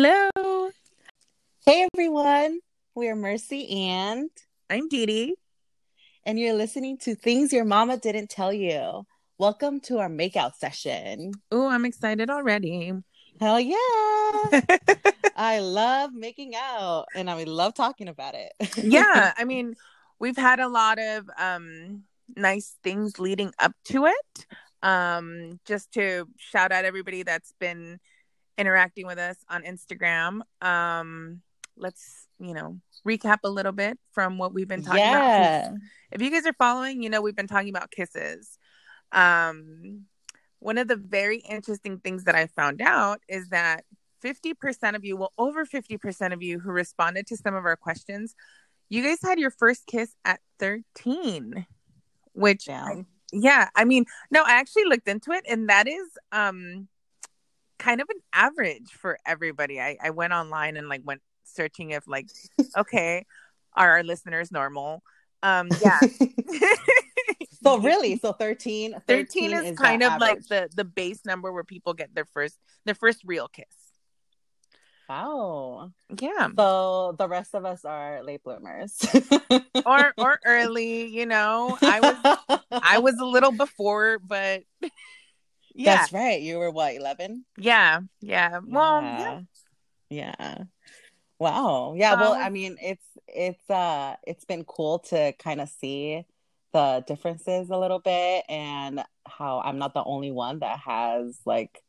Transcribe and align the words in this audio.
Hello. 0.00 0.70
Hey 1.66 1.88
everyone, 1.92 2.60
we 2.94 3.08
are 3.08 3.16
Mercy 3.16 3.88
and 3.88 4.30
I'm 4.70 4.86
Dee 4.88 5.06
Dee. 5.06 5.34
and 6.24 6.38
you're 6.38 6.54
listening 6.54 6.98
to 6.98 7.16
Things 7.16 7.52
Your 7.52 7.64
Mama 7.64 7.96
Didn't 7.96 8.30
Tell 8.30 8.52
You. 8.52 9.02
Welcome 9.38 9.80
to 9.80 9.98
our 9.98 10.08
makeout 10.08 10.54
session. 10.54 11.32
Oh, 11.50 11.66
I'm 11.66 11.84
excited 11.84 12.30
already. 12.30 12.92
Hell 13.40 13.58
yeah! 13.58 13.74
I 15.36 15.58
love 15.58 16.12
making 16.14 16.52
out 16.54 17.06
and 17.16 17.28
I 17.28 17.42
love 17.42 17.74
talking 17.74 18.06
about 18.06 18.36
it. 18.36 18.52
yeah, 18.76 19.32
I 19.36 19.44
mean, 19.44 19.74
we've 20.20 20.36
had 20.36 20.60
a 20.60 20.68
lot 20.68 21.00
of 21.00 21.28
um 21.36 22.04
nice 22.36 22.76
things 22.84 23.18
leading 23.18 23.50
up 23.58 23.72
to 23.86 24.06
it. 24.06 24.46
Um 24.80 25.58
just 25.64 25.90
to 25.94 26.28
shout 26.36 26.70
out 26.70 26.84
everybody 26.84 27.24
that's 27.24 27.52
been 27.58 27.98
interacting 28.58 29.06
with 29.06 29.18
us 29.18 29.36
on 29.48 29.62
Instagram. 29.62 30.40
Um 30.60 31.42
let's, 31.76 32.26
you 32.40 32.54
know, 32.54 32.78
recap 33.06 33.38
a 33.44 33.50
little 33.50 33.72
bit 33.72 33.98
from 34.12 34.38
what 34.38 34.52
we've 34.52 34.68
been 34.68 34.82
talking 34.82 35.08
about. 35.08 35.28
yeah. 35.28 35.70
if 36.12 36.20
you 36.20 36.30
guys 36.30 36.46
are 36.46 36.54
following, 36.54 37.02
you 37.02 37.10
know 37.10 37.20
we've 37.20 37.36
been 37.36 37.46
talking 37.46 37.70
about 37.70 37.90
kisses. 37.90 38.58
Um, 39.12 40.04
one 40.58 40.78
of 40.78 40.88
the 40.88 40.96
very 40.96 41.38
interesting 41.38 41.98
things 41.98 42.24
that 42.24 42.34
I 42.34 42.46
found 42.46 42.82
out 42.82 43.20
is 43.28 43.48
that 43.50 43.84
50% 44.24 44.96
of 44.96 45.04
you, 45.04 45.16
well, 45.16 45.32
over 45.38 45.64
50% 45.64 46.32
of 46.32 46.42
you 46.42 46.58
who 46.58 46.70
responded 46.70 47.26
to 47.28 47.36
some 47.36 47.54
of 47.54 47.64
our 47.64 47.76
questions, 47.76 48.34
you 48.88 49.02
guys 49.02 49.18
had 49.22 49.38
your 49.38 49.50
first 49.50 49.86
kiss 49.86 50.14
at 50.24 50.40
13, 50.58 51.64
which, 52.32 52.64
Damn. 52.66 53.06
yeah, 53.32 53.68
I 53.76 53.84
mean, 53.84 54.06
no, 54.30 54.42
I 54.42 54.52
actually 54.54 54.84
looked 54.84 55.06
into 55.06 55.30
it, 55.30 55.44
and 55.48 55.68
that 55.68 55.86
is 55.86 56.08
um 56.32 56.88
kind 57.78 58.00
of 58.00 58.08
an 58.10 58.20
average 58.32 58.90
for 58.90 59.18
everybody. 59.26 59.80
I, 59.80 59.96
I 60.02 60.10
went 60.10 60.32
online 60.32 60.76
and 60.76 60.88
like 60.88 61.02
went 61.04 61.22
searching 61.44 61.90
if 61.90 62.06
like, 62.06 62.28
okay, 62.76 63.24
are 63.74 63.90
our 63.92 64.02
listeners 64.02 64.50
normal? 64.50 65.02
Um, 65.42 65.68
yeah. 65.82 65.98
so 67.62 67.78
really, 67.78 68.18
so 68.18 68.32
13, 68.32 68.94
13 69.06 69.52
is, 69.52 69.62
that 69.62 69.76
kind 69.76 70.02
of 70.02 70.20
like 70.20 70.46
the 70.48 70.68
the 70.74 70.84
base 70.84 71.24
number 71.24 71.52
where 71.52 71.64
people 71.64 71.94
get 71.94 72.14
their 72.14 72.24
first 72.24 72.58
their 72.84 72.94
first 72.94 73.22
real 73.24 73.48
kiss 73.48 73.66
Wow. 75.08 75.90
yeah 76.20 76.48
So 76.54 77.14
the 77.18 77.26
rest 77.28 77.54
of 77.54 77.64
us 77.64 77.84
are 77.86 78.22
late 78.22 78.42
bloomers. 78.42 78.98
or 79.86 80.12
or 80.18 80.38
early 80.44 81.06
you 81.06 81.24
know 81.24 81.78
i 81.80 82.00
was 82.00 82.60
i 82.70 82.98
was 82.98 83.14
a 83.18 83.24
little 83.24 83.52
before 83.52 84.18
but 84.18 84.64
yeah 85.78 85.96
That's 85.96 86.12
right. 86.12 86.40
You 86.40 86.58
were 86.58 86.70
what, 86.70 86.94
11? 86.94 87.44
yeah 87.56 88.00
yeah 88.20 88.60
well 88.66 89.02
yeah. 89.02 89.18
yeah. 89.18 89.38
Yeah. 90.10 90.64
Wow. 91.38 91.94
Yeah, 91.96 92.14
well, 92.14 92.32
Um, 92.32 92.42
I 92.42 92.50
mean, 92.50 92.78
it's 92.80 93.04
it's 93.28 93.70
uh 93.70 94.16
it's 94.26 94.44
been 94.44 94.64
cool 94.64 94.98
to 95.10 95.32
kind 95.38 95.60
of 95.60 95.68
see 95.68 96.24
the 96.72 97.04
differences 97.06 97.70
a 97.70 97.76
little 97.76 98.00
bit 98.00 98.44
and 98.48 99.04
how 99.26 99.60
I'm 99.60 99.78
not 99.78 99.94
the 99.94 100.04
only 100.04 100.30
one 100.32 100.58
that 100.60 100.80
has 100.80 101.38
like 101.44 101.82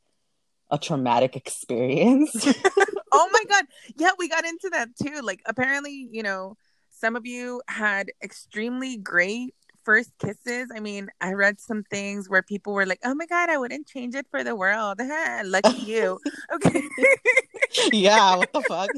a 0.70 0.78
traumatic 0.78 1.36
experience. 1.36 2.36
oh 3.12 3.30
my 3.34 3.44
god 3.50 3.66
yeah 3.98 4.12
we 4.20 4.30
got 4.30 4.46
into 4.46 4.70
that 4.72 4.90
too 5.02 5.22
like 5.24 5.42
apparently 5.48 6.08
you 6.12 6.22
know 6.22 6.56
some 6.92 7.16
of 7.16 7.26
you 7.26 7.62
had 7.68 8.12
extremely 8.22 8.98
great 8.98 9.56
first 9.84 10.12
kisses 10.20 10.70
i 10.76 10.80
mean 10.80 11.10
i 11.22 11.34
read 11.34 11.60
some 11.60 11.84
things 11.84 12.30
where 12.30 12.42
people 12.42 12.74
were 12.74 12.86
like 12.86 13.00
oh 13.04 13.16
my 13.16 13.26
god 13.26 13.50
i 13.50 13.58
wouldn't 13.58 13.88
change 13.88 14.16
it 14.16 14.26
for 14.30 14.44
the 14.44 14.56
world. 14.56 15.00
Lucky 15.46 15.82
you. 15.82 16.20
Okay. 16.54 16.82
Yeah, 17.94 18.36
what 18.38 18.52
the 18.52 18.62
fuck? 18.62 18.90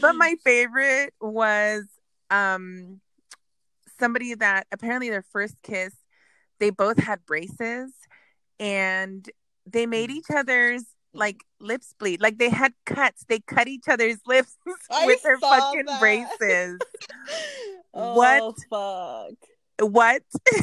but 0.00 0.12
my 0.14 0.36
favorite 0.44 1.12
was 1.20 1.84
um 2.30 3.00
somebody 3.98 4.34
that 4.34 4.66
apparently 4.70 5.10
their 5.10 5.24
first 5.32 5.56
kiss 5.62 5.92
they 6.60 6.70
both 6.70 6.98
had 6.98 7.24
braces 7.26 7.92
and 8.60 9.28
they 9.66 9.86
made 9.86 10.10
each 10.10 10.30
other's 10.34 10.84
like 11.14 11.44
lips 11.60 11.94
bleed. 11.98 12.20
Like 12.20 12.38
they 12.38 12.50
had 12.50 12.72
cuts. 12.84 13.24
They 13.28 13.40
cut 13.40 13.68
each 13.68 13.88
other's 13.88 14.18
lips 14.26 14.56
I 14.90 15.06
with 15.06 15.22
their 15.22 15.38
fucking 15.38 15.86
that. 15.86 16.00
braces 16.00 16.78
oh, 17.94 18.14
What? 18.16 18.56
fuck. 18.70 19.90
what 19.90 20.22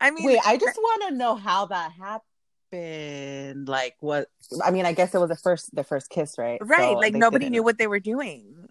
i 0.00 0.10
mean 0.10 0.26
Wait, 0.26 0.40
I 0.44 0.56
just 0.56 0.76
want 0.76 1.04
to 1.08 1.14
know 1.14 1.34
how 1.36 1.66
that 1.66 1.92
happened. 1.92 3.68
Like, 3.68 3.94
what? 4.00 4.28
I 4.62 4.70
mean, 4.70 4.84
I 4.84 4.92
guess 4.92 5.14
it 5.14 5.18
was 5.18 5.30
the 5.30 5.36
first, 5.36 5.74
the 5.74 5.84
first 5.84 6.10
kiss, 6.10 6.36
right? 6.36 6.58
right 6.60 6.94
So 6.94 6.98
like 6.98 7.14
nobody 7.14 7.48
knew 7.48 7.62
what 7.62 7.78
they 7.78 7.86
were 7.86 8.00
doing 8.00 8.68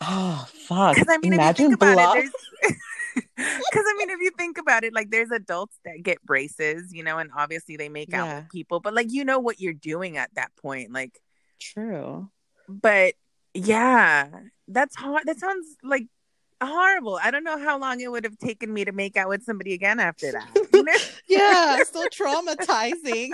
Oh 0.00 0.46
fuck! 0.68 0.94
because 0.94 1.08
i 1.08 1.18
mean 1.18 1.32
Imagine 1.32 1.72
if 1.72 1.74
about 1.74 2.18
it 2.18 2.30
because 3.14 3.24
i 3.38 3.94
mean 3.96 4.10
if 4.10 4.20
you 4.20 4.30
think 4.36 4.58
about 4.58 4.84
it 4.84 4.92
like 4.92 5.10
there's 5.10 5.30
adults 5.30 5.78
that 5.86 6.02
get 6.02 6.22
braces 6.22 6.92
you 6.92 7.02
know 7.02 7.16
and 7.16 7.30
obviously 7.34 7.78
they 7.78 7.88
make 7.88 8.12
out 8.12 8.28
with 8.42 8.50
people 8.50 8.78
but 8.78 8.92
like 8.92 9.06
you 9.10 9.24
know 9.24 9.38
what 9.38 9.58
you're 9.58 9.72
doing 9.72 10.18
at 10.18 10.28
that 10.34 10.50
point 10.56 10.92
like 10.92 11.18
True. 11.58 12.28
but 12.68 13.14
yeah. 13.56 14.28
That's 14.68 14.96
hard 14.96 15.22
that 15.26 15.38
sounds 15.38 15.66
like 15.82 16.06
horrible. 16.62 17.18
I 17.22 17.30
don't 17.30 17.44
know 17.44 17.58
how 17.58 17.78
long 17.78 18.00
it 18.00 18.10
would 18.10 18.24
have 18.24 18.38
taken 18.38 18.72
me 18.72 18.84
to 18.84 18.92
make 18.92 19.16
out 19.16 19.28
with 19.28 19.44
somebody 19.44 19.74
again 19.74 20.00
after 20.00 20.32
that 20.32 21.10
Yeah, 21.28 21.82
so 21.84 22.06
traumatizing. 22.08 23.30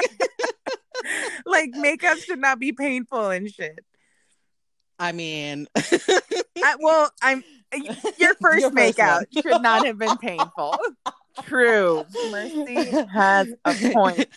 like 1.46 1.70
makeup 1.74 2.18
should 2.18 2.38
not 2.38 2.58
be 2.58 2.72
painful 2.72 3.30
and 3.30 3.50
shit. 3.50 3.78
I 4.98 5.12
mean, 5.12 5.66
I, 5.76 6.76
well 6.78 7.10
i'm 7.22 7.42
your 8.18 8.34
first 8.40 8.60
Your 8.60 8.70
makeout 8.70 9.24
one. 9.32 9.42
should 9.42 9.62
not 9.62 9.86
have 9.86 9.98
been 9.98 10.16
painful. 10.18 10.76
True. 11.44 12.04
Mercy 12.30 12.90
has 13.12 13.48
a 13.64 13.74
point 13.92 14.28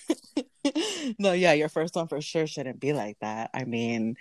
no, 1.20 1.34
yeah, 1.34 1.54
your 1.54 1.70
first 1.70 1.96
one 1.96 2.08
for 2.08 2.22
sure 2.22 2.48
shouldn't 2.48 2.80
be 2.80 2.94
like 2.94 3.18
that. 3.22 3.50
I 3.54 3.66
mean, 3.66 4.16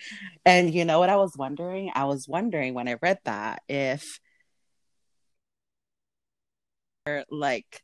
and 0.45 0.73
you 0.73 0.85
know 0.85 0.99
what 0.99 1.11
I 1.11 1.17
was 1.17 1.37
wondering? 1.37 1.91
I 1.95 2.05
was 2.05 2.29
wondering 2.29 2.75
when 2.75 2.89
I 2.89 2.97
read 3.01 3.19
that 3.25 3.63
if 3.69 4.21
like 7.31 7.83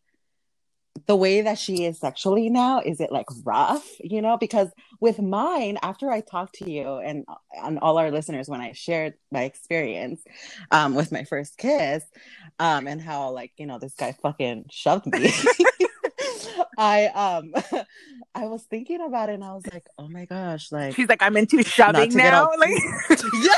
the 1.07 1.17
way 1.17 1.41
that 1.43 1.59
she 1.59 1.85
is 1.85 1.99
sexually 1.99 2.51
now 2.51 2.81
is 2.81 3.01
it 3.01 3.13
like 3.13 3.27
rough 3.45 3.87
you 4.01 4.21
know 4.21 4.37
because 4.37 4.69
with 5.01 5.21
mine 5.21 5.79
after 5.83 6.11
i 6.11 6.21
talked 6.21 6.55
to 6.57 6.71
you 6.71 6.97
and 6.99 7.25
and 7.65 7.79
all 7.81 7.99
our 7.99 8.11
listeners 8.11 8.49
when 8.49 8.61
i 8.61 8.73
shared 8.73 9.15
my 9.31 9.43
experience 9.43 10.23
um 10.71 10.95
with 10.95 11.13
my 11.13 11.25
first 11.25 11.57
kiss 11.59 12.05
um 12.59 12.87
and 12.87 13.01
how 13.01 13.31
like 13.31 13.53
you 13.57 13.67
know 13.67 13.79
this 13.79 13.95
guy 13.95 14.13
fucking 14.23 14.65
shoved 14.71 15.07
me 15.07 15.33
i 16.81 17.07
um 17.09 17.53
i 18.35 18.47
was 18.47 18.63
thinking 18.65 19.01
about 19.01 19.29
it 19.29 19.35
and 19.35 19.45
i 19.45 19.53
was 19.53 19.65
like 19.73 19.87
oh 19.99 20.09
my 20.09 20.25
gosh 20.25 20.73
like 20.73 20.95
she's 20.95 21.09
like 21.09 21.23
i'm 21.23 21.37
into 21.37 21.63
shoving 21.63 22.15
now 22.15 22.47
all- 22.47 22.55
like 22.59 22.71
yeah 23.43 23.55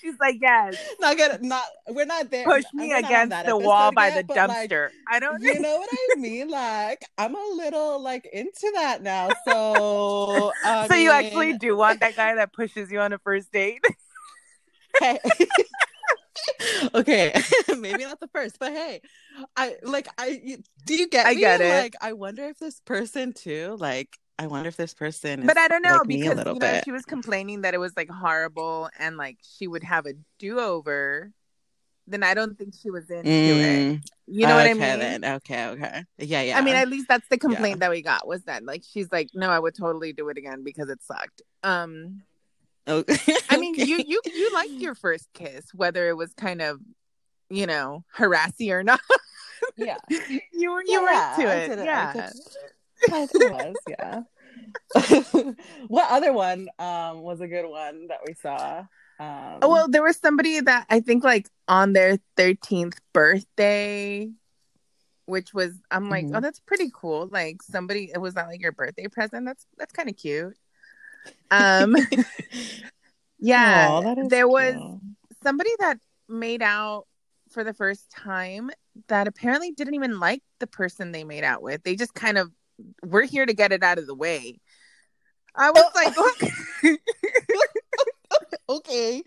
she's 0.00 0.14
like 0.20 0.36
yes 0.40 0.76
not 1.00 1.18
gonna 1.18 1.38
not 1.42 1.64
we're 1.88 2.06
not 2.06 2.30
there 2.30 2.44
push 2.44 2.64
me 2.72 2.92
against 2.92 3.44
the 3.46 3.58
wall 3.58 3.90
by 3.90 4.06
yet, 4.06 4.14
the 4.14 4.22
but, 4.22 4.48
like, 4.48 4.70
dumpster 4.70 4.90
i 5.08 5.18
don't 5.18 5.42
you 5.42 5.60
know 5.60 5.78
what 5.78 5.88
I 5.90 6.20
mean? 6.20 6.48
Like, 6.48 7.04
I'm 7.18 7.34
a 7.34 7.48
little 7.56 8.00
like 8.00 8.24
into 8.32 8.70
that 8.74 9.02
now. 9.02 9.30
So, 9.44 10.52
I 10.64 10.86
so 10.86 10.94
you 10.94 11.10
actually 11.10 11.54
do 11.58 11.76
want 11.76 12.00
that 12.00 12.14
guy 12.14 12.36
that 12.36 12.52
pushes 12.52 12.90
you 12.90 13.00
on 13.00 13.12
a 13.12 13.18
first 13.18 13.50
date 13.52 13.84
hey. 15.00 15.18
okay, 16.94 17.32
maybe 17.78 18.04
not 18.04 18.20
the 18.20 18.28
first, 18.28 18.58
but 18.58 18.72
hey, 18.72 19.00
I 19.56 19.76
like 19.82 20.08
I. 20.18 20.58
Do 20.84 20.94
you 20.94 21.08
get? 21.08 21.26
I 21.26 21.34
me? 21.34 21.40
get 21.40 21.60
it. 21.60 21.70
Like, 21.70 21.94
I 22.00 22.12
wonder 22.12 22.44
if 22.44 22.58
this 22.58 22.80
person 22.80 23.32
too. 23.32 23.76
Like, 23.78 24.18
I 24.38 24.46
wonder 24.46 24.68
if 24.68 24.76
this 24.76 24.94
person. 24.94 25.40
Is 25.40 25.46
but 25.46 25.58
I 25.58 25.68
don't 25.68 25.82
know 25.82 25.98
like 25.98 26.08
because 26.08 26.38
you 26.38 26.44
know 26.44 26.54
bit. 26.54 26.84
she 26.84 26.92
was 26.92 27.04
complaining 27.04 27.62
that 27.62 27.74
it 27.74 27.78
was 27.78 27.96
like 27.96 28.10
horrible 28.10 28.90
and 28.98 29.16
like 29.16 29.38
she 29.42 29.66
would 29.66 29.84
have 29.84 30.06
a 30.06 30.14
do 30.38 30.58
over. 30.58 31.32
Then 32.06 32.22
I 32.22 32.34
don't 32.34 32.58
think 32.58 32.74
she 32.80 32.90
was 32.90 33.08
into 33.08 33.30
it. 33.30 33.32
Mm, 33.32 34.02
You 34.26 34.46
know 34.46 34.56
what 34.56 34.66
I 34.66 34.74
mean? 34.74 34.80
Then. 34.80 35.24
Okay, 35.24 35.68
okay, 35.68 36.04
yeah, 36.18 36.42
yeah. 36.42 36.58
I 36.58 36.60
mean, 36.60 36.74
at 36.74 36.88
least 36.88 37.06
that's 37.08 37.26
the 37.30 37.38
complaint 37.38 37.80
that 37.80 37.90
we 37.90 38.02
got 38.02 38.26
was 38.26 38.42
that 38.42 38.62
like 38.62 38.82
she's 38.86 39.10
like, 39.10 39.30
no, 39.32 39.48
I 39.48 39.58
would 39.58 39.74
totally 39.74 40.12
do 40.12 40.28
it 40.28 40.36
again 40.36 40.64
because 40.64 40.90
it 40.90 41.02
sucked. 41.02 41.40
Um, 41.62 42.22
okay. 42.88 43.36
I 43.48 43.56
mean, 43.56 43.74
you 43.76 44.02
you 44.06 44.20
you 44.24 44.50
liked 44.54 44.80
your 44.80 44.94
first 44.94 45.28
kiss, 45.34 45.72
whether 45.74 46.08
it 46.08 46.16
was 46.16 46.32
kind 46.34 46.62
of, 46.62 46.80
you 47.50 47.66
know, 47.66 48.04
harassy 48.12 48.72
or 48.72 48.82
not. 48.82 49.00
yeah. 49.76 49.98
you 50.52 50.72
were 50.72 50.82
you 50.82 51.02
Yeah, 51.02 51.36
were 51.36 51.44
into 51.44 51.56
it, 51.56 51.70
it. 51.80 51.84
Yeah. 51.84 52.30
I 53.12 53.26
think 53.26 53.42
it 53.42 53.52
was, 53.52 53.76
yeah. 53.86 54.22
what 55.88 56.10
other 56.10 56.32
one 56.32 56.68
um 56.78 57.20
was 57.22 57.40
a 57.40 57.48
good 57.48 57.68
one 57.68 58.08
that 58.08 58.20
we 58.26 58.34
saw? 58.34 58.84
Um, 59.20 59.58
Oh, 59.62 59.68
well, 59.68 59.88
there 59.88 60.02
was 60.02 60.16
somebody 60.16 60.60
that 60.60 60.86
I 60.90 61.00
think 61.00 61.24
like 61.24 61.48
on 61.68 61.92
their 61.92 62.18
13th 62.36 62.98
birthday, 63.12 64.30
which 65.26 65.54
was 65.54 65.72
I'm 65.90 66.10
like, 66.10 66.26
Mhm. 66.26 66.36
oh, 66.36 66.40
that's 66.40 66.60
pretty 66.60 66.90
cool. 66.94 67.28
Like 67.30 67.62
somebody, 67.62 68.10
it 68.12 68.18
was 68.18 68.34
that 68.34 68.46
like 68.48 68.60
your 68.60 68.72
birthday 68.72 69.06
present. 69.08 69.46
That's 69.46 69.66
that's 69.78 69.92
kind 69.92 70.08
of 70.08 70.16
cute. 70.16 70.56
Um, 71.50 71.96
yeah, 73.38 73.88
Aw, 73.90 74.00
that 74.00 74.18
is 74.18 74.28
there 74.28 74.48
was 74.48 74.74
somebody 75.42 75.70
that 75.80 75.98
made 76.28 76.62
out 76.62 77.06
for 77.50 77.64
the 77.64 77.74
first 77.74 78.10
time 78.10 78.70
that 79.08 79.28
apparently 79.28 79.72
didn't 79.72 79.94
even 79.94 80.18
like 80.18 80.42
the 80.60 80.66
person 80.66 81.12
they 81.12 81.24
made 81.24 81.44
out 81.44 81.62
with. 81.62 81.82
They 81.82 81.96
just 81.96 82.14
kind 82.14 82.38
of 82.38 82.50
we're 83.04 83.24
here 83.24 83.46
to 83.46 83.54
get 83.54 83.72
it 83.72 83.82
out 83.82 83.98
of 83.98 84.06
the 84.06 84.14
way. 84.14 84.60
I 85.54 85.70
was 85.70 85.84
like, 85.94 86.18
okay. 86.18 86.98
okay. 88.68 89.22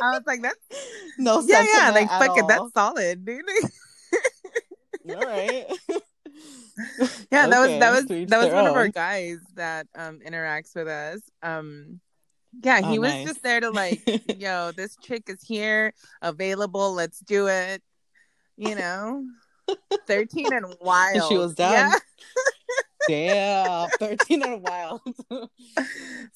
I 0.00 0.10
was 0.10 0.22
like, 0.26 0.42
that's 0.42 0.56
No 1.18 1.42
yeah, 1.44 1.64
yeah, 1.76 1.90
like 1.90 2.08
fuck 2.08 2.38
it, 2.38 2.44
that's 2.46 2.72
solid, 2.72 3.24
dude. 3.24 3.44
all 5.10 5.16
right. 5.16 5.66
Yeah, 7.30 7.46
that 7.48 7.58
was 7.60 7.68
that 7.68 7.90
was 7.92 8.06
that 8.06 8.38
was 8.38 8.52
one 8.52 8.66
of 8.66 8.74
our 8.74 8.88
guys 8.88 9.38
that 9.54 9.86
um 9.94 10.20
interacts 10.26 10.74
with 10.74 10.88
us. 10.88 11.20
Um 11.42 12.00
yeah, 12.62 12.80
he 12.80 12.98
Oh, 12.98 13.02
was 13.02 13.10
nice. 13.10 13.26
just 13.26 13.42
there 13.42 13.60
to 13.60 13.70
like, 13.70 14.02
yo, 14.38 14.72
this 14.72 14.96
chick 15.02 15.24
is 15.28 15.42
here, 15.42 15.94
available, 16.20 16.92
let's 16.92 17.18
do 17.20 17.48
it. 17.48 17.82
You 18.56 18.74
know? 18.74 19.24
13 20.06 20.52
and 20.52 20.74
wild. 20.80 21.28
she 21.30 21.38
was 21.38 21.54
down. 21.54 21.72
Yeah. 21.72 21.94
Damn, 23.08 23.88
thirteen 23.98 24.42
and 24.42 24.62
wild. 24.62 25.00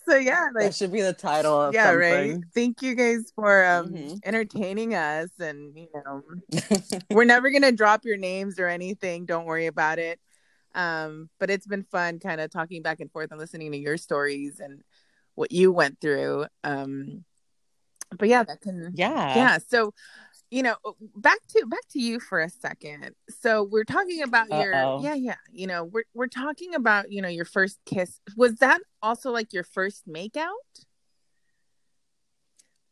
So 0.08 0.16
yeah, 0.16 0.46
like 0.54 0.66
that 0.66 0.74
should 0.74 0.92
be 0.92 1.02
the 1.02 1.12
title 1.12 1.60
of 1.60 1.74
yeah, 1.74 1.90
right. 1.90 2.36
Thank 2.54 2.80
you 2.80 2.94
guys 2.94 3.32
for 3.34 3.64
um 3.66 3.88
Mhm. 3.92 4.20
entertaining 4.24 4.94
us 4.94 5.30
and 5.40 5.76
you 5.76 5.88
know 5.94 6.22
we're 7.10 7.24
never 7.24 7.50
gonna 7.50 7.72
drop 7.72 8.04
your 8.04 8.16
names 8.16 8.60
or 8.60 8.68
anything. 8.68 9.26
Don't 9.26 9.46
worry 9.46 9.66
about 9.66 9.98
it. 9.98 10.20
Um, 10.76 11.28
but 11.40 11.50
it's 11.50 11.66
been 11.66 11.82
fun 11.84 12.20
kind 12.20 12.40
of 12.40 12.50
talking 12.50 12.82
back 12.82 13.00
and 13.00 13.10
forth 13.10 13.30
and 13.32 13.40
listening 13.40 13.72
to 13.72 13.78
your 13.78 13.96
stories 13.96 14.60
and 14.60 14.82
what 15.34 15.50
you 15.50 15.72
went 15.72 16.00
through. 16.00 16.46
Um, 16.62 17.24
but 18.16 18.28
yeah, 18.28 18.44
that 18.44 18.60
can 18.60 18.92
yeah. 18.94 19.34
yeah. 19.34 19.58
So 19.66 19.92
you 20.56 20.62
know, 20.62 20.76
back 21.14 21.38
to 21.50 21.66
back 21.66 21.86
to 21.90 22.00
you 22.00 22.18
for 22.18 22.40
a 22.40 22.48
second. 22.48 23.10
So 23.28 23.62
we're 23.62 23.84
talking 23.84 24.22
about 24.22 24.50
Uh-oh. 24.50 24.62
your 24.62 24.72
yeah, 25.02 25.14
yeah. 25.14 25.34
You 25.52 25.66
know, 25.66 25.84
we're 25.84 26.04
we're 26.14 26.28
talking 26.28 26.74
about 26.74 27.12
you 27.12 27.20
know 27.20 27.28
your 27.28 27.44
first 27.44 27.78
kiss. 27.84 28.20
Was 28.38 28.54
that 28.56 28.80
also 29.02 29.32
like 29.32 29.52
your 29.52 29.64
first 29.64 30.08
makeout? 30.08 30.46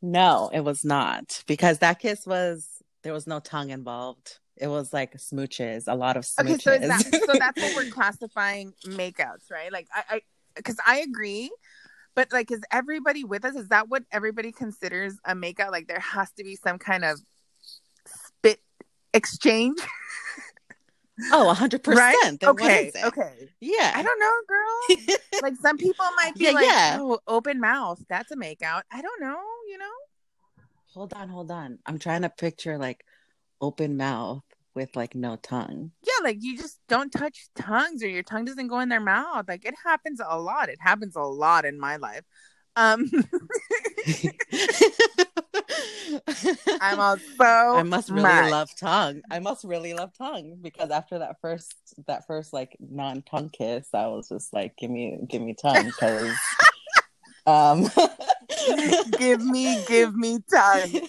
No, 0.03 0.51
it 0.53 0.61
was 0.61 0.85
not 0.85 1.43
because 1.47 1.79
that 1.79 2.01
kiss 2.01 2.27
was 2.27 2.69
there 3.03 3.15
was 3.15 3.27
no 3.27 3.41
tongue 3.41 3.71
involved. 3.71 4.41
It 4.59 4.69
was 4.69 4.93
like 4.93 5.17
smooches, 5.17 5.85
a 5.89 5.95
lot 5.95 6.19
of 6.19 6.25
smooches. 6.25 6.41
Okay, 6.41 6.57
so 6.59 6.73
is 6.75 6.89
that 6.89 7.23
so 7.27 7.33
that's 7.39 7.63
what 7.63 7.77
we're 7.77 7.91
classifying 7.91 8.75
makeouts, 8.85 9.51
right? 9.51 9.73
Like 9.73 9.89
I, 9.91 10.17
I, 10.17 10.21
because 10.55 10.77
I 10.87 10.99
agree, 10.99 11.51
but 12.15 12.33
like, 12.33 12.51
is 12.51 12.61
everybody 12.71 13.25
with 13.25 13.45
us? 13.45 13.57
Is 13.57 13.69
that 13.69 13.89
what 13.89 14.05
everybody 14.13 14.53
considers 14.53 15.19
a 15.25 15.35
makeout? 15.35 15.73
Like, 15.73 15.89
there 15.89 16.01
has 16.01 16.31
to 16.33 16.45
be 16.45 16.57
some 16.57 16.79
kind 16.79 17.05
of 17.05 17.21
exchange, 19.15 19.79
oh, 21.33 21.53
hundred 21.55 21.87
right? 21.87 22.15
percent. 22.17 22.43
Okay, 22.45 22.89
is 22.89 22.95
it? 22.95 23.05
okay. 23.07 23.49
Yeah. 23.61 23.93
I 23.95 24.03
don't 24.03 24.21
know, 24.21 24.33
girl. 24.49 25.17
like 25.43 25.55
some 25.57 25.79
people 25.79 26.05
might 26.17 26.35
be 26.39 26.45
Yeah, 26.47 26.51
like, 26.51 26.67
yeah. 26.67 26.99
"Oh, 27.01 27.19
open 27.27 27.61
mouth, 27.61 28.03
that's 28.09 28.31
a 28.33 28.37
makeout." 28.37 28.83
I 28.93 29.03
don't 29.03 29.21
know, 29.21 29.39
you 29.69 29.79
know. 29.79 29.93
hold 30.95 31.13
on, 31.15 31.29
hold 31.29 31.51
on. 31.51 31.79
I'm 31.87 31.99
trying 31.99 32.23
to 32.23 32.31
picture 32.31 32.79
like 32.79 33.05
open 33.61 33.97
mouth 33.97 34.43
with 34.75 34.95
like 34.97 35.15
no 35.15 35.37
tongue. 35.37 35.93
Yeah, 36.03 36.25
like 36.25 36.39
you 36.41 36.57
just 36.57 36.81
don't 36.89 37.11
touch 37.11 37.49
tongues 37.55 38.03
or 38.03 38.09
your 38.09 38.23
tongue 38.23 38.45
doesn't 38.45 38.69
go 38.69 38.81
in 38.81 38.89
their 38.89 39.01
mouth. 39.01 39.47
Like 39.49 39.65
it 39.65 39.75
happens 39.85 40.21
a 40.25 40.39
lot. 40.39 40.69
It 40.69 40.79
happens 40.81 41.17
a 41.17 41.23
lot 41.23 41.65
in 41.65 41.79
my 41.79 41.97
life. 41.97 42.25
Um 42.77 43.11
I'm 46.81 47.01
all 47.01 47.19
so 47.41 47.45
I 47.47 47.83
must 47.83 48.09
really 48.09 48.23
much. 48.23 48.51
love 48.51 48.71
tongue. 48.79 49.23
I 49.31 49.39
must 49.39 49.65
really 49.65 49.95
love 49.95 50.13
tongue 50.17 50.59
because 50.61 50.91
after 50.91 51.19
that 51.21 51.41
first 51.41 51.75
that 52.07 52.27
first 52.27 52.53
like 52.53 52.77
non 52.81 53.23
tongue 53.23 53.51
kiss, 53.51 53.89
I 53.95 54.07
was 54.07 54.29
just 54.29 54.53
like, 54.53 54.77
give 54.77 54.91
me 54.91 55.19
give 55.29 55.43
me 55.43 55.55
tongue 55.55 55.87
because 55.87 56.37
um 57.47 57.91
give 59.19 59.45
me, 59.45 59.83
give 59.87 60.15
me 60.15 60.39
tongue. 60.53 61.01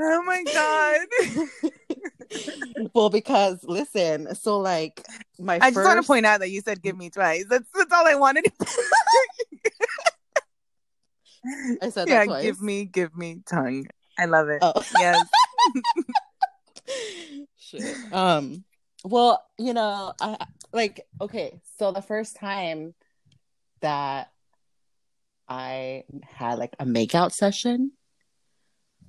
Oh 0.00 0.22
my 0.22 0.44
god. 0.52 1.00
well 2.94 3.10
because 3.10 3.64
listen, 3.64 4.34
so 4.34 4.58
like 4.58 5.04
my 5.38 5.58
I 5.60 5.70
just 5.70 5.84
want 5.84 6.00
to 6.00 6.06
point 6.06 6.24
out 6.26 6.40
that 6.40 6.50
you 6.50 6.60
said 6.60 6.82
give 6.82 6.96
me 6.96 7.10
twice. 7.10 7.46
That's 7.48 7.68
that's 7.74 7.92
all 7.92 8.06
I 8.06 8.14
wanted 8.14 8.44
I 11.82 11.90
said 11.90 12.08
Yeah, 12.08 12.18
that 12.20 12.26
twice. 12.26 12.42
give 12.42 12.60
me, 12.60 12.84
give 12.84 13.16
me 13.16 13.42
tongue. 13.48 13.86
I 14.18 14.24
love 14.26 14.48
it. 14.48 14.58
Oh. 14.62 14.72
Yes. 14.98 15.26
Shit. 17.58 17.96
Um. 18.12 18.64
Well, 19.04 19.44
you 19.58 19.74
know, 19.74 20.12
I 20.20 20.36
like 20.72 21.06
okay. 21.20 21.60
So 21.78 21.92
the 21.92 22.02
first 22.02 22.36
time 22.36 22.94
that 23.80 24.30
I 25.48 26.04
had 26.24 26.58
like 26.58 26.74
a 26.80 26.84
makeout 26.84 27.32
session 27.32 27.92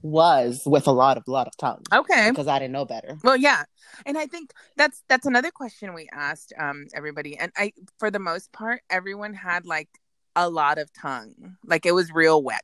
was 0.01 0.61
with 0.65 0.87
a 0.87 0.91
lot 0.91 1.17
of 1.17 1.23
lot 1.27 1.47
of 1.47 1.57
tongue 1.57 1.83
Okay. 1.93 2.29
because 2.29 2.47
I 2.47 2.59
didn't 2.59 2.71
know 2.71 2.85
better. 2.85 3.17
Well, 3.23 3.35
yeah, 3.35 3.63
and 4.05 4.17
I 4.17 4.27
think 4.27 4.53
that's 4.77 5.03
that's 5.09 5.25
another 5.25 5.51
question 5.51 5.93
we 5.93 6.07
asked 6.11 6.53
um 6.59 6.85
everybody, 6.93 7.37
and 7.37 7.51
I 7.57 7.73
for 7.97 8.11
the 8.11 8.19
most 8.19 8.51
part, 8.51 8.81
everyone 8.89 9.33
had 9.33 9.65
like 9.65 9.89
a 10.35 10.49
lot 10.49 10.77
of 10.77 10.91
tongue, 10.93 11.57
like 11.65 11.85
it 11.85 11.93
was 11.93 12.11
real 12.11 12.41
wet. 12.41 12.63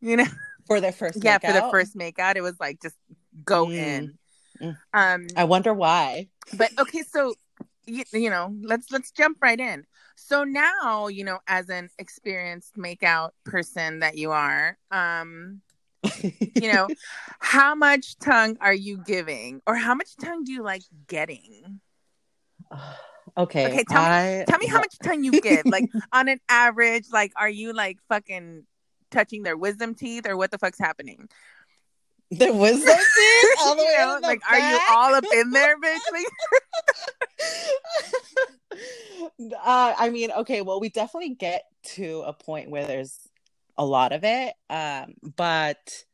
You 0.00 0.16
know, 0.16 0.26
For 0.66 0.80
their 0.80 0.92
first, 0.92 1.24
yeah, 1.24 1.38
for 1.38 1.52
the 1.52 1.68
first 1.70 1.96
makeout, 1.96 2.36
it 2.36 2.40
was 2.42 2.58
like 2.60 2.80
just 2.80 2.96
go 3.44 3.66
Mm. 3.66 3.76
in. 3.78 4.18
Mm. 4.60 4.76
Um, 4.94 5.26
I 5.36 5.44
wonder 5.44 5.74
why. 5.74 6.28
but 6.56 6.70
okay, 6.78 7.02
so 7.02 7.34
you, 7.86 8.04
you 8.12 8.30
know, 8.30 8.54
let's 8.62 8.90
let's 8.92 9.10
jump 9.10 9.38
right 9.42 9.58
in. 9.58 9.84
So 10.14 10.44
now, 10.44 11.08
you 11.08 11.24
know, 11.24 11.40
as 11.48 11.68
an 11.68 11.88
experienced 11.98 12.76
makeout 12.76 13.30
person 13.44 14.00
that 14.00 14.16
you 14.16 14.30
are, 14.30 14.78
um, 14.92 15.62
you 16.22 16.70
know, 16.72 16.88
how 17.40 17.74
much 17.74 18.16
tongue 18.18 18.56
are 18.60 18.74
you 18.74 18.98
giving, 18.98 19.62
or 19.66 19.74
how 19.74 19.94
much 19.94 20.14
tongue 20.16 20.44
do 20.44 20.52
you 20.52 20.62
like 20.62 20.82
getting? 21.08 21.80
Okay. 23.36 23.66
Okay, 23.66 23.84
tell 23.84 24.02
me- 24.02 24.44
Tell 24.46 24.58
me 24.58 24.66
how 24.66 24.78
much 24.78 24.98
tongue 25.02 25.24
you 25.24 25.40
give. 25.40 25.66
Like 25.66 25.88
on 26.12 26.28
an 26.28 26.40
average, 26.48 27.06
like 27.12 27.32
are 27.36 27.48
you 27.48 27.72
like 27.72 27.98
fucking 28.08 28.64
touching 29.10 29.42
their 29.42 29.56
wisdom 29.56 29.94
teeth 29.94 30.26
or 30.26 30.36
what 30.36 30.50
the 30.50 30.58
fuck's 30.58 30.78
happening? 30.78 31.28
there 32.30 32.52
wisdom 32.52 32.96
teeth? 32.96 33.50
all 33.60 33.76
the 33.76 33.82
You 33.82 33.88
way 33.88 33.94
know, 33.98 34.16
in 34.16 34.22
the 34.22 34.26
like 34.28 34.40
are 34.50 34.58
you 34.58 34.78
all 34.90 35.14
up 35.14 35.24
in 35.32 35.50
there, 35.50 35.76
bitch? 35.78 35.98
Like, 36.12 36.26
uh, 39.64 39.94
I 39.98 40.10
mean, 40.10 40.30
okay, 40.32 40.62
well, 40.62 40.80
we 40.80 40.88
definitely 40.88 41.34
get 41.34 41.64
to 41.94 42.22
a 42.26 42.32
point 42.32 42.70
where 42.70 42.86
there's 42.86 43.18
a 43.76 43.84
lot 43.84 44.12
of 44.12 44.22
it, 44.24 44.54
um, 44.70 45.14
but 45.36 46.04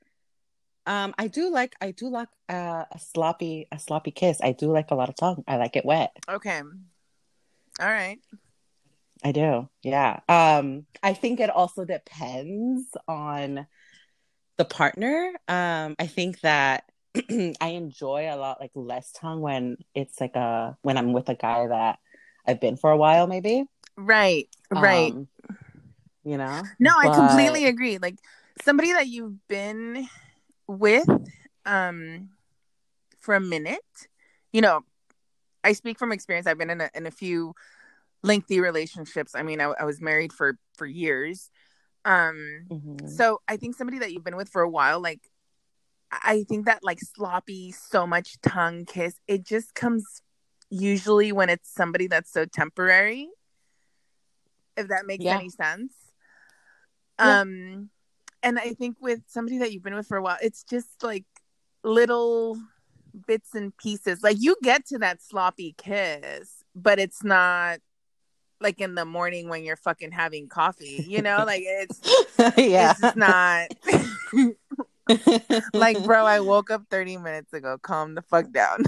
um, 0.86 1.14
I 1.18 1.28
do 1.28 1.50
like 1.50 1.74
I 1.80 1.90
do 1.92 2.08
like 2.08 2.28
uh, 2.48 2.84
a 2.90 2.98
sloppy 2.98 3.66
a 3.70 3.78
sloppy 3.78 4.10
kiss. 4.10 4.38
I 4.42 4.52
do 4.52 4.72
like 4.72 4.90
a 4.90 4.94
lot 4.94 5.08
of 5.08 5.16
tongue. 5.16 5.44
I 5.46 5.56
like 5.56 5.76
it 5.76 5.84
wet. 5.84 6.16
okay. 6.28 6.62
All 7.80 7.86
right. 7.86 8.18
I 9.24 9.32
do. 9.32 9.68
Yeah. 9.82 10.20
Um, 10.28 10.86
I 11.02 11.12
think 11.14 11.40
it 11.40 11.50
also 11.50 11.84
depends 11.84 12.86
on 13.06 13.66
the 14.56 14.64
partner. 14.64 15.32
Um, 15.48 15.96
I 15.98 16.06
think 16.06 16.40
that 16.40 16.84
I 17.60 17.68
enjoy 17.68 18.28
a 18.30 18.36
lot 18.36 18.60
like 18.60 18.72
less 18.74 19.12
tongue 19.12 19.40
when 19.40 19.78
it's 19.94 20.20
like 20.20 20.36
a 20.36 20.76
when 20.82 20.96
I'm 20.96 21.12
with 21.12 21.28
a 21.28 21.34
guy 21.34 21.66
that 21.66 21.98
I've 22.46 22.60
been 22.60 22.76
for 22.76 22.90
a 22.90 22.96
while, 22.96 23.26
maybe. 23.26 23.64
Right. 23.96 24.48
Right. 24.70 25.12
Um, 25.12 25.28
you 26.24 26.36
know? 26.36 26.62
no, 26.78 26.92
I 26.98 27.08
completely 27.08 27.66
agree. 27.66 27.98
Like 27.98 28.16
somebody 28.62 28.92
that 28.92 29.08
you've 29.08 29.46
been 29.48 30.08
with 30.66 31.08
um 31.64 32.30
for 33.20 33.34
a 33.34 33.40
minute, 33.40 33.80
you 34.52 34.60
know, 34.60 34.84
I 35.68 35.72
speak 35.74 35.98
from 35.98 36.12
experience. 36.12 36.46
I've 36.46 36.56
been 36.56 36.70
in 36.70 36.80
a 36.80 36.90
in 36.94 37.06
a 37.06 37.10
few 37.10 37.54
lengthy 38.22 38.58
relationships. 38.60 39.34
I 39.34 39.42
mean, 39.42 39.60
I, 39.60 39.66
I 39.78 39.84
was 39.84 40.00
married 40.00 40.32
for 40.32 40.56
for 40.78 40.86
years. 40.86 41.50
Um 42.04 42.66
Mhm. 42.70 43.08
So 43.18 43.40
I 43.46 43.56
think 43.58 43.76
somebody 43.76 43.98
that 43.98 44.12
you've 44.12 44.24
been 44.24 44.36
with 44.36 44.48
for 44.48 44.62
a 44.62 44.68
while, 44.78 44.98
like 45.00 45.20
I 46.10 46.44
think 46.48 46.64
that 46.66 46.82
like 46.82 47.00
sloppy, 47.00 47.70
so 47.72 48.06
much 48.06 48.40
tongue 48.40 48.86
kiss, 48.86 49.20
it 49.26 49.44
just 49.44 49.74
comes 49.74 50.22
usually 50.70 51.32
when 51.32 51.50
it's 51.50 51.70
somebody 51.70 52.06
that's 52.06 52.32
so 52.32 52.46
temporary. 52.46 53.28
If 54.76 54.88
that 54.88 55.04
makes 55.04 55.24
Yeah. 55.24 55.36
any 55.36 55.50
sense. 55.50 55.92
Yeah. 57.18 57.40
Um 57.40 57.90
and 58.42 58.58
I 58.58 58.72
think 58.72 58.96
with 59.00 59.20
somebody 59.26 59.58
that 59.58 59.72
you've 59.72 59.82
been 59.82 59.96
with 59.96 60.06
for 60.06 60.16
a 60.16 60.22
while, 60.22 60.38
it's 60.40 60.62
just 60.64 61.02
like 61.02 61.26
little 61.84 62.56
bits 63.26 63.54
and 63.54 63.76
pieces. 63.76 64.22
Like 64.22 64.36
you 64.40 64.56
get 64.62 64.86
to 64.86 64.98
that 64.98 65.22
sloppy 65.22 65.74
kiss, 65.76 66.64
but 66.74 66.98
it's 66.98 67.22
not 67.24 67.80
like 68.60 68.80
in 68.80 68.94
the 68.94 69.04
morning 69.04 69.48
when 69.48 69.64
you're 69.64 69.76
fucking 69.76 70.12
having 70.12 70.48
coffee, 70.48 71.04
you 71.06 71.22
know, 71.22 71.44
like 71.46 71.62
it's 71.64 72.00
yeah. 72.56 72.94
it's 72.98 73.16
not 73.16 73.68
like 75.72 76.02
bro, 76.04 76.24
I 76.24 76.40
woke 76.40 76.70
up 76.70 76.82
30 76.90 77.18
minutes 77.18 77.52
ago. 77.52 77.78
Calm 77.80 78.14
the 78.14 78.22
fuck 78.22 78.50
down. 78.50 78.84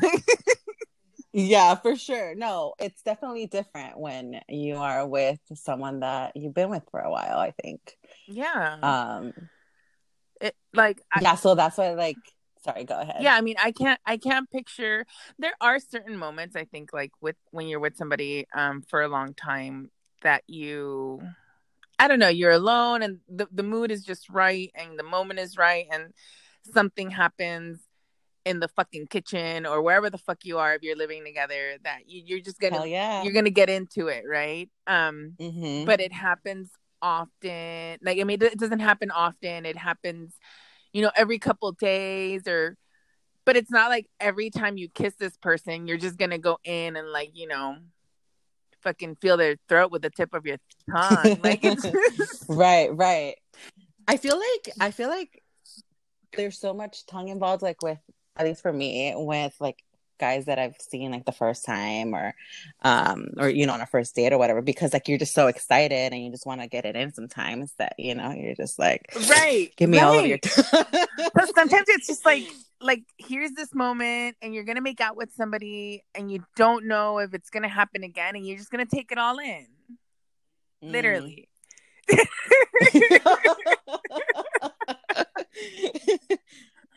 yeah, 1.33 1.77
for 1.77 1.97
sure. 1.97 2.35
No, 2.35 2.75
it's 2.79 3.03
definitely 3.03 3.47
different 3.47 3.99
when 3.99 4.41
you 4.49 4.77
are 4.77 5.07
with 5.07 5.41
someone 5.55 6.00
that 6.00 6.37
you've 6.37 6.55
been 6.55 6.71
with 6.71 6.85
for 6.91 7.00
a 7.00 7.11
while, 7.11 7.39
I 7.39 7.53
think. 7.62 7.81
yeah. 8.27 8.77
Um 8.83 9.33
it, 10.41 10.57
like 10.73 11.03
I, 11.12 11.21
yeah, 11.21 11.35
so 11.35 11.55
that's 11.55 11.77
why 11.77 11.93
like 11.93 12.17
sorry, 12.64 12.85
go 12.85 12.99
ahead. 12.99 13.17
yeah 13.23 13.35
i 13.35 13.40
mean 13.40 13.57
i 13.62 13.73
can't 13.73 14.00
i 14.07 14.17
can't 14.17 14.50
picture 14.50 15.07
there 15.38 15.55
are 15.61 15.79
certain 15.79 16.17
moments 16.17 16.57
i 16.57 16.64
think 16.64 16.93
like 16.93 17.12
with 17.21 17.37
when 17.50 17.67
you're 17.69 17.81
with 17.81 17.97
somebody 17.97 18.47
um 18.55 18.83
for 18.83 19.02
a 19.02 19.09
long 19.09 19.35
time 19.35 19.90
that 20.23 20.43
you 20.47 21.21
i 21.99 22.07
don't 22.09 22.19
know 22.19 22.29
you're 22.29 22.50
alone 22.52 23.02
and 23.02 23.19
the, 23.29 23.47
the 23.52 23.62
mood 23.62 23.90
is 23.90 24.05
just 24.05 24.29
right 24.29 24.71
and 24.75 24.99
the 24.99 25.02
moment 25.02 25.38
is 25.38 25.57
right 25.57 25.87
and 25.90 26.12
something 26.73 27.11
happens 27.11 27.81
in 28.45 28.61
the 28.61 28.69
fucking 28.69 29.07
kitchen 29.07 29.67
or 29.67 29.83
wherever 29.83 30.09
the 30.11 30.19
fuck 30.19 30.38
you 30.45 30.59
are 30.59 30.75
if 30.75 30.83
you're 30.83 30.97
living 30.97 31.25
together 31.25 31.76
that 31.85 32.00
you, 32.09 32.23
you're 32.25 32.40
just 32.40 32.59
gonna 32.59 32.76
Hell 32.76 32.87
yeah. 32.87 33.23
you're 33.23 33.33
gonna 33.35 33.50
get 33.50 33.69
into 33.71 34.09
it 34.09 34.25
right 34.29 34.69
um 34.87 35.37
Mhm. 35.40 35.87
but 35.87 36.00
it 36.00 36.12
happens 36.12 36.71
often 37.02 37.99
like 38.02 38.19
i 38.19 38.25
mean 38.25 38.43
it 38.43 38.59
doesn't 38.59 38.81
happen 38.81 39.11
often 39.11 39.64
it 39.67 39.76
happens 39.76 40.35
you 40.92 41.02
know 41.02 41.11
every 41.16 41.38
couple 41.38 41.70
days 41.73 42.47
or 42.47 42.76
but 43.44 43.56
it's 43.56 43.70
not 43.70 43.88
like 43.88 44.06
every 44.20 44.50
time 44.50 44.76
you 44.76 44.88
kiss 44.88 45.14
this 45.16 45.37
person 45.38 45.87
you're 45.87 45.97
just 45.99 46.18
gonna 46.18 46.38
go 46.38 46.59
in 46.64 46.97
and 46.97 47.09
like 47.11 47.30
you 47.35 47.47
know 47.47 47.76
fucking 48.82 49.14
feel 49.16 49.37
their 49.37 49.56
throat 49.68 49.90
with 49.90 50.02
the 50.02 50.11
tip 50.11 50.32
of 50.32 50.47
your 50.47 50.56
tongue 50.90 51.38
like 51.42 51.61
it's 51.64 52.47
right, 52.49 52.94
right. 52.97 53.35
I 54.09 54.16
feel 54.16 54.38
like 54.38 54.75
I 54.80 54.90
feel 54.90 55.09
like 55.09 55.42
there's 56.37 56.59
so 56.59 56.75
much 56.75 57.06
tongue 57.06 57.28
involved, 57.28 57.62
like 57.62 57.82
with 57.82 57.99
at 58.37 58.47
least 58.47 58.62
for 58.62 58.73
me, 58.73 59.12
with 59.16 59.54
like 59.61 59.82
guys 60.21 60.45
that 60.45 60.59
I've 60.59 60.77
seen 60.79 61.11
like 61.11 61.25
the 61.25 61.33
first 61.33 61.65
time 61.65 62.15
or 62.15 62.35
um 62.83 63.31
or 63.39 63.49
you 63.49 63.67
know 63.67 63.73
on 63.73 63.81
a 63.81 63.87
first 63.87 64.15
date 64.15 64.33
or 64.33 64.39
whatever, 64.39 64.62
because 64.62 64.93
like 64.93 65.09
you're 65.09 65.19
just 65.19 65.35
so 65.35 65.49
excited 65.49 66.12
and 66.12 66.25
you 66.25 66.31
just 66.31 66.47
want 66.47 66.61
to 66.61 66.69
get 66.69 66.85
it 66.85 66.95
in 66.95 67.12
sometimes 67.12 67.73
that 67.79 67.95
you 67.99 68.15
know 68.15 68.31
you're 68.33 68.55
just 68.55 68.79
like 68.79 69.12
right 69.29 69.73
give 69.77 69.91
me 69.91 69.99
all 69.99 70.17
of 70.19 70.27
your 70.27 70.39
right. 70.73 71.09
but 71.35 71.55
sometimes 71.57 71.87
it's 71.89 72.07
just 72.07 72.25
like 72.25 72.45
like 72.81 73.03
here's 73.19 73.50
this 73.53 73.75
moment 73.75 74.37
and 74.41 74.55
you're 74.55 74.65
gonna 74.65 74.81
make 74.81 75.00
out 75.00 75.17
with 75.17 75.33
somebody 75.35 76.05
and 76.15 76.31
you 76.31 76.45
don't 76.57 76.87
know 76.87 77.19
if 77.19 77.35
it's 77.35 77.50
gonna 77.50 77.69
happen 77.69 78.05
again 78.05 78.37
and 78.37 78.47
you're 78.47 78.57
just 78.59 78.71
gonna 78.71 78.87
take 78.87 79.11
it 79.11 79.19
all 79.19 79.39
in 79.39 79.67
Mm. 80.83 80.93
literally 80.93 81.47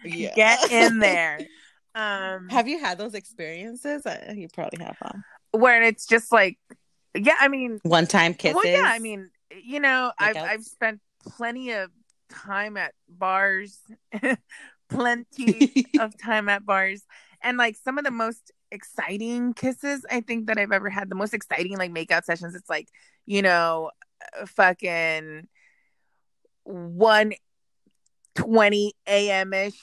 yeah. 0.06 0.34
get 0.36 0.72
in 0.72 1.00
there 1.00 1.39
um 1.95 2.50
Have 2.50 2.67
you 2.67 2.79
had 2.79 2.97
those 2.97 3.13
experiences? 3.13 4.05
Uh, 4.05 4.33
You 4.35 4.47
probably 4.53 4.83
have, 4.83 4.97
huh? 5.01 5.13
where 5.51 5.83
it's 5.83 6.07
just 6.07 6.31
like 6.31 6.57
yeah 7.15 7.35
i 7.39 7.47
mean 7.47 7.79
One 7.83 8.07
time 8.07 8.33
kisses. 8.33 8.55
well 8.55 8.65
yeah 8.73 8.85
i 8.88 8.97
mean 8.97 9.29
you 9.63 9.79
know 9.79 10.12
i've 10.17 10.35
i've 10.38 10.63
spent 10.63 11.00
plenty 11.23 11.69
of 11.71 11.91
time 12.29 12.75
at 12.75 12.93
bars 13.07 13.77
plenty 14.89 15.85
of 16.00 16.17
time 16.17 16.50
at 16.50 16.65
bars 16.65 17.03
and 17.43 17.57
like 17.59 17.75
some 17.75 18.00
of 18.00 18.03
the 18.03 18.09
most 18.09 18.51
exciting 18.71 19.53
kisses 19.53 20.03
i 20.09 20.21
think 20.21 20.47
that 20.47 20.57
i've 20.57 20.71
ever 20.71 20.89
had 20.89 21.07
the 21.07 21.15
most 21.15 21.35
exciting 21.35 21.77
like 21.77 21.91
makeout 21.91 22.23
sessions 22.23 22.55
it's 22.55 22.69
like 22.69 22.88
you 23.27 23.43
know 23.43 23.91
uh, 24.41 24.47
fucking 24.47 25.47
1 26.63 27.33
20 28.35 28.93
a.m 29.07 29.53
ish 29.53 29.73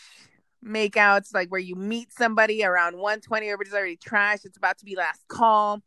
makeouts 0.65 1.33
like 1.33 1.49
where 1.49 1.61
you 1.61 1.75
meet 1.75 2.13
somebody 2.13 2.65
around 2.65 2.95
120 2.95 3.47
everybody's 3.47 3.73
already 3.73 3.97
trashed 3.97 4.45
it's 4.45 4.59
about 4.59 4.77
to 4.79 4.85
be 4.85 4.95
last 4.95 5.27
call 5.29 5.81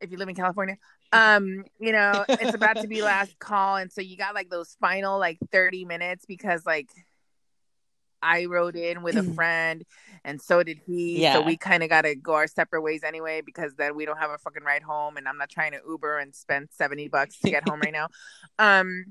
if 0.00 0.10
you 0.10 0.16
live 0.16 0.28
in 0.28 0.34
california. 0.34 0.76
Um 1.10 1.64
you 1.80 1.92
know 1.92 2.24
it's 2.28 2.54
about 2.54 2.76
to 2.76 2.86
be 2.86 3.02
last 3.14 3.38
call 3.38 3.76
and 3.76 3.90
so 3.90 4.00
you 4.00 4.16
got 4.16 4.34
like 4.34 4.50
those 4.50 4.76
final 4.80 5.18
like 5.18 5.38
30 5.50 5.84
minutes 5.84 6.24
because 6.26 6.64
like 6.66 6.90
i 8.22 8.44
rode 8.44 8.76
in 8.76 9.02
with 9.02 9.16
a 9.16 9.22
friend 9.34 9.84
and 10.24 10.40
so 10.40 10.62
did 10.62 10.80
he 10.86 11.22
so 11.32 11.40
we 11.40 11.56
kind 11.56 11.82
of 11.82 11.88
got 11.88 12.02
to 12.02 12.14
go 12.14 12.34
our 12.34 12.46
separate 12.46 12.82
ways 12.82 13.02
anyway 13.02 13.40
because 13.40 13.74
then 13.76 13.96
we 13.96 14.04
don't 14.04 14.18
have 14.18 14.30
a 14.30 14.38
fucking 14.38 14.62
ride 14.62 14.82
home 14.82 15.16
and 15.16 15.26
i'm 15.26 15.38
not 15.38 15.48
trying 15.48 15.72
to 15.72 15.80
uber 15.88 16.18
and 16.18 16.34
spend 16.34 16.68
70 16.72 17.08
bucks 17.08 17.38
to 17.40 17.50
get 17.50 17.68
home 17.68 17.80
right 17.80 17.92
now. 17.92 18.08
Um 18.58 19.06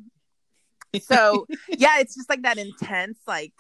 so 1.02 1.46
yeah 1.70 2.00
it's 2.00 2.16
just 2.16 2.30
like 2.30 2.44
that 2.44 2.58
intense 2.58 3.20
like 3.28 3.54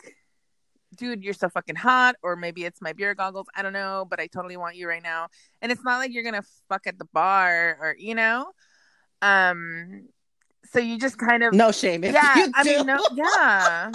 dude 0.95 1.23
you're 1.23 1.33
so 1.33 1.49
fucking 1.49 1.75
hot 1.75 2.15
or 2.23 2.35
maybe 2.35 2.63
it's 2.63 2.81
my 2.81 2.93
beer 2.93 3.13
goggles 3.13 3.47
i 3.55 3.61
don't 3.61 3.73
know 3.73 4.05
but 4.09 4.19
i 4.19 4.27
totally 4.27 4.55
want 4.57 4.75
you 4.75 4.87
right 4.87 5.03
now. 5.03 5.27
And 5.61 5.71
it's 5.71 5.83
not 5.83 5.97
like 5.97 6.13
you're 6.13 6.23
gonna 6.23 6.43
fuck 6.69 6.87
at 6.87 6.97
the 6.97 7.05
bar 7.13 7.77
or 7.81 7.95
you 7.99 8.15
know? 8.15 8.51
Um 9.21 10.07
so 10.71 10.79
you 10.79 10.97
just 10.99 11.17
kind 11.17 11.43
of 11.43 11.53
no 11.53 11.71
shame. 11.71 12.03
Yeah 12.03 12.37
you 12.37 12.51
i 12.55 12.63
mean 12.63 12.85
no 12.85 12.99
yeah. 13.15 13.91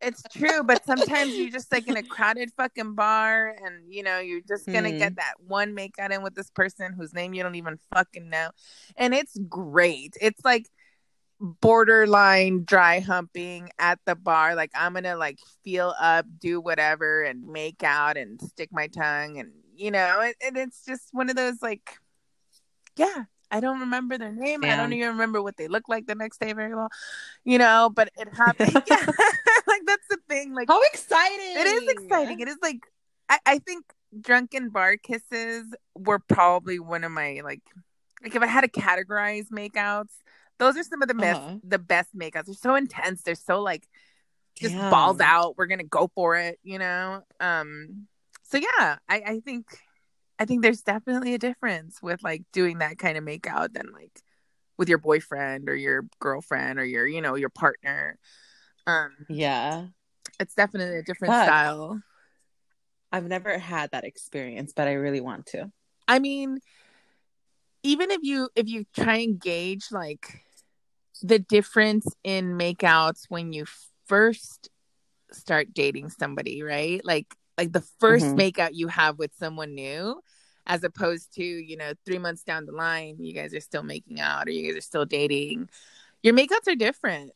It's 0.00 0.22
true 0.32 0.62
but 0.62 0.84
sometimes 0.84 1.36
you're 1.36 1.50
just 1.50 1.72
like 1.72 1.88
in 1.88 1.96
a 1.96 2.04
crowded 2.04 2.50
fucking 2.56 2.94
bar 2.94 3.56
and 3.64 3.92
you 3.92 4.04
know 4.04 4.20
you're 4.20 4.42
just 4.46 4.66
gonna 4.66 4.92
Hmm. 4.92 4.98
get 4.98 5.16
that 5.16 5.34
one 5.44 5.74
make 5.74 5.98
out 5.98 6.12
in 6.12 6.22
with 6.22 6.36
this 6.36 6.50
person 6.50 6.92
whose 6.92 7.12
name 7.12 7.34
you 7.34 7.42
don't 7.42 7.56
even 7.56 7.78
fucking 7.92 8.30
know. 8.30 8.50
And 8.96 9.12
it's 9.12 9.36
great. 9.48 10.16
It's 10.20 10.44
like 10.44 10.68
borderline 11.40 12.64
dry 12.64 13.00
humping 13.00 13.70
at 13.78 13.98
the 14.06 14.14
bar. 14.14 14.54
Like 14.54 14.70
i'm 14.74 14.94
gonna 14.94 15.16
like 15.16 15.38
feel 15.62 15.94
up 15.98 16.26
do 16.38 16.60
whatever 16.60 17.22
and 17.22 17.46
make 17.46 17.82
out 17.82 18.16
and 18.16 18.40
stick 18.40 18.70
my 18.72 18.88
tongue 18.88 19.38
and 19.38 19.52
you 19.76 19.90
know 19.90 20.20
and, 20.20 20.34
and 20.44 20.56
it's 20.56 20.84
just 20.84 21.08
one 21.12 21.30
of 21.30 21.36
those 21.36 21.62
like 21.62 21.98
yeah 22.96 23.24
i 23.50 23.60
don't 23.60 23.80
remember 23.80 24.18
their 24.18 24.32
name. 24.32 24.64
I 24.64 24.76
don't 24.76 24.92
even 24.92 25.10
remember 25.10 25.40
what 25.40 25.56
they 25.56 25.68
look 25.68 25.88
like 25.88 26.06
the 26.06 26.14
next 26.14 26.40
day 26.40 26.52
very 26.52 26.74
well 26.74 26.88
you 27.44 27.58
know 27.58 27.90
but 27.94 28.10
it 28.16 28.28
happened. 28.34 28.72
Yeah. 28.86 29.06
like 29.68 29.82
that's 29.86 30.08
the 30.10 30.18
thing 30.28 30.54
like 30.54 30.68
How 30.68 30.82
exciting! 30.82 31.56
it 31.56 31.66
is 31.66 31.82
exciting. 31.90 32.40
It 32.40 32.48
is 32.48 32.56
like 32.62 32.80
I, 33.28 33.38
I 33.46 33.58
think 33.58 33.84
drunken 34.20 34.70
bar 34.70 34.96
kisses 34.96 35.66
were 35.94 36.18
probably 36.18 36.78
one 36.78 37.04
of 37.04 37.12
my 37.12 37.40
like 37.44 37.62
like 38.22 38.34
if 38.34 38.42
i 38.42 38.46
had 38.46 38.62
to 38.62 38.68
categorize 38.68 39.48
makeouts 39.50 40.14
those 40.58 40.76
are 40.76 40.82
some 40.82 41.02
of 41.02 41.08
the 41.08 41.14
best 41.14 41.40
Uh-huh. 41.40 41.58
the 41.62 41.78
best 41.78 42.14
makeouts 42.16 42.46
they're 42.46 42.54
so 42.54 42.74
intense 42.74 43.22
they're 43.22 43.34
so 43.34 43.60
like 43.60 43.86
just 44.56 44.74
Damn. 44.74 44.90
balls 44.90 45.20
out 45.20 45.56
we're 45.56 45.66
gonna 45.66 45.84
go 45.84 46.10
for 46.14 46.36
it 46.36 46.58
you 46.62 46.78
know 46.78 47.22
um 47.40 48.06
so 48.42 48.58
yeah 48.58 48.96
i 49.08 49.22
i 49.26 49.40
think 49.44 49.66
i 50.38 50.44
think 50.44 50.62
there's 50.62 50.82
definitely 50.82 51.34
a 51.34 51.38
difference 51.38 52.02
with 52.02 52.22
like 52.22 52.42
doing 52.52 52.78
that 52.78 52.98
kind 52.98 53.16
of 53.16 53.24
makeout 53.24 53.72
than 53.72 53.92
like 53.92 54.20
with 54.76 54.88
your 54.88 54.98
boyfriend 54.98 55.68
or 55.68 55.74
your 55.76 56.06
girlfriend 56.20 56.78
or 56.78 56.84
your 56.84 57.06
you 57.06 57.20
know 57.20 57.34
your 57.34 57.50
partner 57.50 58.18
um 58.86 59.12
Yeah, 59.28 59.86
it's 60.40 60.54
definitely 60.54 60.98
a 60.98 61.02
different 61.02 61.34
Fuck. 61.34 61.44
style 61.44 62.00
I've 63.10 63.26
never 63.26 63.58
had 63.58 63.90
that 63.92 64.04
experience, 64.04 64.72
but 64.76 64.86
I 64.86 64.92
really 64.92 65.22
want 65.22 65.46
to. 65.46 65.70
I 66.06 66.18
mean, 66.18 66.58
even 67.82 68.10
if 68.10 68.20
you 68.22 68.50
if 68.54 68.68
you 68.68 68.84
try 68.94 69.16
and 69.18 69.40
gauge 69.40 69.86
like 69.90 70.42
the 71.22 71.38
difference 71.38 72.06
in 72.24 72.56
makeouts 72.58 73.24
when 73.28 73.52
you 73.52 73.64
first 74.06 74.70
start 75.32 75.74
dating 75.74 76.10
somebody, 76.10 76.62
right? 76.62 77.04
Like 77.04 77.34
like 77.56 77.72
the 77.72 77.80
1st 78.00 78.24
Mhm. 78.26 78.36
makeout 78.52 78.70
you 78.74 78.86
have 78.88 79.18
with 79.18 79.32
someone 79.34 79.74
new 79.74 80.20
as 80.66 80.84
opposed 80.84 81.34
to, 81.34 81.42
you 81.44 81.76
know, 81.76 81.92
3 82.06 82.18
months 82.18 82.44
down 82.44 82.66
the 82.66 82.72
line 82.72 83.16
you 83.18 83.32
guys 83.34 83.52
are 83.52 83.60
still 83.60 83.82
making 83.82 84.20
out 84.20 84.46
or 84.46 84.50
you 84.52 84.66
guys 84.68 84.78
are 84.78 84.80
still 84.86 85.04
dating. 85.04 85.68
Your 86.22 86.34
makeouts 86.34 86.68
are 86.68 86.76
different. 86.76 87.32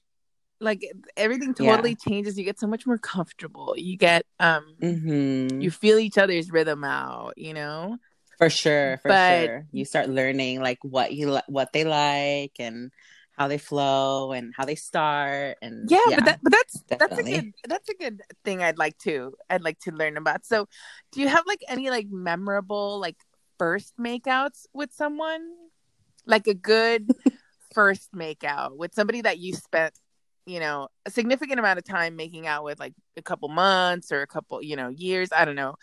Like 0.60 0.84
everything 1.16 1.54
Yeah. 1.58 1.72
totally 1.74 1.96
changes. 1.96 2.38
You 2.38 2.44
get 2.44 2.60
so 2.60 2.68
much 2.68 2.86
more 2.86 2.98
comfortable. 2.98 3.74
You 3.76 3.96
get 3.96 4.24
um 4.38 4.76
Mm-hmm. 4.80 5.60
you 5.60 5.70
feel 5.72 5.98
each 5.98 6.18
other's 6.18 6.52
rhythm 6.52 6.84
out, 6.84 7.34
you 7.36 7.52
know? 7.52 7.98
For 8.38 8.48
sure, 8.48 8.98
for 8.98 9.08
But- 9.08 9.46
sure. 9.46 9.66
You 9.72 9.84
start 9.84 10.08
learning 10.08 10.60
like 10.62 10.78
what 10.82 11.12
you 11.12 11.32
li- 11.32 11.48
what 11.48 11.72
they 11.72 11.82
like 11.84 12.52
and 12.60 12.92
how 13.36 13.48
they 13.48 13.58
flow 13.58 14.32
and 14.32 14.52
how 14.56 14.64
they 14.64 14.74
start 14.74 15.56
and 15.62 15.90
yeah, 15.90 15.98
but 16.14 16.24
that 16.24 16.38
but 16.42 16.52
that's 16.52 16.84
that's 16.98 17.18
a 17.18 17.22
good 17.22 17.52
that's 17.68 17.88
a 17.88 17.94
good 17.94 18.22
thing 18.44 18.62
I'd 18.62 18.78
like 18.78 18.98
to 18.98 19.34
I'd 19.50 19.62
like 19.62 19.78
to 19.80 19.90
learn 19.92 20.16
about. 20.16 20.44
So, 20.46 20.68
do 21.12 21.20
you 21.20 21.28
have 21.28 21.44
like 21.46 21.62
any 21.68 21.90
like 21.90 22.08
memorable 22.10 23.00
like 23.00 23.16
first 23.58 23.94
makeouts 23.98 24.66
with 24.72 24.92
someone? 24.92 25.42
Like 26.26 26.46
a 26.46 26.54
good 26.54 27.10
first 27.74 28.12
makeout 28.14 28.76
with 28.76 28.94
somebody 28.94 29.22
that 29.22 29.38
you 29.38 29.54
spent, 29.54 29.92
you 30.46 30.60
know, 30.60 30.88
a 31.04 31.10
significant 31.10 31.58
amount 31.58 31.78
of 31.78 31.84
time 31.84 32.14
making 32.16 32.46
out 32.46 32.64
with 32.64 32.78
like 32.78 32.94
a 33.16 33.22
couple 33.22 33.48
months 33.48 34.12
or 34.12 34.22
a 34.22 34.26
couple, 34.26 34.62
you 34.62 34.76
know, 34.76 34.88
years, 34.88 35.30
I 35.36 35.44
don't 35.44 35.56
know. 35.56 35.74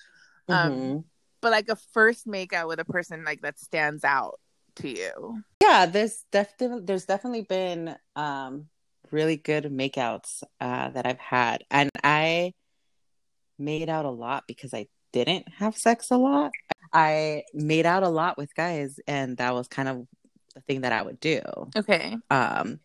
Um 0.47 0.71
Mhm. 0.71 1.03
but 1.41 1.51
like 1.51 1.69
a 1.69 1.75
first 1.93 2.27
makeout 2.27 2.67
with 2.67 2.79
a 2.79 2.85
person 2.85 3.23
like 3.23 3.41
that 3.41 3.59
stands 3.59 4.03
out 4.03 4.39
to 4.79 4.89
you? 4.89 5.43
Yeah, 5.61 5.85
there's 5.85 6.23
definitely 6.31 6.81
there's 6.85 7.05
definitely 7.05 7.43
been 7.43 7.95
um 8.15 8.67
really 9.11 9.37
good 9.37 9.65
makeouts 9.65 10.43
uh 10.59 10.89
that 10.89 11.05
I've 11.05 11.19
had. 11.19 11.63
And 11.69 11.89
I 12.03 12.53
made 13.57 13.89
out 13.89 14.05
a 14.05 14.09
lot 14.09 14.45
because 14.47 14.73
I 14.73 14.87
didn't 15.11 15.47
have 15.49 15.75
sex 15.77 16.11
a 16.11 16.17
lot. 16.17 16.51
I 16.93 17.43
made 17.53 17.85
out 17.85 18.03
a 18.03 18.09
lot 18.09 18.37
with 18.37 18.55
guys 18.55 18.99
and 19.07 19.37
that 19.37 19.53
was 19.53 19.67
kind 19.67 19.89
of 19.89 20.07
the 20.55 20.61
thing 20.61 20.81
that 20.81 20.93
I 20.93 21.01
would 21.01 21.19
do. 21.19 21.41
Okay. 21.75 22.17
Um 22.29 22.79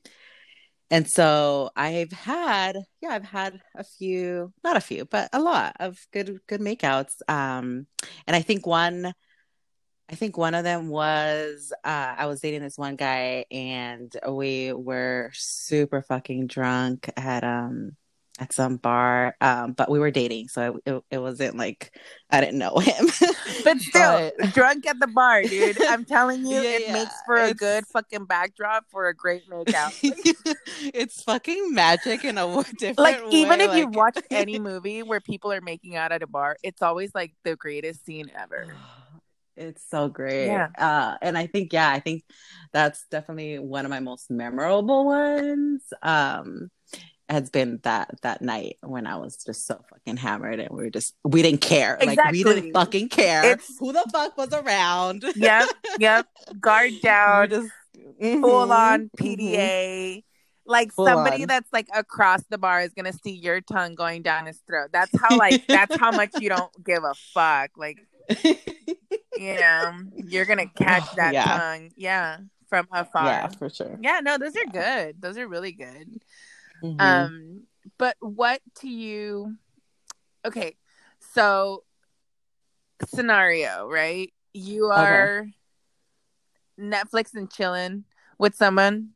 and 0.90 1.08
so 1.08 1.70
I've 1.76 2.12
had 2.12 2.76
yeah, 3.00 3.10
I've 3.10 3.24
had 3.24 3.60
a 3.76 3.84
few, 3.84 4.52
not 4.62 4.76
a 4.76 4.80
few, 4.80 5.04
but 5.06 5.28
a 5.32 5.40
lot 5.40 5.76
of 5.80 5.98
good 6.12 6.40
good 6.46 6.60
makeouts. 6.60 7.14
Um 7.28 7.86
and 8.26 8.36
I 8.36 8.42
think 8.42 8.66
one 8.66 9.14
I 10.10 10.16
think 10.16 10.36
one 10.36 10.54
of 10.54 10.64
them 10.64 10.88
was 10.88 11.72
uh, 11.82 12.14
I 12.18 12.26
was 12.26 12.40
dating 12.40 12.60
this 12.62 12.76
one 12.76 12.96
guy 12.96 13.46
and 13.50 14.14
we 14.28 14.72
were 14.72 15.30
super 15.32 16.02
fucking 16.02 16.46
drunk 16.46 17.10
at 17.16 17.42
um 17.42 17.96
at 18.40 18.52
some 18.52 18.76
bar 18.78 19.36
um 19.40 19.74
but 19.74 19.88
we 19.88 20.00
were 20.00 20.10
dating 20.10 20.48
so 20.48 20.80
it, 20.84 20.92
it, 20.92 21.04
it 21.12 21.18
wasn't 21.18 21.56
like 21.56 21.96
I 22.30 22.40
didn't 22.40 22.58
know 22.58 22.78
him. 22.78 23.06
But 23.62 23.78
still 23.80 24.30
but... 24.38 24.52
drunk 24.52 24.86
at 24.86 24.98
the 25.00 25.06
bar 25.06 25.42
dude. 25.42 25.80
I'm 25.86 26.04
telling 26.04 26.44
you 26.44 26.60
Yeah, 26.60 26.76
it 26.76 26.82
yeah, 26.86 26.92
makes 26.92 27.14
for 27.24 27.36
a 27.36 27.50
it's- 27.50 27.58
good 27.58 27.86
fucking 27.86 28.26
backdrop 28.26 28.84
for 28.90 29.08
a 29.08 29.14
great 29.14 29.48
makeout. 29.48 29.94
It's 30.92 31.22
fucking 31.22 31.72
magic 31.72 32.24
in 32.24 32.36
a 32.36 32.62
different 32.78 32.98
like 32.98 33.22
even 33.30 33.60
way, 33.60 33.64
if 33.64 33.76
you 33.76 33.86
watch 33.86 34.18
any 34.30 34.58
movie 34.58 35.02
where 35.02 35.20
people 35.20 35.50
are 35.50 35.62
making 35.62 35.96
out 35.96 36.12
at 36.12 36.22
a 36.22 36.26
bar 36.26 36.56
it's 36.62 36.82
always 36.82 37.14
like 37.14 37.32
the 37.44 37.56
greatest 37.56 38.04
scene 38.04 38.30
ever 38.36 38.74
It's 39.56 39.88
so 39.88 40.08
great. 40.08 40.46
Yeah. 40.46 40.68
Uh, 40.76 41.16
and 41.22 41.38
I 41.38 41.46
think, 41.46 41.72
yeah, 41.72 41.88
I 41.90 42.00
think 42.00 42.24
that's 42.72 43.04
definitely 43.10 43.58
one 43.58 43.84
of 43.84 43.90
my 43.90 44.00
most 44.00 44.30
memorable 44.30 45.06
ones. 45.06 45.82
Um, 46.02 46.70
has 47.30 47.48
been 47.48 47.80
that 47.84 48.10
that 48.20 48.42
night 48.42 48.76
when 48.82 49.06
I 49.06 49.16
was 49.16 49.42
just 49.42 49.66
so 49.66 49.80
fucking 49.88 50.18
hammered 50.18 50.60
and 50.60 50.68
we 50.70 50.84
were 50.84 50.90
just 50.90 51.14
we 51.24 51.40
didn't 51.40 51.62
care. 51.62 51.96
Like 52.04 52.18
we 52.30 52.44
didn't 52.44 52.72
fucking 52.74 53.08
care 53.08 53.42
It's- 53.44 53.76
who 53.80 53.92
the 53.94 54.04
fuck 54.12 54.36
was 54.36 54.52
around. 54.52 55.24
yep 55.34 55.68
yep 55.98 56.26
guard 56.60 56.92
down 57.02 57.48
just 57.48 57.68
full 58.20 58.66
Mhm, 58.68 58.70
on. 58.70 59.10
PDA. 59.18 60.22
Like 60.66 60.92
Full 60.92 61.06
somebody 61.06 61.42
on. 61.42 61.48
that's 61.48 61.68
like 61.72 61.88
across 61.94 62.42
the 62.50 62.58
bar 62.58 62.82
is 62.82 62.90
gonna 62.94 63.12
see 63.12 63.32
your 63.32 63.60
tongue 63.62 63.94
going 63.94 64.20
down 64.22 64.44
his 64.46 64.60
throat. 64.66 64.90
That's 64.92 65.10
how 65.18 65.36
like 65.38 65.66
that's 65.68 65.96
how 65.96 66.10
much 66.10 66.30
you 66.40 66.50
don't 66.50 66.72
give 66.84 67.04
a 67.04 67.14
fuck. 67.32 67.70
Like 67.76 67.98
you 68.44 69.54
know, 69.54 69.92
you're 70.16 70.44
gonna 70.44 70.66
catch 70.66 71.10
that 71.16 71.32
Yeah. 71.32 71.58
tongue. 71.58 71.90
Yeah. 71.96 72.38
From 72.68 72.88
afar. 72.90 73.24
yeah, 73.26 73.42
Yeah. 73.42 73.48
for 73.48 73.68
sure. 73.68 73.98
Yeah, 74.00 74.20
no, 74.22 74.38
those 74.38 74.56
are 74.56 74.70
good. 74.72 75.20
Those 75.20 75.38
are 75.38 75.46
really 75.46 75.72
good. 75.72 76.22
Mhm. 76.82 77.00
Um, 77.00 77.60
but 77.98 78.16
what 78.20 78.60
do 78.80 78.88
you 78.88 79.56
okay, 80.44 80.76
so 81.34 81.84
scenario, 83.06 83.88
right? 83.88 84.32
You 84.52 84.90
Okay. 84.90 85.00
are 85.00 85.46
Netflix 86.78 87.34
and 87.34 87.50
chilling 87.50 88.04
with 88.38 88.54
someone 88.54 89.10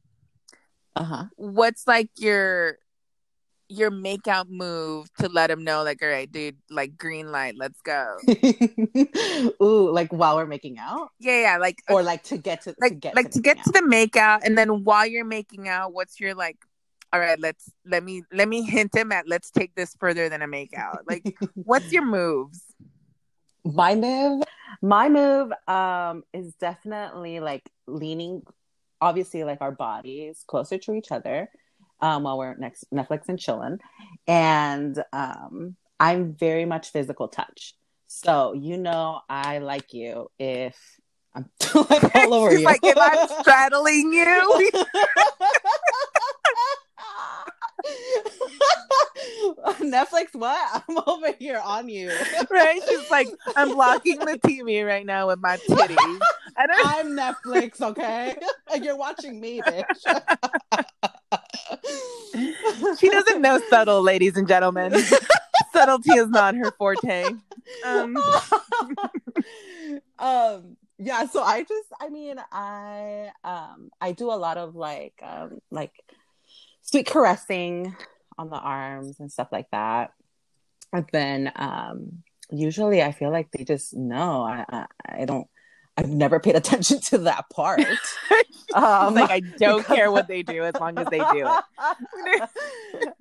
uh-huh. 0.94 1.24
what's 1.36 1.86
like 1.86 2.10
your 2.16 2.78
your 3.68 3.90
makeout 3.90 4.48
move 4.48 5.12
to 5.18 5.28
let 5.28 5.50
him 5.50 5.62
know 5.62 5.82
like 5.82 6.02
all 6.02 6.08
right 6.08 6.30
dude 6.32 6.56
like 6.70 6.96
green 6.96 7.30
light 7.30 7.54
let's 7.56 7.80
go. 7.82 8.16
Ooh, 9.62 9.90
like 9.90 10.12
while 10.12 10.36
we're 10.36 10.46
making 10.46 10.78
out? 10.78 11.10
yeah 11.18 11.40
yeah 11.42 11.56
like 11.58 11.82
Or 11.88 12.02
like 12.02 12.22
to 12.24 12.38
get 12.38 12.62
to 12.62 12.74
like 12.80 12.92
to 12.92 12.98
get 12.98 13.14
like 13.14 13.30
to 13.30 13.38
making 13.38 13.42
get 13.42 13.64
to 13.64 13.70
the 13.72 13.80
makeout 13.80 14.40
and 14.44 14.56
then 14.56 14.84
while 14.84 15.06
you're 15.06 15.24
making 15.24 15.68
out 15.68 15.92
what's 15.92 16.18
your 16.18 16.34
like 16.34 16.56
all 17.12 17.20
right 17.20 17.38
let's 17.40 17.70
let 17.86 18.02
me 18.02 18.22
let 18.32 18.48
me 18.48 18.62
hint 18.62 18.94
him 18.94 19.12
at 19.12 19.28
let's 19.28 19.50
take 19.50 19.74
this 19.74 19.94
further 19.98 20.28
than 20.28 20.42
a 20.42 20.48
makeout. 20.48 20.98
Like 21.06 21.36
what's 21.54 21.92
your 21.92 22.04
moves? 22.04 22.62
My 23.64 23.94
move 23.94 24.44
my 24.82 25.08
move 25.08 25.52
um 25.66 26.22
is 26.32 26.54
definitely 26.54 27.40
like 27.40 27.68
leaning 27.86 28.42
obviously 29.00 29.44
like 29.44 29.60
our 29.60 29.72
bodies 29.72 30.44
closer 30.46 30.78
to 30.78 30.94
each 30.94 31.12
other 31.12 31.48
um 32.00 32.22
while 32.22 32.38
we're 32.38 32.54
next 32.56 32.84
netflix 32.92 33.28
and 33.28 33.38
chilling 33.38 33.78
and 34.26 35.02
um 35.12 35.76
i'm 36.00 36.34
very 36.34 36.64
much 36.64 36.90
physical 36.90 37.28
touch. 37.28 37.74
So 38.06 38.52
you 38.54 38.76
know 38.78 39.20
i 39.28 39.58
like 39.58 39.92
you 39.92 40.28
if 40.38 40.76
i'm 41.34 41.48
like 41.90 42.14
all 42.14 42.34
over 42.34 42.50
She's 42.50 42.60
you. 42.60 42.64
like 42.66 42.80
if 42.82 42.96
i'm 42.98 43.28
straddling 43.40 44.12
you? 44.12 44.70
Netflix 49.80 50.34
what? 50.34 50.82
I'm 50.88 50.98
over 51.06 51.32
here 51.38 51.60
on 51.64 51.88
you. 51.88 52.10
Right? 52.50 52.80
She's 52.88 53.10
like 53.10 53.28
i'm 53.56 53.70
blocking 53.74 54.18
the 54.18 54.38
tv 54.38 54.84
right 54.86 55.06
now 55.06 55.28
with 55.28 55.38
my 55.40 55.56
titties. 55.58 56.20
I'm 56.56 57.08
Netflix, 57.16 57.80
okay? 57.80 58.36
and 58.72 58.84
You're 58.84 58.96
watching 58.96 59.40
me, 59.40 59.60
bitch. 59.62 61.14
She 62.98 63.08
doesn't 63.08 63.40
know 63.40 63.60
subtle 63.70 64.02
ladies 64.02 64.36
and 64.36 64.48
gentlemen 64.48 64.94
subtlety 65.72 66.12
is 66.12 66.28
not 66.28 66.54
her 66.54 66.72
forte 66.78 67.24
um 67.84 68.16
um 70.18 70.76
yeah, 70.98 71.26
so 71.26 71.42
I 71.42 71.62
just 71.62 71.88
I 72.00 72.08
mean, 72.08 72.36
I 72.50 73.30
um 73.44 73.90
I 74.00 74.12
do 74.12 74.30
a 74.30 74.34
lot 74.34 74.58
of 74.58 74.74
like 74.74 75.14
um 75.22 75.60
like 75.70 75.92
sweet 76.82 77.06
caressing 77.06 77.94
on 78.36 78.50
the 78.50 78.58
arms 78.58 79.20
and 79.20 79.30
stuff 79.30 79.48
like 79.52 79.70
that. 79.70 80.12
And 80.92 81.06
then 81.12 81.52
um 81.54 82.24
usually 82.50 83.00
I 83.00 83.12
feel 83.12 83.30
like 83.30 83.50
they 83.52 83.64
just 83.64 83.94
know. 83.94 84.42
I 84.42 84.64
I, 84.68 84.86
I 85.22 85.24
don't 85.24 85.46
I've 85.98 86.08
never 86.08 86.38
paid 86.38 86.54
attention 86.54 87.00
to 87.08 87.18
that 87.18 87.50
part. 87.50 87.82
Um, 88.74 89.14
like 89.14 89.30
I 89.30 89.40
don't 89.40 89.78
because- 89.78 89.96
care 89.96 90.12
what 90.12 90.28
they 90.28 90.42
do 90.42 90.62
as 90.62 90.74
long 90.74 90.98
as 90.98 91.06
they 91.06 91.20
do 91.20 91.48
it. 91.48 91.64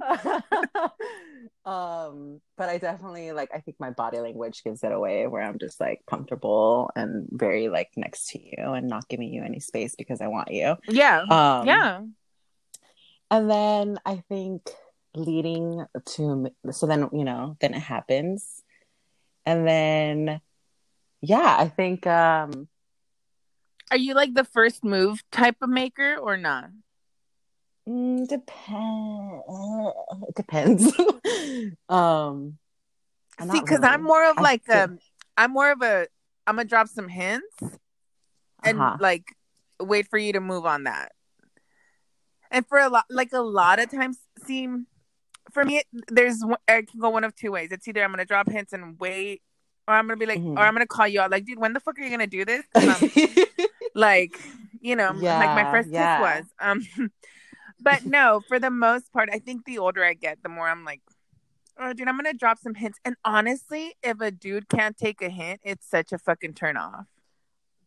um, 1.65 2.41
but 2.57 2.67
I 2.67 2.77
definitely 2.77 3.31
like. 3.31 3.51
I 3.53 3.59
think 3.61 3.77
my 3.79 3.91
body 3.91 4.19
language 4.19 4.61
gives 4.65 4.83
it 4.83 4.91
away, 4.91 5.25
where 5.25 5.41
I'm 5.41 5.57
just 5.57 5.79
like 5.79 6.01
comfortable 6.05 6.91
and 6.97 7.29
very 7.31 7.69
like 7.69 7.91
next 7.95 8.31
to 8.31 8.39
you 8.43 8.73
and 8.73 8.89
not 8.89 9.07
giving 9.07 9.33
you 9.33 9.41
any 9.41 9.61
space 9.61 9.95
because 9.95 10.19
I 10.19 10.27
want 10.27 10.51
you. 10.51 10.75
Yeah. 10.89 11.21
Um, 11.21 11.65
yeah. 11.65 12.01
and 13.31 13.49
then 13.49 13.99
I 14.05 14.23
think 14.27 14.69
leading 15.15 15.85
to 16.15 16.51
so 16.71 16.87
then 16.87 17.09
you 17.13 17.23
know 17.23 17.55
then 17.61 17.73
it 17.73 17.79
happens, 17.79 18.63
and 19.45 19.65
then 19.65 20.41
yeah, 21.21 21.55
I 21.59 21.67
think 21.67 22.05
um 22.07 22.67
Are 23.91 23.97
you 23.97 24.13
like 24.13 24.33
the 24.33 24.43
first 24.43 24.83
move 24.83 25.23
type 25.31 25.57
of 25.61 25.69
maker 25.69 26.17
or 26.17 26.37
not? 26.37 26.69
Mm, 27.87 28.27
depend. 28.27 29.41
It 30.27 30.35
depends. 30.35 30.83
um, 31.89 32.57
I'm 33.39 33.49
See, 33.49 33.61
because 33.61 33.79
really. 33.79 33.87
I'm 33.93 34.03
more 34.03 34.29
of 34.29 34.37
I 34.37 34.41
like 34.41 34.69
um, 34.69 34.99
I'm 35.37 35.51
more 35.51 35.71
of 35.71 35.81
a 35.81 36.07
I'm 36.45 36.55
gonna 36.57 36.67
drop 36.67 36.87
some 36.89 37.07
hints 37.07 37.55
and 38.63 38.77
Uh-huh. 38.77 38.97
like 38.99 39.23
wait 39.79 40.09
for 40.09 40.17
you 40.17 40.33
to 40.33 40.41
move 40.41 40.65
on 40.65 40.83
that. 40.83 41.11
And 42.51 42.65
for 42.67 42.77
a 42.79 42.89
lot, 42.89 43.05
like 43.09 43.31
a 43.33 43.39
lot 43.41 43.79
of 43.79 43.89
times, 43.91 44.19
seem 44.45 44.87
for 45.51 45.63
me, 45.63 45.81
there's 46.09 46.41
one- 46.43 46.57
I 46.67 46.81
can 46.81 46.99
go 46.99 47.09
one 47.09 47.23
of 47.23 47.35
two 47.35 47.51
ways. 47.51 47.71
It's 47.71 47.87
either 47.87 48.03
I'm 48.03 48.11
gonna 48.11 48.25
drop 48.25 48.49
hints 48.49 48.73
and 48.73 48.99
wait, 48.99 49.41
or 49.87 49.93
I'm 49.93 50.05
gonna 50.07 50.17
be 50.17 50.25
like, 50.25 50.39
Mhm. 50.39 50.57
or 50.57 50.59
I'm 50.59 50.73
gonna 50.73 50.85
call 50.87 51.07
you 51.07 51.21
out, 51.21 51.31
like, 51.31 51.45
dude, 51.45 51.59
when 51.59 51.73
the 51.73 51.79
fuck 51.79 51.97
are 51.97 52.01
you 52.01 52.09
gonna 52.09 52.27
do 52.27 52.43
this? 52.45 52.65
I'm- 52.75 53.09
like 53.95 54.37
you 54.79 54.95
know 54.95 55.09
like 55.11 55.55
my 55.55 55.71
first 55.71 55.89
yeah. 55.89 56.17
kiss 56.19 56.43
was 56.43 56.45
um 56.99 57.09
but 57.81 58.05
no 58.05 58.41
for 58.47 58.59
the 58.59 58.69
most 58.69 59.11
part 59.11 59.27
i 59.33 59.39
think 59.39 59.65
the 59.65 59.79
older 59.79 60.03
i 60.05 60.13
get 60.13 60.37
the 60.43 60.49
more 60.49 60.69
i'm 60.69 60.85
like 60.85 61.01
oh 61.79 61.93
dude 61.93 62.07
i'm 62.07 62.15
gonna 62.15 62.31
drop 62.31 62.59
some 62.59 62.75
hints 62.75 62.99
and 63.03 63.15
honestly 63.25 63.95
if 64.03 64.21
a 64.21 64.29
dude 64.29 64.69
can't 64.69 64.97
take 64.97 65.19
a 65.23 65.29
hint 65.29 65.59
it's 65.63 65.89
such 65.89 66.11
a 66.11 66.19
fucking 66.19 66.53
turn 66.53 66.77
off 66.77 67.05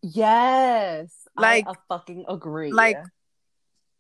yes, 0.03 1.13
Like- 1.37 1.69
I, 1.69 1.75
fucking 1.89 2.25
agree. 2.29 2.73
like 2.73 2.99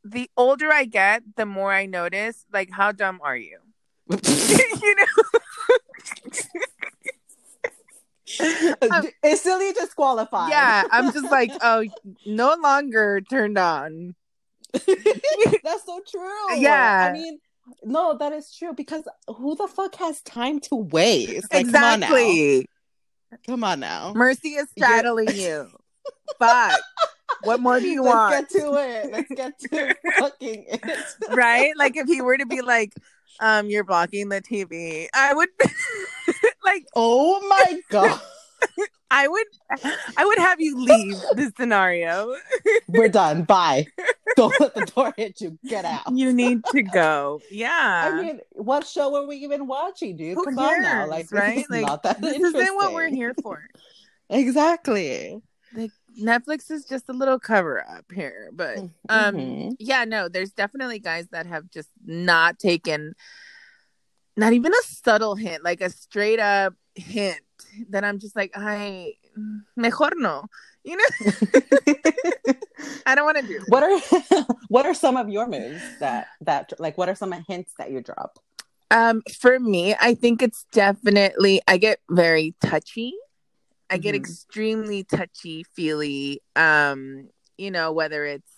the 0.02 0.28
older 0.36 0.72
i 0.72 0.84
get 0.86 1.22
the 1.36 1.46
more 1.46 1.72
i 1.72 1.86
notice 1.86 2.44
like 2.52 2.70
how 2.72 2.90
dumb 2.90 3.20
are 3.22 3.36
you 3.36 3.58
you 4.10 4.94
know 4.96 5.22
instantly 9.22 9.72
disqualified. 9.72 10.50
yeah 10.50 10.84
i'm 10.90 11.12
just 11.12 11.30
like 11.30 11.50
oh 11.62 11.84
no 12.26 12.56
longer 12.62 13.20
turned 13.20 13.58
on 13.58 14.14
that's 14.72 15.84
so 15.84 16.00
true. 16.08 16.56
Yeah. 16.56 17.08
I 17.10 17.12
mean. 17.12 17.38
No, 17.84 18.16
that 18.18 18.32
is 18.32 18.54
true 18.54 18.72
because 18.72 19.04
who 19.28 19.54
the 19.54 19.68
fuck 19.68 19.94
has 19.96 20.22
time 20.22 20.60
to 20.60 20.76
waste? 20.76 21.52
Like, 21.52 21.66
come 21.66 21.74
on 21.84 22.00
now. 22.00 22.06
exactly 22.06 22.66
Come 23.46 23.64
on 23.64 23.80
now. 23.80 24.12
mercy 24.14 24.50
is 24.50 24.68
straddling 24.70 25.34
you 25.34 25.68
fuck 26.38 26.80
What 27.44 27.60
more 27.60 27.80
do 27.80 27.88
you 27.88 28.02
want? 28.02 28.32
Let's 28.34 28.52
get 28.54 28.60
to 28.62 28.74
it. 28.74 29.12
Let's 29.12 29.28
get 29.34 29.58
to 29.60 29.94
fucking 30.18 30.64
it. 30.68 31.04
right? 31.30 31.72
Like 31.76 31.96
if 31.96 32.06
he 32.06 32.20
were 32.22 32.36
to 32.36 32.46
be 32.46 32.60
like, 32.60 32.92
um, 33.40 33.68
you're 33.70 33.84
blocking 33.84 34.28
the 34.28 34.42
TV, 34.42 35.06
I 35.14 35.32
would 35.34 35.48
like 36.64 36.86
Oh 36.94 37.40
my 37.48 37.80
god. 37.90 38.20
I 39.12 39.26
would 39.26 39.46
I 40.16 40.24
would 40.24 40.38
have 40.38 40.60
you 40.60 40.78
leave 40.78 41.16
this 41.34 41.50
scenario. 41.56 42.36
We're 42.86 43.08
done. 43.08 43.42
Bye. 43.44 43.86
Don't 44.36 44.54
let 44.60 44.74
the 44.74 44.84
door 44.86 45.12
hit 45.16 45.40
you. 45.40 45.58
Get 45.66 45.84
out. 45.84 46.02
You 46.14 46.32
need 46.32 46.62
to 46.66 46.82
go. 46.82 47.40
Yeah. 47.50 48.10
I 48.12 48.22
mean, 48.22 48.40
what 48.52 48.86
show 48.86 49.16
are 49.16 49.26
we 49.26 49.36
even 49.38 49.66
watching, 49.66 50.16
dude? 50.16 50.36
Who 50.36 50.44
Come 50.44 50.58
on 50.60 50.82
now. 50.82 50.88
cares, 50.90 51.10
Like, 51.10 51.28
this 51.28 51.32
right? 51.40 51.58
is 51.58 51.66
Like, 51.70 51.86
not 51.86 52.02
that 52.04 52.20
this 52.20 52.36
isn't 52.36 52.74
what 52.76 52.92
we're 52.92 53.08
here 53.08 53.34
for. 53.42 53.64
Exactly. 54.28 55.40
Netflix 56.18 56.70
is 56.70 56.84
just 56.84 57.08
a 57.08 57.12
little 57.12 57.38
cover 57.38 57.84
up 57.88 58.06
here. 58.12 58.50
But 58.52 58.78
um 59.08 59.34
Mhm. 59.36 59.76
yeah, 59.78 60.04
no, 60.04 60.28
there's 60.28 60.52
definitely 60.52 60.98
guys 60.98 61.28
that 61.28 61.46
have 61.46 61.70
just 61.70 61.88
not 62.04 62.58
taken 62.58 63.14
not 64.36 64.52
even 64.52 64.72
a 64.72 64.82
subtle 64.86 65.34
hint, 65.34 65.62
like 65.64 65.80
a 65.80 65.90
straight 65.90 66.38
up 66.38 66.74
hint 66.94 67.40
that 67.90 68.04
I'm 68.04 68.18
just 68.18 68.34
like, 68.36 68.52
I 68.54 69.14
mejor 69.76 70.10
no. 70.16 70.46
You 70.82 70.96
know, 70.96 71.30
I 73.06 73.14
don't 73.14 73.26
want 73.26 73.36
to 73.36 73.46
do. 73.46 73.60
what 73.68 73.82
are 73.82 74.44
what 74.68 74.86
are 74.86 74.94
some 74.94 75.16
of 75.18 75.28
your 75.28 75.46
moves 75.46 75.82
that 76.00 76.28
that 76.40 76.72
like 76.78 76.96
what 76.96 77.08
are 77.10 77.14
some 77.14 77.32
hints 77.32 77.74
that 77.78 77.90
you 77.90 78.00
drop? 78.00 78.38
Um, 78.90 79.22
for 79.38 79.60
me, 79.60 79.94
I 80.00 80.14
think 80.14 80.42
it's 80.42 80.64
definitely 80.72 81.60
I 81.68 81.76
get 81.76 82.00
very 82.10 82.54
touchy. 82.62 83.14
I 83.90 83.98
get 83.98 84.14
Mhm. 84.14 84.18
extremely 84.20 85.04
touchy 85.04 85.64
feely. 85.74 86.42
Um, 86.56 87.28
you 87.58 87.70
know, 87.70 87.92
whether 87.92 88.24
it's 88.24 88.50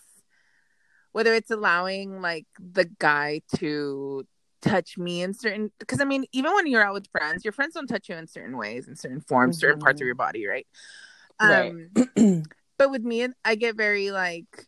whether 1.12 1.34
it's 1.34 1.50
allowing 1.50 2.20
like 2.20 2.46
the 2.58 2.84
guy 2.98 3.42
to 3.56 4.26
touch 4.62 4.96
me 4.96 5.22
in 5.22 5.34
certain 5.34 5.72
because 5.78 6.00
I 6.00 6.04
mean, 6.04 6.24
even 6.32 6.52
when 6.54 6.66
you're 6.66 6.84
out 6.84 6.94
with 6.94 7.10
friends, 7.10 7.44
your 7.44 7.52
friends 7.52 7.74
don't 7.74 7.86
touch 7.86 8.08
you 8.08 8.16
in 8.16 8.26
certain 8.26 8.56
ways, 8.56 8.88
in 8.88 8.96
certain 8.96 9.20
forms, 9.20 9.58
certain 9.58 9.78
parts 9.78 10.00
of 10.00 10.04
Mhm. 10.04 10.06
your 10.06 10.14
body, 10.14 10.46
right? 10.46 10.66
Right. 11.40 11.72
Um 11.72 11.90
but 12.78 12.90
with 12.90 13.02
me 13.02 13.26
I 13.44 13.54
get 13.56 13.76
very 13.76 14.10
like 14.10 14.66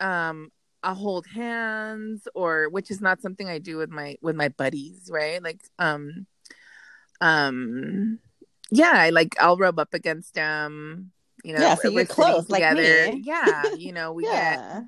um 0.00 0.50
I'll 0.82 0.94
hold 0.94 1.26
hands 1.26 2.26
or 2.34 2.68
which 2.68 2.90
is 2.90 3.00
not 3.00 3.22
something 3.22 3.48
I 3.48 3.58
do 3.58 3.76
with 3.76 3.90
my 3.90 4.16
with 4.20 4.36
my 4.36 4.48
buddies, 4.48 5.08
right? 5.12 5.42
Like 5.42 5.60
um 5.78 6.26
um 7.20 8.18
yeah, 8.72 8.92
I 8.94 9.10
like 9.10 9.36
I'll 9.40 9.56
rub 9.56 9.78
up 9.78 9.92
against 9.92 10.34
them, 10.34 11.12
you 11.44 11.54
know, 11.54 11.60
Yeah, 11.60 11.74
so 11.74 11.90
you're 11.90 12.06
close, 12.06 12.48
like 12.48 12.74
me. 12.74 13.22
Yeah, 13.22 13.62
you 13.76 13.92
know, 13.92 14.12
we 14.12 14.24
get 14.24 14.82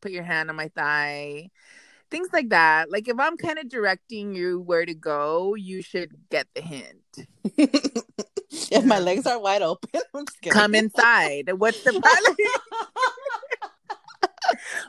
put 0.00 0.10
your 0.10 0.24
hand 0.24 0.50
on 0.50 0.56
my 0.56 0.68
thigh. 0.68 1.50
Things 2.10 2.28
like 2.32 2.50
that. 2.50 2.90
Like 2.90 3.08
if 3.08 3.18
I'm 3.18 3.36
kind 3.36 3.58
of 3.58 3.68
directing 3.68 4.34
you 4.34 4.60
where 4.60 4.84
to 4.84 4.94
go, 4.94 5.54
you 5.54 5.80
should 5.80 6.10
get 6.30 6.46
the 6.54 6.60
hint. 6.60 7.28
if 7.56 8.84
my 8.84 8.98
legs 8.98 9.26
are 9.26 9.38
wide 9.38 9.62
open, 9.62 10.00
I'm. 10.14 10.24
Come 10.50 10.74
inside. 10.74 11.50
What's 11.56 11.82
the 11.84 11.92
problem? 11.92 12.36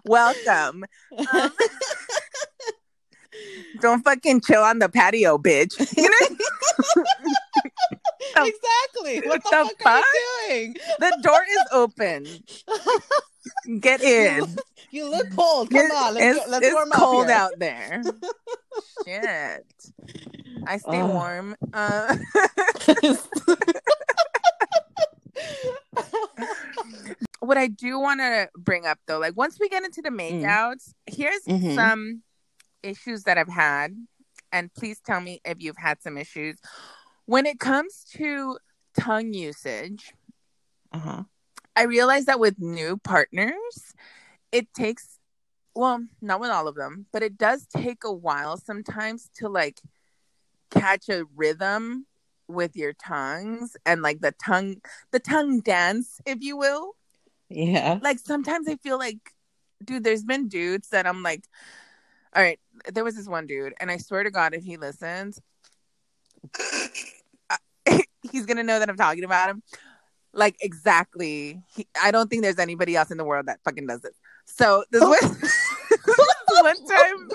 Welcome. 0.05 0.83
Um, 1.33 1.51
don't 3.79 4.03
fucking 4.03 4.41
chill 4.41 4.61
on 4.61 4.79
the 4.79 4.89
patio, 4.89 5.37
bitch. 5.37 5.79
You 5.95 6.09
know, 6.09 7.03
exactly. 8.45 9.27
What 9.27 9.43
the, 9.43 9.49
The 9.49 9.83
fuck, 9.83 9.85
are 9.85 9.99
you 10.19 10.47
doing? 10.49 10.75
the 10.99 11.19
door 11.21 11.41
is 11.49 11.63
open. 11.71 12.27
Get 13.79 14.01
in. 14.03 14.45
You 14.91 15.09
look 15.09 15.27
cold. 15.35 15.69
Come 15.71 15.91
on, 15.91 16.13
let's, 16.15 16.37
it's 16.37 16.45
go, 16.45 16.51
let's 16.51 16.65
it's 16.65 16.73
warm 16.73 16.89
cold 16.91 17.25
here. 17.27 17.35
out 17.35 17.51
there. 17.57 18.03
Shit. 19.05 19.65
I 20.67 20.77
stay 20.77 21.01
Ugh. 21.01 21.09
warm. 21.09 21.55
Uh, 21.73 22.15
what 27.39 27.57
I 27.57 27.67
do 27.67 27.99
want 27.99 28.19
to 28.21 28.49
bring 28.57 28.85
up 28.85 28.99
though, 29.07 29.19
like 29.19 29.35
once 29.35 29.57
we 29.59 29.67
get 29.69 29.83
into 29.83 30.01
the 30.01 30.09
makeouts, 30.09 30.93
here's 31.05 31.43
Mhm. 31.43 31.75
some 31.75 32.23
issues 32.81 33.23
that 33.23 33.37
I've 33.37 33.49
had, 33.49 33.95
and 34.51 34.73
please 34.73 34.99
tell 35.05 35.19
me 35.21 35.41
if 35.43 35.61
you've 35.61 35.77
had 35.77 36.01
some 36.01 36.17
issues 36.17 36.57
when 37.25 37.45
it 37.45 37.59
comes 37.59 38.05
to 38.15 38.57
tongue 38.99 39.33
usage. 39.33 40.13
uh-huh. 40.91 41.23
I 41.75 41.83
realize 41.83 42.25
that 42.25 42.39
with 42.39 42.59
new 42.59 42.97
partners, 42.97 43.95
it 44.51 44.71
takes 44.73 45.19
well, 45.75 46.05
not 46.21 46.39
with 46.39 46.51
all 46.51 46.67
of 46.67 46.75
them, 46.75 47.07
but 47.11 47.23
it 47.23 47.35
does 47.35 47.65
take 47.65 48.03
a 48.03 48.13
while 48.13 48.57
sometimes 48.57 49.29
to 49.37 49.49
like 49.49 49.81
catch 50.69 51.09
a 51.09 51.25
rhythm 51.35 52.05
with 52.47 52.75
your 52.75 52.93
tongues 52.93 53.75
and 53.85 54.01
like 54.01 54.21
the 54.21 54.33
tongue 54.33 54.75
the 55.11 55.19
tongue 55.19 55.61
dance, 55.61 56.21
if 56.25 56.41
you 56.41 56.57
will. 56.57 56.95
Yeah. 57.49 57.99
Like 58.01 58.19
sometimes 58.19 58.67
I 58.67 58.75
feel 58.75 58.99
like 58.99 59.17
dude, 59.83 60.03
there's 60.03 60.23
been 60.23 60.47
dudes 60.47 60.89
that 60.89 61.07
I'm 61.07 61.23
like 61.23 61.45
all 62.35 62.41
right, 62.41 62.59
there 62.91 63.03
was 63.03 63.15
this 63.15 63.27
one 63.27 63.47
dude 63.47 63.73
and 63.79 63.89
I 63.89 63.97
swear 63.97 64.23
to 64.23 64.31
god 64.31 64.53
if 64.53 64.63
he 64.63 64.77
listens 64.77 65.41
he's 68.31 68.45
to 68.45 68.63
know 68.63 68.79
that 68.79 68.89
I'm 68.89 68.97
talking 68.97 69.23
about 69.23 69.49
him. 69.49 69.63
Like 70.33 70.55
exactly. 70.61 71.61
He, 71.75 71.87
I 72.01 72.11
don't 72.11 72.29
think 72.29 72.41
there's 72.41 72.59
anybody 72.59 72.95
else 72.95 73.11
in 73.11 73.17
the 73.17 73.25
world 73.25 73.45
that 73.47 73.59
fucking 73.63 73.87
does 73.87 74.03
it. 74.03 74.13
So 74.45 74.83
this 74.91 75.01
was 75.01 75.21
one 76.61 76.87
time 76.87 77.29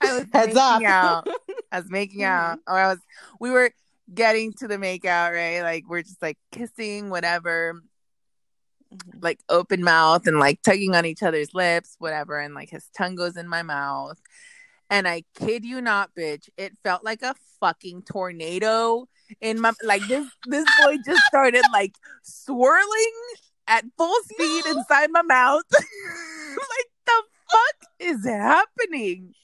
I 0.00 0.14
was 0.14 0.26
Heads 0.32 0.54
making 0.54 0.86
up. 0.86 1.26
out. 1.26 1.28
I 1.72 1.80
was 1.80 1.90
making 1.90 2.22
out. 2.22 2.58
Or 2.66 2.78
I 2.78 2.88
was 2.88 2.98
we 3.40 3.50
were 3.50 3.72
getting 4.12 4.52
to 4.54 4.68
the 4.68 4.78
make 4.78 5.04
out, 5.04 5.32
right? 5.32 5.62
Like 5.62 5.84
we're 5.88 6.02
just 6.02 6.22
like 6.22 6.38
kissing, 6.52 7.10
whatever, 7.10 7.82
like 9.20 9.40
open 9.48 9.82
mouth 9.82 10.26
and 10.26 10.38
like 10.38 10.62
tugging 10.62 10.94
on 10.94 11.04
each 11.04 11.22
other's 11.22 11.52
lips, 11.52 11.96
whatever, 11.98 12.38
and 12.38 12.54
like 12.54 12.70
his 12.70 12.88
tongue 12.96 13.16
goes 13.16 13.36
in 13.36 13.48
my 13.48 13.62
mouth. 13.62 14.20
And 14.90 15.06
I 15.06 15.24
kid 15.34 15.64
you 15.64 15.80
not, 15.80 16.14
bitch, 16.14 16.48
it 16.56 16.72
felt 16.82 17.04
like 17.04 17.22
a 17.22 17.34
fucking 17.60 18.02
tornado 18.02 19.06
in 19.40 19.60
my 19.60 19.72
like 19.82 20.06
this 20.08 20.26
this 20.46 20.64
boy 20.82 20.96
just 21.04 21.20
started 21.26 21.62
like 21.72 21.94
swirling 22.22 23.12
at 23.66 23.84
full 23.98 24.16
speed 24.24 24.64
inside 24.66 25.10
my 25.10 25.22
mouth. 25.22 25.62
like 25.72 26.90
the 27.06 27.22
fuck 27.50 27.90
is 27.98 28.24
happening? 28.24 29.34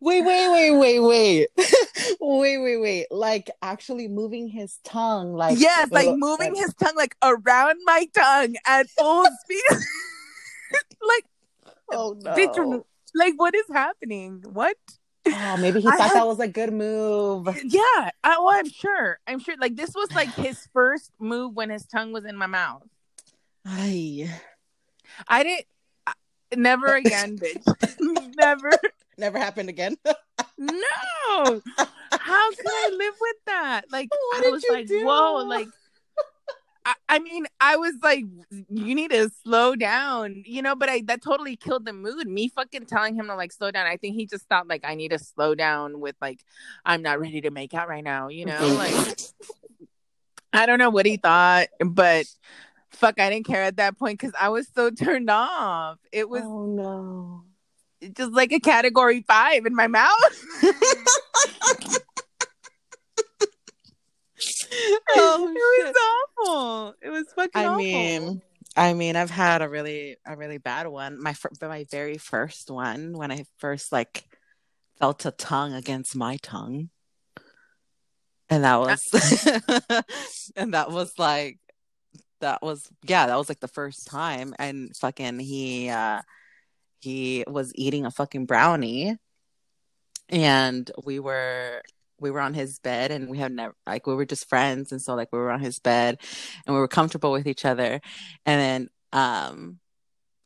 Wait, 0.00 0.22
wait, 0.22 0.48
wait, 0.50 0.70
wait, 0.78 1.00
wait. 1.00 1.48
wait, 2.20 2.58
wait, 2.58 2.76
wait. 2.78 3.06
Like 3.10 3.50
actually 3.60 4.08
moving 4.08 4.48
his 4.48 4.78
tongue 4.84 5.34
like 5.34 5.58
yes, 5.58 5.90
like 5.92 6.08
uh, 6.08 6.16
moving 6.16 6.52
uh, 6.52 6.60
his 6.60 6.74
tongue 6.74 6.96
like 6.96 7.14
around 7.22 7.78
my 7.84 8.08
tongue 8.14 8.54
at 8.66 8.88
full 8.88 9.26
speed. 9.44 9.62
like 11.06 11.24
Oh 11.92 12.16
no. 12.18 12.34
You- 12.36 12.86
like 13.14 13.34
what 13.36 13.54
is 13.54 13.64
happening? 13.72 14.42
What? 14.52 14.76
Oh, 15.26 15.56
maybe 15.58 15.80
he 15.80 15.88
I 15.92 15.96
thought 15.96 16.14
that 16.14 16.26
was 16.26 16.40
a 16.40 16.48
good 16.48 16.72
move. 16.72 17.46
Yeah, 17.64 18.10
I, 18.24 18.38
well, 18.38 18.50
I'm 18.50 18.68
sure. 18.68 19.18
I'm 19.26 19.38
sure. 19.38 19.54
Like 19.58 19.76
this 19.76 19.94
was 19.94 20.10
like 20.12 20.32
his 20.34 20.66
first 20.72 21.10
move 21.20 21.54
when 21.54 21.70
his 21.70 21.84
tongue 21.86 22.12
was 22.12 22.24
in 22.24 22.36
my 22.36 22.46
mouth. 22.46 22.82
Ay. 23.66 24.28
I 25.28 25.42
didn't. 25.42 25.66
I- 26.06 26.12
Never 26.56 26.86
again, 26.96 27.38
bitch. 27.38 27.62
Never. 28.36 28.70
Never 29.16 29.38
happened 29.38 29.68
again. 29.68 29.96
No. 30.58 30.74
How 31.36 32.50
could 32.50 32.66
I 32.66 32.90
live 32.92 33.14
with 33.20 33.36
that? 33.46 33.82
Like 33.90 34.08
What 34.10 34.38
I 34.38 34.40
did 34.42 34.52
was 34.52 34.64
you 34.64 34.72
like, 34.72 34.86
do? 34.86 35.06
whoa, 35.06 35.44
like. 35.46 35.68
I, 36.84 36.94
I 37.08 37.18
mean, 37.18 37.46
I 37.60 37.76
was 37.76 37.94
like, 38.02 38.24
you 38.50 38.94
need 38.94 39.10
to 39.10 39.30
slow 39.44 39.76
down, 39.76 40.42
you 40.46 40.62
know, 40.62 40.74
but 40.74 40.88
I 40.88 41.02
that 41.02 41.22
totally 41.22 41.56
killed 41.56 41.84
the 41.84 41.92
mood. 41.92 42.26
Me 42.26 42.48
fucking 42.48 42.86
telling 42.86 43.14
him 43.14 43.26
to 43.26 43.36
like 43.36 43.52
slow 43.52 43.70
down. 43.70 43.86
I 43.86 43.96
think 43.96 44.16
he 44.16 44.26
just 44.26 44.48
thought 44.48 44.66
like 44.66 44.82
I 44.84 44.94
need 44.94 45.10
to 45.10 45.18
slow 45.18 45.54
down 45.54 46.00
with 46.00 46.16
like 46.20 46.40
I'm 46.84 47.02
not 47.02 47.20
ready 47.20 47.42
to 47.42 47.50
make 47.50 47.74
out 47.74 47.88
right 47.88 48.04
now, 48.04 48.28
you 48.28 48.46
know? 48.46 48.66
Like 48.66 48.92
mm-hmm. 48.92 49.84
I 50.52 50.66
don't 50.66 50.78
know 50.78 50.90
what 50.90 51.06
he 51.06 51.16
thought, 51.16 51.68
but 51.84 52.26
fuck, 52.90 53.20
I 53.20 53.30
didn't 53.30 53.46
care 53.46 53.62
at 53.62 53.76
that 53.76 53.98
point 53.98 54.18
because 54.20 54.34
I 54.38 54.48
was 54.48 54.68
so 54.74 54.90
turned 54.98 55.30
off. 55.30 55.98
It 56.10 56.28
was 56.28 56.42
oh 56.42 56.66
no. 56.66 57.44
just 58.16 58.32
like 58.32 58.52
a 58.52 58.60
category 58.60 59.22
five 59.22 59.66
in 59.66 59.74
my 59.74 59.86
mouth. 59.86 60.44
Oh, 65.14 65.48
it 65.48 65.84
shit. 65.84 65.94
was 65.94 65.96
awful. 66.46 66.94
It 67.02 67.10
was 67.10 67.26
fucking 67.34 67.50
I 67.54 67.66
awful. 67.66 67.76
mean, 67.78 68.42
I 68.76 68.94
mean, 68.94 69.16
I've 69.16 69.30
had 69.30 69.62
a 69.62 69.68
really, 69.68 70.16
a 70.26 70.36
really 70.36 70.58
bad 70.58 70.86
one. 70.86 71.22
My 71.22 71.34
fir- 71.34 71.50
my 71.60 71.84
very 71.90 72.18
first 72.18 72.70
one 72.70 73.12
when 73.16 73.30
I 73.30 73.44
first 73.58 73.92
like 73.92 74.24
felt 74.98 75.24
a 75.26 75.30
tongue 75.30 75.74
against 75.74 76.16
my 76.16 76.38
tongue, 76.42 76.88
and 78.48 78.64
that 78.64 78.80
was, 78.80 79.08
and 80.56 80.74
that 80.74 80.90
was 80.90 81.18
like, 81.18 81.58
that 82.40 82.62
was 82.62 82.88
yeah, 83.04 83.26
that 83.26 83.36
was 83.36 83.48
like 83.48 83.60
the 83.60 83.68
first 83.68 84.06
time, 84.06 84.54
and 84.58 84.96
fucking 84.96 85.38
he 85.38 85.88
uh 85.90 86.22
he 87.00 87.44
was 87.46 87.72
eating 87.74 88.06
a 88.06 88.10
fucking 88.10 88.46
brownie, 88.46 89.16
and 90.28 90.90
we 91.04 91.18
were 91.20 91.82
we 92.22 92.30
were 92.30 92.40
on 92.40 92.54
his 92.54 92.78
bed 92.78 93.10
and 93.10 93.28
we 93.28 93.36
had 93.36 93.52
never 93.52 93.74
like 93.86 94.06
we 94.06 94.14
were 94.14 94.24
just 94.24 94.48
friends 94.48 94.92
and 94.92 95.02
so 95.02 95.14
like 95.14 95.28
we 95.32 95.38
were 95.38 95.50
on 95.50 95.60
his 95.60 95.78
bed 95.78 96.18
and 96.66 96.74
we 96.74 96.80
were 96.80 96.88
comfortable 96.88 97.32
with 97.32 97.46
each 97.46 97.64
other 97.64 98.00
and 98.46 98.60
then 98.60 98.88
um 99.12 99.78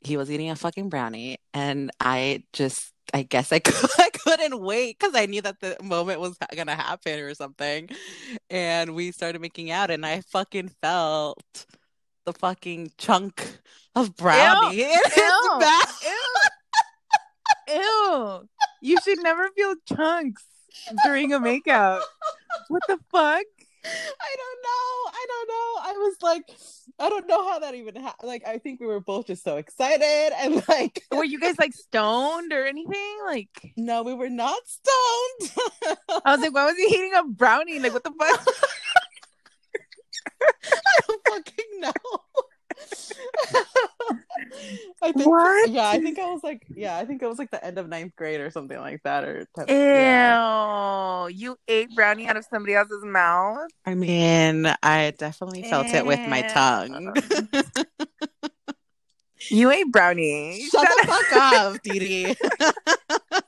he 0.01 0.17
was 0.17 0.31
eating 0.31 0.51
a 0.51 0.57
fucking 0.57 0.89
brownie 0.89 1.39
and 1.55 1.91
i 2.01 2.43
just 2.53 2.93
i 3.15 3.23
guess 3.23 3.53
i, 3.53 3.59
could, 3.61 3.91
I 3.99 4.11
couldn't 4.11 4.61
wait 4.61 4.99
because 4.99 5.15
i 5.15 5.27
knew 5.27 5.43
that 5.43 5.61
the 5.61 5.77
moment 5.83 6.21
was 6.21 6.37
gonna 6.55 6.75
happen 6.75 7.21
or 7.21 7.35
something 7.35 7.89
and 8.51 8.95
we 8.95 9.13
started 9.13 9.41
making 9.41 9.71
out 9.71 9.91
and 9.91 10.05
i 10.05 10.23
fucking 10.23 10.71
felt 10.83 11.67
the 12.25 12.33
fucking 12.33 12.93
chunk 12.99 13.61
of 13.95 14.17
brownie 14.17 14.79
Ew. 14.79 14.85
in 14.85 14.91
his 14.91 15.17
Ew. 15.17 15.61
Ew. 16.03 16.21
Ew. 17.69 18.49
You 18.83 18.97
should 19.05 19.23
never 19.23 19.49
feel 19.57 19.75
chunks 19.87 20.45
during 21.05 21.33
a 21.33 21.41
makeout. 21.41 22.03
What 22.69 22.83
the 22.89 22.99
fuck? 23.11 23.45
I 23.85 24.37
don't 24.37 24.63
know. 24.65 25.11
I 25.13 25.27
don't 25.29 25.49
know. 25.49 25.81
I 25.83 25.93
was 25.99 26.17
like, 26.23 26.57
I 26.99 27.09
don't 27.09 27.29
know 27.29 27.49
how 27.49 27.61
that 27.61 27.75
even 27.75 27.95
happened. 27.97 28.29
Like, 28.29 28.47
I 28.47 28.59
think 28.59 28.81
we 28.81 28.87
were 28.87 29.01
both 29.01 29.27
just 29.29 29.45
so 29.45 29.57
excited 29.57 30.33
and 30.39 30.63
like, 30.69 31.05
Were 31.13 31.25
you 31.25 31.39
guys 31.39 31.59
like 31.59 31.73
stoned 31.73 32.53
or 32.53 32.67
anything? 32.67 33.19
Like, 33.25 33.73
no, 33.77 34.03
we 34.03 34.15
were 34.15 34.31
not 34.31 34.59
stoned. 34.67 35.53
I 36.25 36.33
was 36.33 36.41
like, 36.41 36.55
why 36.55 36.67
was 36.67 36.77
he 36.77 36.85
eating 36.85 37.13
a 37.15 37.25
brownie? 37.25 37.79
Like, 37.79 37.93
what 37.93 38.03
the 38.05 38.11
fuck? 38.11 38.47
I 40.43 41.01
don't 41.07 41.23
fucking 41.29 41.81
know. 41.81 41.93
I 45.03 45.13
think, 45.13 45.27
What? 45.27 45.71
yeah, 45.71 45.89
I 45.89 45.99
think 46.01 46.19
I 46.19 46.27
was 46.31 46.43
like, 46.43 46.67
yeah, 46.75 46.97
I 46.97 47.05
think 47.05 47.23
it 47.23 47.27
was 47.27 47.39
like 47.39 47.51
the 47.51 47.65
end 47.65 47.79
of 47.79 47.89
ninth 47.89 48.15
grade 48.17 48.41
or 48.41 48.51
something 48.51 48.79
like 48.79 49.03
that. 49.05 49.25
Or 49.25 49.47
Ew. 49.59 49.65
yeah. 49.69 51.27
You 51.29 51.57
ate 51.69 51.95
brownie 51.95 52.29
out 52.29 52.37
of 52.37 52.45
somebody 52.45 52.75
else's 52.75 53.05
mouth? 53.05 53.69
I 53.85 53.95
mean, 53.95 54.67
I 54.83 55.13
definitely 55.19 55.63
felt 55.65 55.89
it 55.89 56.07
with 56.07 56.21
my 56.29 56.43
tongue. 56.43 57.15
You 59.51 59.71
ate 59.71 59.93
brownie. 59.93 60.67
Shut 60.71 60.89
the 60.89 61.07
fuck 61.07 61.33
up, 61.55 61.83
Dee 61.83 62.35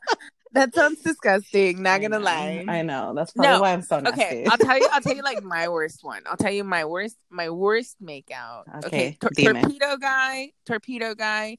That 0.52 0.74
sounds 0.74 1.02
disgusting. 1.02 1.82
Not 1.82 2.00
gonna 2.00 2.18
lie. 2.18 2.64
I 2.66 2.82
know. 2.82 3.12
That's 3.14 3.32
probably 3.32 3.52
No. 3.52 3.60
why 3.60 3.72
I'm 3.72 3.82
so 3.82 4.00
nasty. 4.00 4.22
Okay, 4.22 4.44
I'll 4.46 4.56
tell 4.56 4.78
you. 4.78 4.88
I'll 4.92 5.00
tell 5.02 5.14
you 5.14 5.22
like 5.22 5.42
my 5.56 5.68
worst 5.68 6.02
one. 6.02 6.22
I'll 6.26 6.36
tell 6.38 6.50
you 6.52 6.64
my 6.64 6.84
worst. 6.86 7.16
My 7.30 7.50
worst 7.50 7.96
makeout. 8.02 8.62
Okay, 8.84 8.86
Okay, 8.86 9.18
tor- 9.20 9.30
torpedo 9.30 9.96
guy. 9.98 10.52
Torpedo 10.64 11.14
guy. 11.14 11.58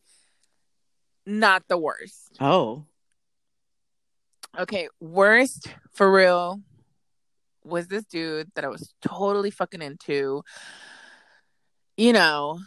Not 1.26 1.64
the 1.68 1.78
worst. 1.78 2.38
oh. 2.42 2.86
Okay, 4.58 4.90
worst 5.00 5.68
for 5.94 6.12
real 6.12 6.60
was 7.64 7.88
this 7.88 8.04
dude 8.06 8.50
that 8.56 8.66
I 8.66 8.68
was 8.70 8.94
totally 9.08 9.52
fucking 9.52 9.82
into. 9.84 10.42
You 11.98 12.14
know, 12.14 12.60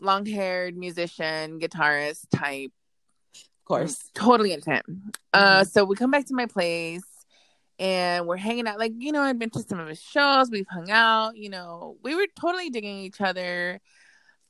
long 0.00 0.24
haired 0.24 0.74
musician, 0.76 1.60
guitarist 1.60 2.26
type. 2.34 2.72
Of 3.62 3.66
course. 3.66 4.10
totally 4.14 4.52
into 4.52 4.70
him. 4.70 5.12
Uh, 5.32 5.64
so 5.64 5.84
we 5.84 5.94
come 5.94 6.10
back 6.10 6.26
to 6.26 6.34
my 6.34 6.46
place 6.46 7.04
and 7.78 8.26
we're 8.26 8.36
hanging 8.36 8.66
out. 8.66 8.78
Like, 8.78 8.92
you 8.98 9.12
know, 9.12 9.22
I've 9.22 9.38
been 9.38 9.50
to 9.50 9.62
some 9.62 9.78
of 9.78 9.88
his 9.88 10.02
shows. 10.02 10.50
We've 10.50 10.66
hung 10.68 10.90
out. 10.90 11.36
You 11.36 11.48
know, 11.48 11.96
we 12.02 12.14
were 12.14 12.26
totally 12.38 12.70
digging 12.70 12.98
each 12.98 13.20
other. 13.20 13.80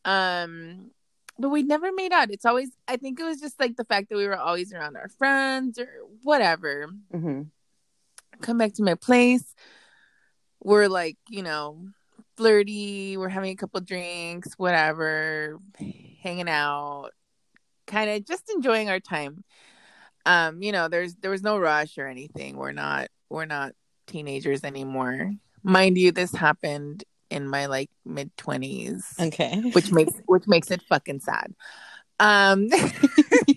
Um, 0.04 0.90
but 1.38 1.50
we 1.50 1.62
never 1.62 1.92
made 1.92 2.12
out. 2.12 2.30
It's 2.30 2.44
always, 2.44 2.70
I 2.88 2.96
think 2.96 3.20
it 3.20 3.24
was 3.24 3.40
just 3.40 3.58
like 3.60 3.76
the 3.76 3.84
fact 3.84 4.08
that 4.08 4.16
we 4.16 4.26
were 4.26 4.38
always 4.38 4.72
around 4.72 4.96
our 4.96 5.08
friends 5.08 5.78
or 5.78 5.88
whatever. 6.22 6.88
hmm 7.10 7.42
Come 8.40 8.58
back 8.58 8.72
to 8.74 8.82
my 8.82 8.94
place. 8.94 9.54
We're 10.62 10.88
like, 10.88 11.16
you 11.28 11.42
know, 11.42 11.78
flirty. 12.36 13.16
We're 13.16 13.28
having 13.28 13.50
a 13.50 13.56
couple 13.56 13.80
drinks, 13.80 14.54
whatever, 14.56 15.58
hanging 16.22 16.48
out, 16.48 17.10
kind 17.86 18.10
of 18.10 18.24
just 18.26 18.50
enjoying 18.54 18.88
our 18.88 19.00
time. 19.00 19.44
Um, 20.24 20.62
you 20.62 20.72
know, 20.72 20.88
there's 20.88 21.14
there 21.16 21.30
was 21.30 21.42
no 21.42 21.58
rush 21.58 21.98
or 21.98 22.06
anything. 22.06 22.56
We're 22.56 22.72
not 22.72 23.08
we're 23.28 23.44
not 23.44 23.72
teenagers 24.06 24.64
anymore. 24.64 25.32
Mind 25.62 25.98
you, 25.98 26.12
this 26.12 26.32
happened 26.32 27.04
in 27.30 27.48
my 27.48 27.66
like 27.66 27.90
mid 28.04 28.36
twenties, 28.36 29.06
Okay. 29.18 29.60
which 29.72 29.90
makes 29.90 30.12
which 30.26 30.46
makes 30.46 30.70
it 30.70 30.82
fucking 30.88 31.20
sad. 31.20 31.54
Um, 32.20 32.68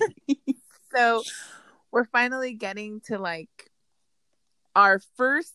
so 0.95 1.21
we're 1.91 2.05
finally 2.05 2.53
getting 2.53 3.01
to 3.01 3.17
like 3.17 3.49
our 4.75 4.99
first 5.17 5.53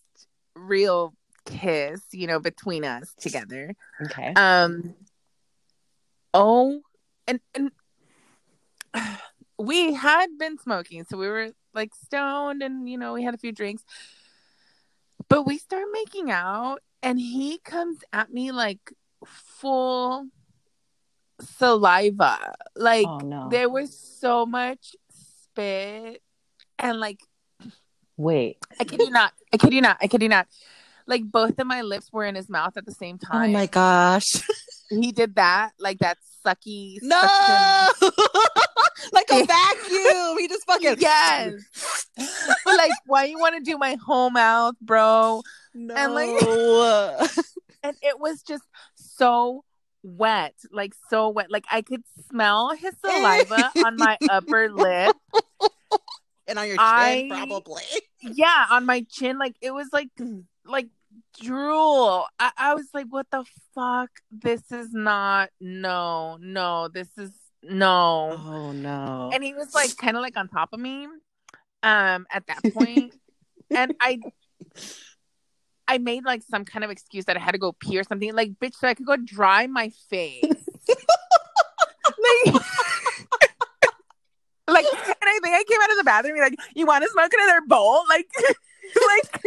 real 0.55 1.15
kiss, 1.45 2.01
you 2.13 2.27
know, 2.27 2.39
between 2.39 2.85
us 2.85 3.13
together. 3.19 3.75
Okay. 4.05 4.33
Um 4.35 4.95
oh 6.33 6.81
and 7.27 7.41
and 7.55 7.71
we 9.59 9.95
had 9.95 10.39
been 10.39 10.59
smoking, 10.59 11.05
so 11.05 11.17
we 11.17 11.29
were 11.29 11.51
like 11.75 11.95
stoned 11.95 12.63
and 12.63 12.89
you 12.89 12.99
know, 12.99 13.13
we 13.13 13.23
had 13.23 13.35
a 13.35 13.39
few 13.39 13.53
drinks. 13.53 13.85
But 15.29 15.43
we 15.43 15.59
start 15.59 15.85
making 15.93 16.31
out 16.31 16.79
and 17.03 17.21
he 17.21 17.59
comes 17.59 17.99
at 18.13 18.33
me 18.33 18.53
like 18.53 18.93
full 19.25 20.27
saliva. 21.41 22.55
Like 22.75 23.07
oh 23.07 23.19
no. 23.19 23.49
there 23.51 23.69
was 23.69 23.97
so 23.99 24.47
much 24.47 24.95
spit 25.11 26.23
and 26.79 26.99
like 26.99 27.21
Wait. 28.17 28.59
I 28.79 28.85
kid 28.85 29.01
you 29.01 29.11
not. 29.11 29.33
I 29.51 29.57
kid 29.57 29.73
you 29.73 29.81
not. 29.81 29.97
I 30.01 30.07
kid 30.07 30.23
you 30.23 30.29
not. 30.29 30.47
Like 31.07 31.23
both 31.25 31.59
of 31.59 31.67
my 31.67 31.81
lips 31.81 32.13
were 32.13 32.27
in 32.27 32.35
his 32.35 32.51
mouth 32.51 32.77
at 32.77 32.85
the 32.85 32.93
same 32.93 33.17
time. 33.19 33.51
Oh 33.51 33.53
my 33.53 33.67
gosh. 33.67 34.43
He 34.91 35.13
did 35.13 35.37
that, 35.37 35.71
like 35.79 36.01
that 36.01 36.19
sucky. 36.45 36.99
No. 37.01 37.89
like 39.13 39.27
a 39.31 39.45
vacuum. 39.47 40.39
He 40.39 40.49
just 40.49 40.67
fucking 40.67 40.97
Yes. 40.99 41.55
but 42.65 42.77
like, 42.77 42.93
why 43.07 43.25
you 43.25 43.39
want 43.39 43.55
to 43.57 43.61
do 43.63 43.79
my 43.79 43.97
whole 44.05 44.31
mouth, 44.31 44.75
bro? 44.81 45.43
No. 45.75 45.95
And, 45.95 46.15
like- 46.15 47.31
And 47.83 47.97
it 48.03 48.19
was 48.21 48.43
just 48.43 48.65
so 48.95 49.65
wet, 50.03 50.55
like 50.71 50.93
so 51.09 51.29
wet. 51.31 51.51
Like 51.51 51.65
I 51.71 51.83
could 51.83 52.03
smell 52.31 52.71
his 52.77 52.95
saliva 53.05 53.71
on 53.85 53.97
my 53.97 54.19
upper 54.29 54.71
lip. 54.71 55.17
and 56.47 56.59
on 56.59 56.67
your 56.67 56.77
chin, 56.77 56.81
I- 56.81 57.27
probably. 57.31 57.83
Yeah, 58.23 58.67
on 58.71 58.85
my 58.87 59.07
chin. 59.11 59.39
Like 59.39 59.57
it 59.63 59.71
was 59.73 59.89
like 59.93 60.11
like 60.67 60.89
drool. 61.41 62.27
I, 62.39 62.51
I 62.57 62.75
was 62.75 62.89
like, 62.93 63.07
what 63.09 63.27
the 63.31 63.45
fuck? 63.75 64.11
This 64.31 64.71
is 64.71 64.93
not 64.93 65.51
no, 65.61 66.37
no, 66.41 66.89
this 66.89 67.09
is 67.17 67.31
no. 67.63 68.37
Oh 68.39 68.73
no. 68.73 69.31
And 69.33 69.43
he 69.43 69.55
was 69.55 69.75
like 69.75 69.97
kind 69.97 70.17
of 70.17 70.23
like 70.23 70.37
on 70.37 70.49
top 70.49 70.71
of 70.73 70.81
me 70.81 71.07
um 71.83 72.27
at 72.31 72.47
that 72.47 72.63
point. 72.75 73.15
and 73.71 73.95
I 74.01 74.21
I 75.91 75.99
made 75.99 76.25
like 76.25 76.43
some 76.49 76.65
kind 76.65 76.83
of 76.85 76.91
excuse 76.91 77.25
that 77.25 77.37
I 77.37 77.41
had 77.41 77.51
to 77.51 77.59
go 77.59 77.73
pee 77.73 77.99
or 77.99 78.05
something. 78.05 78.33
Like, 78.33 78.53
bitch, 78.61 78.77
so 78.77 78.87
I 78.87 78.95
could 78.95 79.07
go 79.07 79.17
dry 79.17 79.67
my 79.67 79.91
face. 80.09 80.45
like, 80.45 80.57
like, 84.69 84.87
and 84.87 85.17
I 85.25 85.41
think 85.43 85.57
I 85.57 85.65
came 85.69 85.81
out 85.83 85.91
of 85.91 85.97
the 85.97 86.05
bathroom 86.05 86.39
like, 86.39 86.55
you 86.77 86.87
want 86.87 87.03
to 87.03 87.11
smoke 87.11 87.33
another 87.35 87.63
bowl? 87.67 88.05
Like, 88.09 88.29
like 88.95 89.43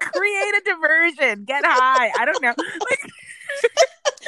create 0.00 0.54
a 0.56 0.62
diversion, 0.64 1.44
get 1.44 1.64
high. 1.64 2.10
I 2.18 2.24
don't 2.24 2.42
know. 2.42 2.54
Like, 2.58 3.12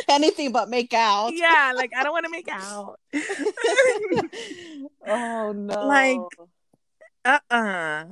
Anything 0.08 0.52
but 0.52 0.68
make 0.68 0.94
out. 0.94 1.32
yeah, 1.34 1.72
like 1.74 1.92
I 1.96 2.02
don't 2.04 2.12
want 2.12 2.24
to 2.26 2.30
make 2.30 2.48
out. 2.50 2.98
oh 5.06 5.52
no. 5.52 5.86
Like, 5.86 6.20
Uh-uh. 7.24 8.04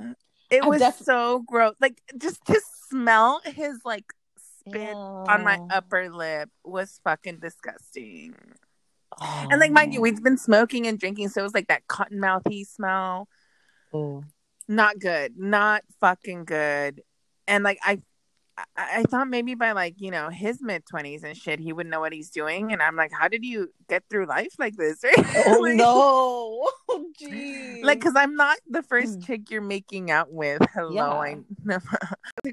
It 0.50 0.62
I 0.62 0.68
was 0.68 0.80
def- 0.80 0.98
so 0.98 1.40
gross. 1.46 1.74
Like 1.80 2.00
just 2.18 2.44
to 2.46 2.60
smell 2.88 3.40
his 3.44 3.78
like 3.84 4.04
spit 4.66 4.94
on 4.94 5.44
my 5.44 5.60
upper 5.70 6.10
lip 6.10 6.50
was 6.64 7.00
fucking 7.04 7.38
disgusting. 7.38 8.34
Oh, 9.20 9.48
And 9.50 9.60
like 9.60 9.70
mind 9.70 9.94
you, 9.94 10.00
we've 10.00 10.22
been 10.22 10.36
smoking 10.38 10.86
and 10.86 10.98
drinking, 10.98 11.28
so 11.28 11.40
it 11.40 11.44
was 11.44 11.54
like 11.54 11.68
that 11.68 11.86
cotton 11.86 12.18
mouthy 12.20 12.64
smell. 12.64 13.28
Ooh. 13.94 14.24
Not 14.66 14.98
good. 14.98 15.34
Not 15.38 15.82
fucking 16.00 16.44
good. 16.46 17.02
And 17.46 17.62
like 17.62 17.78
I 17.82 18.00
I, 18.56 18.64
I 18.76 19.02
thought 19.04 19.28
maybe 19.28 19.54
by 19.54 19.72
like, 19.72 20.00
you 20.00 20.10
know, 20.12 20.28
his 20.28 20.62
mid 20.62 20.86
twenties 20.86 21.24
and 21.24 21.36
shit, 21.36 21.58
he 21.58 21.72
would 21.72 21.86
know 21.88 21.98
what 22.00 22.12
he's 22.12 22.30
doing. 22.30 22.72
And 22.72 22.80
I'm 22.80 22.94
like, 22.94 23.10
how 23.12 23.26
did 23.28 23.44
you 23.44 23.72
get 23.88 24.04
through 24.08 24.26
life 24.26 24.54
like 24.58 24.76
this? 24.76 25.02
Oh 25.46 25.58
Like- 25.60 25.74
no. 25.76 26.68
Oh 26.88 27.04
geez. 27.18 27.82
Like, 27.82 28.00
cause 28.00 28.12
I'm 28.14 28.36
not 28.36 28.58
the 28.68 28.82
first 28.82 29.18
Mm. 29.20 29.26
chick 29.26 29.50
you're 29.50 29.60
making 29.62 30.10
out 30.12 30.32
with. 30.32 30.62
Hello, 30.74 30.92
Yeah. 30.92 31.08
I 31.08 31.36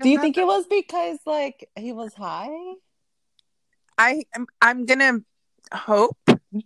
do 0.01 0.09
you 0.09 0.19
think 0.19 0.37
it 0.37 0.45
was 0.47 0.65
because 0.67 1.19
like 1.25 1.69
he 1.77 1.91
was 1.93 2.13
high? 2.15 2.49
I 3.97 4.23
I'm, 4.35 4.47
I'm 4.61 4.85
gonna 4.85 5.19
hope. 5.73 6.17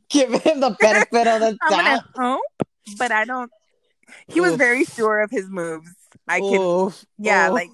Give 0.09 0.31
him 0.41 0.61
the 0.61 0.75
benefit 0.79 1.27
of 1.27 1.41
the 1.41 1.57
doubt. 1.69 2.03
hope, 2.15 2.41
but 2.97 3.11
I 3.11 3.25
don't. 3.25 3.51
He 4.27 4.39
was 4.39 4.55
very 4.55 4.85
sure 4.85 5.19
of 5.21 5.29
his 5.31 5.49
moves. 5.49 5.89
I 6.27 6.39
can, 6.39 6.59
Oof, 6.61 7.05
yeah, 7.17 7.47
oof. 7.47 7.53
like, 7.53 7.69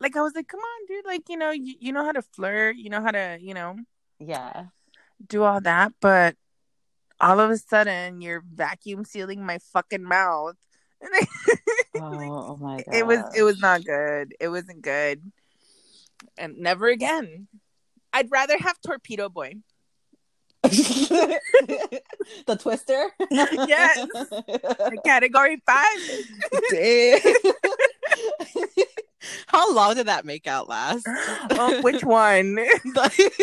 like 0.00 0.16
I 0.16 0.22
was 0.22 0.34
like, 0.34 0.48
come 0.48 0.60
on, 0.60 0.86
dude, 0.88 1.06
like 1.06 1.28
you 1.28 1.36
know, 1.36 1.50
you, 1.50 1.74
you 1.78 1.92
know 1.92 2.04
how 2.04 2.12
to 2.12 2.22
flirt, 2.22 2.76
you 2.76 2.90
know 2.90 3.02
how 3.02 3.10
to, 3.10 3.38
you 3.40 3.54
know, 3.54 3.76
yeah. 4.18 4.66
do 5.26 5.42
all 5.42 5.60
that, 5.60 5.92
but 6.00 6.36
all 7.20 7.38
of 7.40 7.50
a 7.50 7.58
sudden 7.58 8.20
you're 8.22 8.42
vacuum 8.54 9.04
sealing 9.04 9.44
my 9.44 9.58
fucking 9.72 10.04
mouth. 10.04 10.56
And 11.02 11.10
I- 11.14 11.26
Oh, 11.96 12.12
oh 12.52 12.56
my 12.56 12.76
god. 12.76 12.94
it 12.94 13.06
was 13.06 13.18
it 13.36 13.42
was 13.42 13.58
not 13.58 13.84
good. 13.84 14.34
It 14.38 14.48
wasn't 14.48 14.80
good. 14.82 15.20
And 16.38 16.58
never 16.58 16.86
again. 16.88 17.48
I'd 18.12 18.30
rather 18.30 18.56
have 18.58 18.80
torpedo 18.80 19.28
boy. 19.28 19.54
the 20.62 21.40
twister. 22.60 23.10
Yes. 23.30 24.06
Category 25.04 25.62
five. 25.66 25.98
Damn. 26.70 27.20
How 29.50 29.74
long 29.74 29.94
did 29.94 30.06
that 30.06 30.24
make 30.24 30.46
out 30.46 30.68
last? 30.68 31.04
oh, 31.50 31.80
which 31.82 32.04
one? 32.04 32.54
the, 32.54 32.68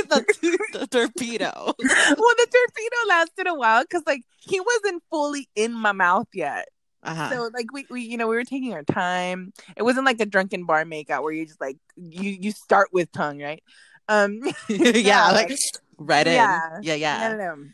the, 0.09 0.79
the 0.79 0.87
torpedo. 0.87 1.51
well, 1.65 1.75
the 1.79 2.47
torpedo 2.51 3.07
lasted 3.09 3.47
a 3.47 3.53
while 3.53 3.83
because 3.83 4.03
like 4.07 4.21
he 4.39 4.59
wasn't 4.59 5.03
fully 5.09 5.49
in 5.55 5.73
my 5.73 5.91
mouth 5.91 6.27
yet. 6.33 6.69
Uh-huh. 7.03 7.29
So 7.29 7.49
like 7.53 7.71
we, 7.71 7.85
we 7.89 8.01
you 8.01 8.17
know 8.17 8.27
we 8.27 8.35
were 8.35 8.43
taking 8.43 8.73
our 8.73 8.83
time. 8.83 9.53
It 9.75 9.83
wasn't 9.83 10.05
like 10.05 10.19
a 10.19 10.25
drunken 10.25 10.65
bar 10.65 10.83
makeout 10.83 11.23
where 11.23 11.33
you 11.33 11.45
just 11.45 11.61
like 11.61 11.77
you 11.95 12.31
you 12.31 12.51
start 12.51 12.89
with 12.91 13.11
tongue, 13.11 13.41
right? 13.41 13.63
Um 14.07 14.39
yeah, 14.69 14.91
yeah. 14.95 15.31
like 15.31 15.51
read 15.97 16.27
it. 16.27 16.33
Yeah. 16.33 16.79
Yeah, 16.81 16.95
yeah. 16.95 17.29
no, 17.29 17.37
no, 17.37 17.55
no. 17.55 17.67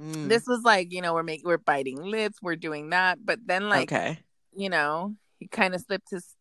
Mm, 0.00 0.28
This 0.28 0.44
was 0.46 0.62
like, 0.62 0.92
you 0.92 1.02
know, 1.02 1.14
we're 1.14 1.22
making 1.22 1.46
we're 1.46 1.58
biting 1.58 2.02
lips, 2.02 2.38
we're 2.40 2.56
doing 2.56 2.90
that, 2.90 3.18
but 3.24 3.40
then 3.44 3.68
like 3.68 3.92
okay. 3.92 4.18
you 4.54 4.70
know, 4.70 5.14
he 5.38 5.48
kind 5.48 5.74
of 5.74 5.80
slipped 5.82 6.10
his 6.10 6.34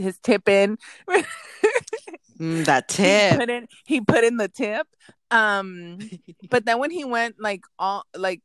his 0.00 0.18
tip 0.18 0.48
in. 0.48 0.78
Mm, 2.38 2.64
that 2.64 2.90
he 2.90 2.96
tip. 2.96 3.38
put 3.38 3.50
in 3.50 3.68
he 3.84 4.00
put 4.00 4.24
in 4.24 4.36
the 4.36 4.48
tip. 4.48 4.86
Um 5.30 5.98
but 6.50 6.64
then 6.64 6.78
when 6.78 6.90
he 6.90 7.04
went 7.04 7.40
like 7.40 7.62
all 7.78 8.04
like 8.16 8.40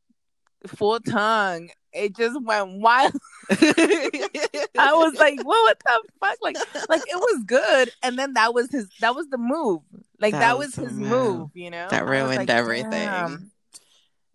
full 0.66 1.00
tongue, 1.00 1.70
it 1.92 2.14
just 2.16 2.40
went 2.42 2.80
wild. 2.80 3.12
I 3.50 4.92
was 4.94 5.14
like, 5.14 5.40
"Whoa, 5.42 5.50
what 5.62 5.78
the 5.84 6.02
fuck?" 6.20 6.36
Like, 6.42 6.56
like 6.88 7.02
it 7.06 7.16
was 7.16 7.44
good, 7.46 7.90
and 8.02 8.18
then 8.18 8.34
that 8.34 8.52
was 8.52 8.70
his. 8.70 8.88
That 9.00 9.14
was 9.14 9.28
the 9.28 9.38
move. 9.38 9.80
Like 10.20 10.32
that, 10.32 10.40
That 10.40 10.58
was, 10.58 10.74
his 10.74 10.92
move. 10.92 11.08
move. 11.08 11.50
You 11.54 11.70
know, 11.70 11.88
That 11.88 12.04
ruined 12.06 12.36
like, 12.36 12.50
everything. 12.50 12.90
"Damn." 12.90 13.50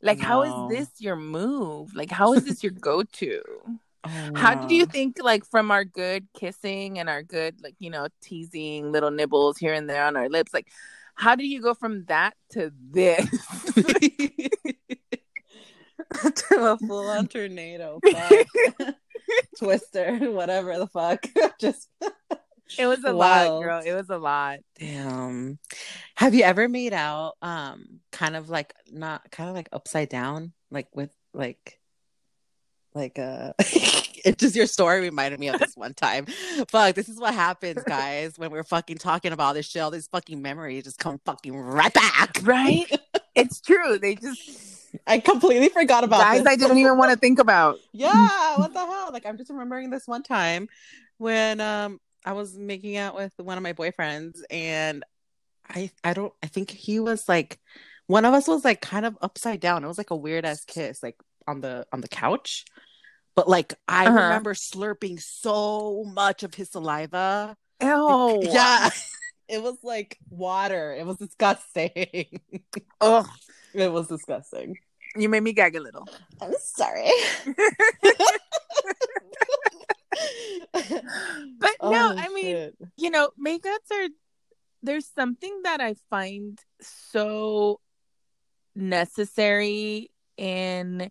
Like, 0.01 0.19
how 0.19 0.41
No. 0.43 0.69
is 0.69 0.77
this 0.79 1.01
your 1.01 1.15
move? 1.15 1.93
Like, 1.95 2.09
how 2.09 2.33
is 2.33 2.43
this 2.45 2.63
your 2.63 2.71
go-to? 2.71 3.41
Oh, 4.03 4.31
How 4.35 4.55
do 4.55 4.73
you 4.75 4.85
think, 4.85 5.17
like, 5.21 5.45
from 5.45 5.71
our 5.71 5.83
good 5.83 6.27
kissing 6.33 6.99
and 6.99 7.07
our 7.09 7.23
good, 7.23 7.61
like, 7.61 7.75
you 7.79 7.89
know, 7.89 8.07
teasing 8.21 8.91
little 8.91 9.11
nibbles 9.11 9.57
here 9.57 9.73
and 9.73 9.89
there 9.89 10.05
on 10.05 10.15
our 10.15 10.29
lips? 10.29 10.53
Like, 10.53 10.71
how 11.15 11.35
do 11.35 11.45
you 11.45 11.61
go 11.61 11.73
from 11.73 12.05
that 12.05 12.33
to 12.51 12.71
this? 12.89 13.27
to 16.13 16.71
a 16.71 16.77
full 16.77 17.07
on 17.09 17.27
tornado? 17.27 17.99
Fuck. 18.03 18.47
Twister, 19.57 20.17
whatever 20.31 20.77
the 20.77 20.87
fuck. 20.87 21.25
Just 21.59 21.87
it 22.77 22.85
was 22.85 23.03
a 23.03 23.13
lot, 23.13 23.61
girl. 23.61 23.81
It 23.85 23.93
was 23.93 24.09
a 24.09 24.17
lot. 24.17 24.59
Damn. 24.79 25.59
Have 26.15 26.33
you 26.33 26.43
ever 26.43 26.67
made 26.67 26.93
out 26.93 27.33
um 27.41 27.99
kind 28.11 28.35
of 28.35 28.49
like 28.49 28.73
not 28.91 29.29
kind 29.31 29.49
of 29.49 29.55
like 29.55 29.69
upside 29.71 30.09
down? 30.09 30.53
Like 30.69 30.87
with 30.93 31.11
like 31.33 31.79
like 32.93 33.17
uh 33.19 33.53
it 33.59 34.37
just 34.37 34.55
your 34.55 34.65
story 34.65 35.01
reminded 35.01 35.39
me 35.39 35.49
of 35.49 35.59
this 35.59 35.75
one 35.75 35.93
time. 35.93 36.25
Fuck, 36.67 36.95
this 36.95 37.09
is 37.09 37.19
what 37.19 37.33
happens, 37.33 37.83
guys, 37.83 38.37
when 38.37 38.51
we're 38.51 38.63
fucking 38.63 38.97
talking 38.97 39.31
about 39.31 39.55
this 39.55 39.67
shit. 39.67 39.81
All 39.81 39.91
these 39.91 40.07
fucking 40.07 40.41
memories 40.41 40.83
just 40.83 40.99
come 40.99 41.19
fucking 41.25 41.55
right 41.55 41.93
back. 41.93 42.39
Right? 42.43 42.85
it's 43.35 43.61
true. 43.61 43.97
They 43.97 44.15
just 44.15 44.71
I 45.07 45.19
completely 45.19 45.69
forgot 45.69 46.03
about 46.03 46.21
guys 46.21 46.43
this. 46.43 46.47
I 46.47 46.55
didn't 46.55 46.77
even 46.77 46.97
want 46.97 47.11
to 47.11 47.17
think 47.17 47.39
about. 47.39 47.79
Yeah, 47.93 48.57
what 48.57 48.73
the 48.73 48.79
hell? 48.79 49.09
Like 49.11 49.25
I'm 49.25 49.37
just 49.37 49.49
remembering 49.49 49.89
this 49.89 50.07
one 50.07 50.23
time 50.23 50.67
when 51.17 51.61
um 51.61 51.99
I 52.25 52.33
was 52.33 52.57
making 52.57 52.97
out 52.97 53.15
with 53.15 53.33
one 53.37 53.57
of 53.57 53.63
my 53.63 53.73
boyfriends 53.73 54.41
and 54.49 55.03
I 55.69 55.91
I 56.03 56.13
don't 56.13 56.33
I 56.43 56.47
think 56.47 56.71
he 56.71 56.99
was 56.99 57.27
like 57.27 57.59
one 58.07 58.25
of 58.25 58.33
us 58.33 58.47
was 58.47 58.65
like 58.65 58.81
kind 58.81 59.05
of 59.05 59.17
upside 59.21 59.59
down. 59.59 59.83
It 59.83 59.87
was 59.87 59.97
like 59.97 60.09
a 60.09 60.15
weird 60.15 60.45
ass 60.45 60.65
kiss 60.65 61.01
like 61.03 61.15
on 61.47 61.61
the 61.61 61.85
on 61.91 62.01
the 62.01 62.07
couch. 62.07 62.65
But 63.35 63.47
like 63.47 63.73
I 63.87 64.07
Uh-huh. 64.07 64.19
remember 64.21 64.53
slurping 64.53 65.21
so 65.21 66.03
much 66.05 66.43
of 66.43 66.53
his 66.53 66.69
saliva. 66.71 67.55
Oh 67.81 68.39
Yeah. 68.43 68.89
it 69.47 69.61
was 69.63 69.77
like 69.83 70.17
water. 70.29 70.93
It 70.93 71.05
was 71.05 71.17
disgusting. 71.17 72.39
Oh, 73.03 73.25
it 73.73 73.91
was 73.91 74.07
disgusting. 74.07 74.77
You 75.15 75.27
made 75.27 75.41
me 75.41 75.53
gag 75.53 75.75
a 75.75 75.79
little. 75.79 76.07
I'm 76.39 76.53
sorry. 76.59 77.09
But 80.73 81.75
no, 81.81 82.11
Oh, 82.11 82.15
I 82.17 82.29
mean, 82.33 82.45
shit. 82.45 82.75
you 82.97 83.09
know, 83.09 83.29
makeups 83.43 83.91
are 83.91 84.07
there's 84.83 85.05
something 85.07 85.61
that 85.63 85.79
I 85.81 85.95
find 86.09 86.59
so 86.81 87.79
necessary 88.75 90.11
in 90.41 91.09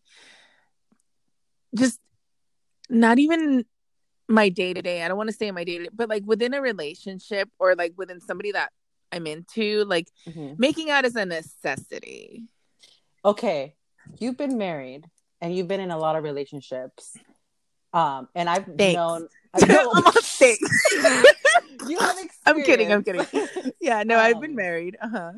just 1.74 2.00
not 2.88 3.18
even 3.18 3.64
my 4.28 4.48
day 4.48 4.74
to 4.74 4.82
day. 4.82 5.02
I 5.02 5.08
don't 5.08 5.16
want 5.16 5.30
to 5.30 5.36
say 5.36 5.50
my 5.50 5.64
day 5.64 5.78
to 5.78 5.84
day, 5.84 5.90
but 5.92 6.08
like 6.08 6.24
within 6.26 6.52
a 6.54 6.60
relationship 6.60 7.48
or 7.58 7.74
like 7.76 7.94
within 7.96 8.20
somebody 8.20 8.52
that 8.52 8.70
I'm 9.12 9.26
into, 9.26 9.84
like 9.84 10.08
Mhm. 10.28 10.58
making 10.58 10.90
out 10.90 11.04
is 11.04 11.16
a 11.16 11.24
necessity. 11.24 12.44
okay 13.24 13.74
you've 14.18 14.36
been 14.38 14.56
married 14.56 15.04
and 15.42 15.54
you've 15.54 15.68
been 15.68 15.78
in 15.80 15.90
a 15.90 15.98
lot 15.98 16.16
of 16.16 16.24
relationships 16.24 17.18
um 17.92 18.26
and 18.34 18.48
i've 18.48 18.66
Thanks. 18.78 18.96
known 18.96 19.28
I'm 19.54 19.70
on 19.70 20.12
stage. 20.22 20.58
you 21.86 21.98
have 21.98 22.16
I'm 22.46 22.62
kidding, 22.62 22.90
I'm 22.90 23.00
experience. 23.00 23.50
yeah, 23.80 24.02
no, 24.04 24.16
I've 24.18 24.40
been 24.40 24.52
Um, 24.52 24.56
married. 24.56 24.96
Uh 25.02 25.08
huh. 25.08 25.32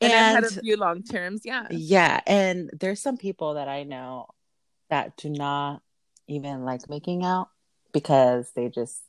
And, 0.00 0.12
I've 0.12 0.44
had 0.44 0.44
a 0.44 0.60
few 0.60 0.76
long 0.76 1.02
terms. 1.02 1.42
Yeah. 1.44 1.66
yeah 1.70 2.20
and 2.26 2.70
there's 2.78 3.00
some 3.00 3.16
people 3.18 3.54
that 3.54 3.68
i 3.68 3.82
know 3.82 4.26
that 4.88 5.16
do 5.16 5.28
not 5.28 5.82
even 6.26 6.64
like 6.64 6.88
making 6.88 7.24
out 7.24 7.48
because 7.92 8.50
they 8.56 8.68
just 8.68 9.02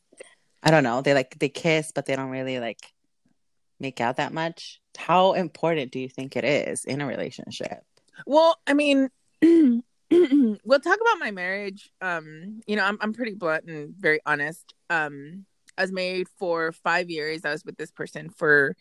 i 0.63 0.71
don't 0.71 0.84
know 0.84 1.01
they 1.01 1.13
like 1.13 1.39
they 1.39 1.49
kiss 1.49 1.91
but 1.93 2.06
they 2.06 2.15
don't 2.15 2.30
really 2.30 2.60
like 2.60 2.91
make 3.80 4.01
out 4.01 4.17
that 4.17 4.34
much 4.34 4.82
how 4.97 5.34
important 5.34 5.91
do 5.91 5.99
you 5.99 6.10
think 6.10 6.36
it 6.36 6.43
is 6.43 6.84
in 6.86 6.99
a 7.01 7.06
relationship 7.06 7.84
Well, 8.25 8.60
I 8.67 8.73
mean, 8.73 9.10
we'll 9.41 9.82
talk 10.12 10.99
about 10.99 11.19
my 11.19 11.32
marriage. 11.32 11.91
Um, 12.01 12.62
you 12.67 12.75
know, 12.75 12.84
I'm 12.84 12.97
I'm 13.01 13.13
pretty 13.13 13.34
blunt 13.34 13.65
and 13.65 13.95
very 13.95 14.19
honest. 14.25 14.73
Um, 14.89 15.45
I 15.77 15.84
was 15.84 15.91
married 15.91 16.27
for 16.38 16.71
five 16.71 17.10
years. 17.10 17.45
I 17.45 17.51
was 17.51 17.63
with 17.65 17.77
this 17.77 17.91
person 17.91 18.30
for 18.30 18.75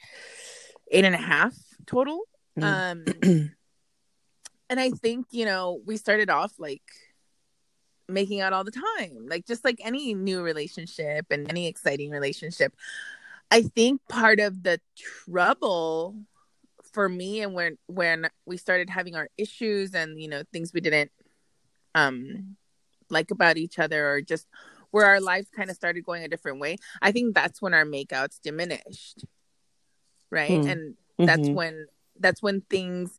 eight 0.91 1.05
and 1.05 1.15
a 1.15 1.19
half 1.19 1.55
total. 1.87 2.23
Mm. 2.59 2.65
Um, 3.23 3.51
and 4.71 4.81
I 4.81 4.91
think 4.91 5.27
you 5.31 5.45
know 5.45 5.81
we 5.87 5.97
started 5.97 6.31
off 6.31 6.53
like 6.59 6.83
making 8.09 8.41
out 8.41 8.53
all 8.53 8.65
the 8.65 8.71
time, 8.71 9.27
like 9.29 9.47
just 9.47 9.65
like 9.65 9.81
any 9.83 10.15
new 10.15 10.43
relationship 10.43 11.27
and 11.31 11.49
any 11.49 11.67
exciting 11.67 12.11
relationship. 12.11 12.75
I 13.51 13.63
think 13.63 14.01
part 14.09 14.41
of 14.41 14.63
the 14.63 14.81
trouble 14.97 16.17
for 16.93 17.09
me 17.09 17.41
and 17.41 17.55
when 17.55 17.79
when 17.87 18.29
we 18.47 18.57
started 18.57 18.91
having 18.91 19.15
our 19.15 19.29
issues 19.39 19.95
and 19.95 20.21
you 20.21 20.29
know 20.29 20.43
things 20.53 20.73
we 20.73 20.81
didn't 20.81 21.11
um 21.95 22.57
like 23.11 23.31
about 23.31 23.57
each 23.57 23.79
other 23.79 24.09
or 24.11 24.21
just 24.21 24.47
where 24.91 25.07
our 25.07 25.21
lives 25.21 25.47
kind 25.55 25.71
of 25.71 25.77
started 25.77 26.05
going 26.05 26.25
a 26.25 26.29
different 26.29 26.59
way 26.59 26.77
i 27.01 27.13
think 27.13 27.35
that's 27.35 27.63
when 27.63 27.75
our 27.75 27.85
makeouts 27.85 28.41
diminished 28.43 29.25
right? 30.31 30.63
Hmm. 30.63 30.69
and 30.69 30.95
that's 31.19 31.49
Mhm. 31.49 31.55
when 31.55 31.87
that's 32.19 32.43
when 32.43 32.61
things 32.63 33.19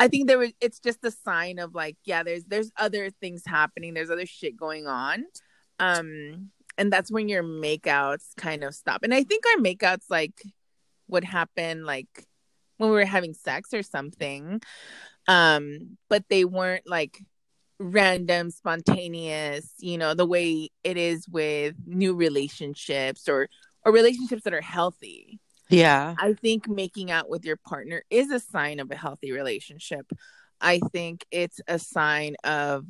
i 0.00 0.08
think 0.08 0.26
there 0.26 0.38
was 0.38 0.52
it's 0.60 0.80
just 0.80 1.04
a 1.04 1.10
sign 1.10 1.58
of 1.58 1.74
like 1.74 1.96
yeah 2.04 2.22
there's 2.22 2.44
there's 2.44 2.70
other 2.76 3.10
things 3.10 3.42
happening. 3.46 3.94
There's 3.94 4.10
other 4.10 4.26
shit 4.26 4.56
going 4.56 4.86
on. 4.86 5.24
Um 5.78 6.50
and 6.76 6.92
that's 6.92 7.10
when 7.12 7.28
your 7.28 7.44
makeouts 7.44 8.34
kind 8.36 8.64
of 8.64 8.74
stop. 8.74 9.02
And 9.04 9.14
i 9.14 9.22
think 9.22 9.44
our 9.46 9.62
makeouts 9.62 10.10
like 10.10 10.42
would 11.08 11.24
happen 11.24 11.84
like 11.84 12.26
when 12.78 12.90
we 12.90 12.96
were 12.96 13.04
having 13.04 13.34
sex 13.34 13.72
or 13.72 13.82
something. 13.82 14.60
Um 15.28 15.96
but 16.08 16.24
they 16.28 16.44
weren't 16.44 16.86
like 16.86 17.20
random 17.80 18.50
spontaneous 18.50 19.72
you 19.78 19.98
know 19.98 20.14
the 20.14 20.26
way 20.26 20.70
it 20.84 20.96
is 20.96 21.28
with 21.28 21.74
new 21.86 22.14
relationships 22.14 23.28
or 23.28 23.48
or 23.84 23.92
relationships 23.92 24.44
that 24.44 24.54
are 24.54 24.60
healthy 24.60 25.40
Yeah. 25.68 26.14
I 26.18 26.34
think 26.34 26.68
making 26.68 27.10
out 27.10 27.28
with 27.28 27.44
your 27.44 27.56
partner 27.56 28.02
is 28.10 28.30
a 28.30 28.40
sign 28.40 28.80
of 28.80 28.90
a 28.90 28.96
healthy 28.96 29.32
relationship. 29.32 30.10
I 30.60 30.78
think 30.92 31.24
it's 31.30 31.60
a 31.66 31.78
sign 31.78 32.36
of 32.44 32.86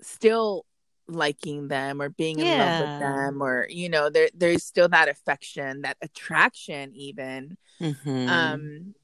still 0.00 0.64
liking 1.08 1.68
them 1.68 2.00
or 2.00 2.08
being 2.08 2.38
in 2.38 2.46
love 2.46 2.78
with 2.80 2.98
them 3.00 3.42
or 3.42 3.66
you 3.68 3.88
know 3.88 4.08
there 4.08 4.28
there's 4.32 4.62
still 4.62 4.88
that 4.88 5.08
affection 5.08 5.82
that 5.82 5.96
attraction 6.00 6.92
even 6.94 7.56
Mhm. 7.80 8.28
um 8.28 8.94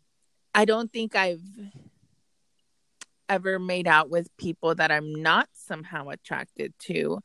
i 0.54 0.64
don't 0.64 0.92
think 0.92 1.16
i've 1.16 1.42
ever 3.28 3.58
made 3.58 3.88
out 3.88 4.08
with 4.08 4.34
people 4.36 4.74
that 4.76 4.92
i'm 4.92 5.12
not 5.14 5.48
somehow 5.52 6.08
attracted 6.10 6.72
to 6.78 7.18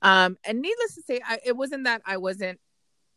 um 0.00 0.38
and 0.44 0.60
needless 0.62 0.94
to 0.94 1.02
say 1.02 1.20
I, 1.24 1.38
it 1.44 1.56
wasn't 1.56 1.84
that 1.84 2.00
i 2.06 2.16
wasn't 2.16 2.58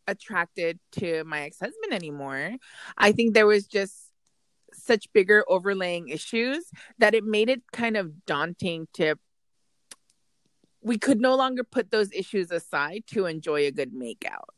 attracted 0.08 0.80
to 0.90 1.22
my 1.24 1.42
ex-husband 1.42 1.92
anymore 1.92 2.56
i 2.96 3.12
think 3.12 3.34
there 3.34 3.46
was 3.46 3.66
just 3.66 4.10
such 4.72 5.12
bigger 5.12 5.44
overlaying 5.48 6.08
issues 6.08 6.64
that 6.98 7.14
it 7.14 7.22
made 7.24 7.48
it 7.48 7.62
kind 7.72 7.96
of 7.96 8.24
daunting 8.26 8.88
to 8.94 9.14
we 10.82 10.96
could 10.96 11.20
no 11.20 11.34
longer 11.36 11.62
put 11.62 11.90
those 11.90 12.10
issues 12.12 12.50
aside 12.50 13.04
to 13.06 13.26
enjoy 13.26 13.66
a 13.66 13.70
good 13.70 13.92
makeout 13.92 14.56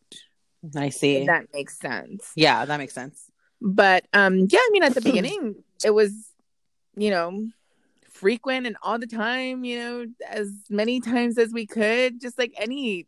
I 0.77 0.91
see. 0.91 1.27
that 1.27 1.47
makes 1.53 1.79
sense 1.79 2.33
yeah, 2.37 2.65
that 2.65 2.77
makes 2.77 2.95
sense. 2.95 3.31
but 3.61 4.07
um 4.13 4.47
yeah 4.49 4.59
i 4.59 4.69
mean 4.73 4.85
at 4.85 4.95
the 4.95 5.01
beginning 5.11 5.57
it 5.85 5.91
was 5.91 6.13
you 6.97 7.11
know 7.11 7.49
frequent 8.11 8.67
and 8.67 8.77
all 8.83 8.99
the 8.99 9.07
time 9.07 9.65
you 9.65 9.79
know 9.79 10.07
as 10.29 10.53
many 10.69 11.01
times 11.01 11.39
as 11.39 11.53
we 11.53 11.67
could 11.67 12.21
just 12.21 12.39
like 12.39 12.53
any 12.59 13.07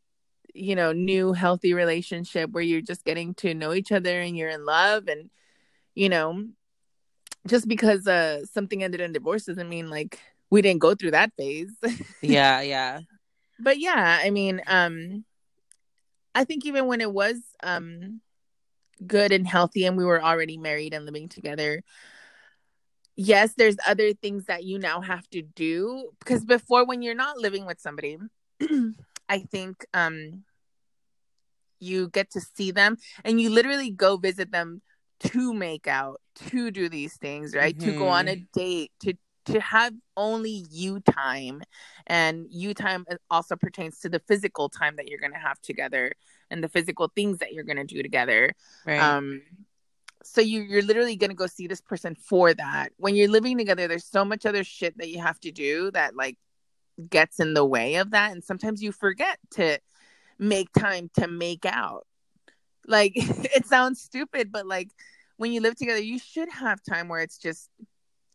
you 0.54 0.76
know 0.76 0.92
new 0.92 1.32
healthy 1.32 1.74
relationship 1.74 2.50
where 2.50 2.62
you're 2.62 2.80
just 2.80 3.04
getting 3.04 3.34
to 3.34 3.54
know 3.54 3.72
each 3.72 3.92
other 3.92 4.20
and 4.20 4.36
you're 4.36 4.48
in 4.50 4.64
love 4.64 5.08
and 5.08 5.30
you 5.94 6.08
know 6.08 6.46
just 7.46 7.66
because 7.68 8.06
uh 8.06 8.44
something 8.46 8.82
ended 8.82 9.00
in 9.00 9.12
divorce 9.12 9.44
doesn't 9.44 9.68
mean 9.68 9.88
like 9.90 10.18
we 10.50 10.62
didn't 10.62 10.80
go 10.80 10.94
through 10.94 11.12
that 11.12 11.32
phase 11.36 11.72
Yeah, 12.22 12.60
yeah. 12.60 13.00
but 13.58 13.78
yeah 13.78 14.20
i 14.22 14.30
mean 14.30 14.60
um 14.66 15.24
i 16.34 16.44
think 16.44 16.66
even 16.66 16.86
when 16.86 17.00
it 17.00 17.12
was 17.12 17.36
um 17.62 18.20
good 19.06 19.32
and 19.32 19.46
healthy 19.46 19.84
and 19.86 19.96
we 19.96 20.04
were 20.04 20.22
already 20.22 20.56
married 20.56 20.94
and 20.94 21.04
living 21.04 21.28
together 21.28 21.82
yes 23.16 23.54
there's 23.56 23.76
other 23.86 24.12
things 24.12 24.46
that 24.46 24.64
you 24.64 24.78
now 24.78 25.00
have 25.00 25.28
to 25.30 25.42
do 25.42 26.10
because 26.20 26.44
before 26.44 26.86
when 26.86 27.02
you're 27.02 27.14
not 27.14 27.38
living 27.38 27.66
with 27.66 27.80
somebody 27.80 28.18
i 29.32 29.38
think 29.38 29.84
um 29.94 30.44
you 31.80 32.08
get 32.08 32.30
to 32.30 32.40
see 32.40 32.70
them 32.70 32.96
and 33.24 33.40
you 33.40 33.50
literally 33.50 33.90
go 33.90 34.16
visit 34.16 34.52
them 34.52 34.80
to 35.18 35.52
make 35.52 35.86
out 35.86 36.20
to 36.34 36.70
do 36.70 36.88
these 36.88 37.16
things 37.16 37.54
right? 37.54 37.78
To 37.80 37.92
go 37.92 38.08
on 38.08 38.28
a 38.28 38.36
date 38.54 38.92
to 39.00 39.14
to 39.46 39.60
have 39.60 39.92
only 40.16 40.64
you 40.70 41.00
time. 41.00 41.62
And 42.06 42.46
you 42.50 42.74
time 42.74 43.04
also 43.30 43.56
pertains 43.56 43.98
to 44.00 44.08
the 44.08 44.20
physical 44.20 44.68
time 44.68 44.96
that 44.96 45.08
you're 45.08 45.18
going 45.18 45.32
to 45.32 45.38
have 45.38 45.60
together 45.60 46.12
and 46.50 46.62
the 46.62 46.68
physical 46.68 47.10
things 47.14 47.38
that 47.38 47.52
you're 47.52 47.64
going 47.64 47.84
to 47.84 47.84
do 47.84 48.02
together. 48.02 48.52
Right. 48.86 49.00
um 49.00 49.42
so 50.24 50.40
you 50.40 50.62
you're 50.62 50.82
literally 50.82 51.16
going 51.16 51.30
to 51.30 51.36
go 51.36 51.46
see 51.46 51.66
this 51.66 51.80
person 51.80 52.14
for 52.14 52.54
that. 52.54 52.92
When 52.96 53.16
you're 53.16 53.28
living 53.28 53.58
together 53.58 53.88
there's 53.88 54.04
so 54.04 54.24
much 54.24 54.46
other 54.46 54.64
shit 54.64 54.96
that 54.98 55.08
you 55.08 55.20
have 55.20 55.40
to 55.40 55.50
do 55.50 55.90
that 55.92 56.14
like 56.16 56.38
gets 57.08 57.40
in 57.40 57.54
the 57.54 57.64
way 57.64 57.96
of 57.96 58.10
that 58.10 58.32
and 58.32 58.44
sometimes 58.44 58.82
you 58.82 58.92
forget 58.92 59.38
to 59.50 59.78
make 60.38 60.72
time 60.72 61.10
to 61.14 61.26
make 61.28 61.64
out. 61.64 62.06
Like 62.86 63.12
it 63.16 63.66
sounds 63.66 64.00
stupid 64.00 64.52
but 64.52 64.66
like 64.66 64.88
when 65.36 65.52
you 65.52 65.60
live 65.60 65.76
together 65.76 66.00
you 66.00 66.18
should 66.18 66.50
have 66.50 66.80
time 66.82 67.08
where 67.08 67.20
it's 67.20 67.38
just 67.38 67.68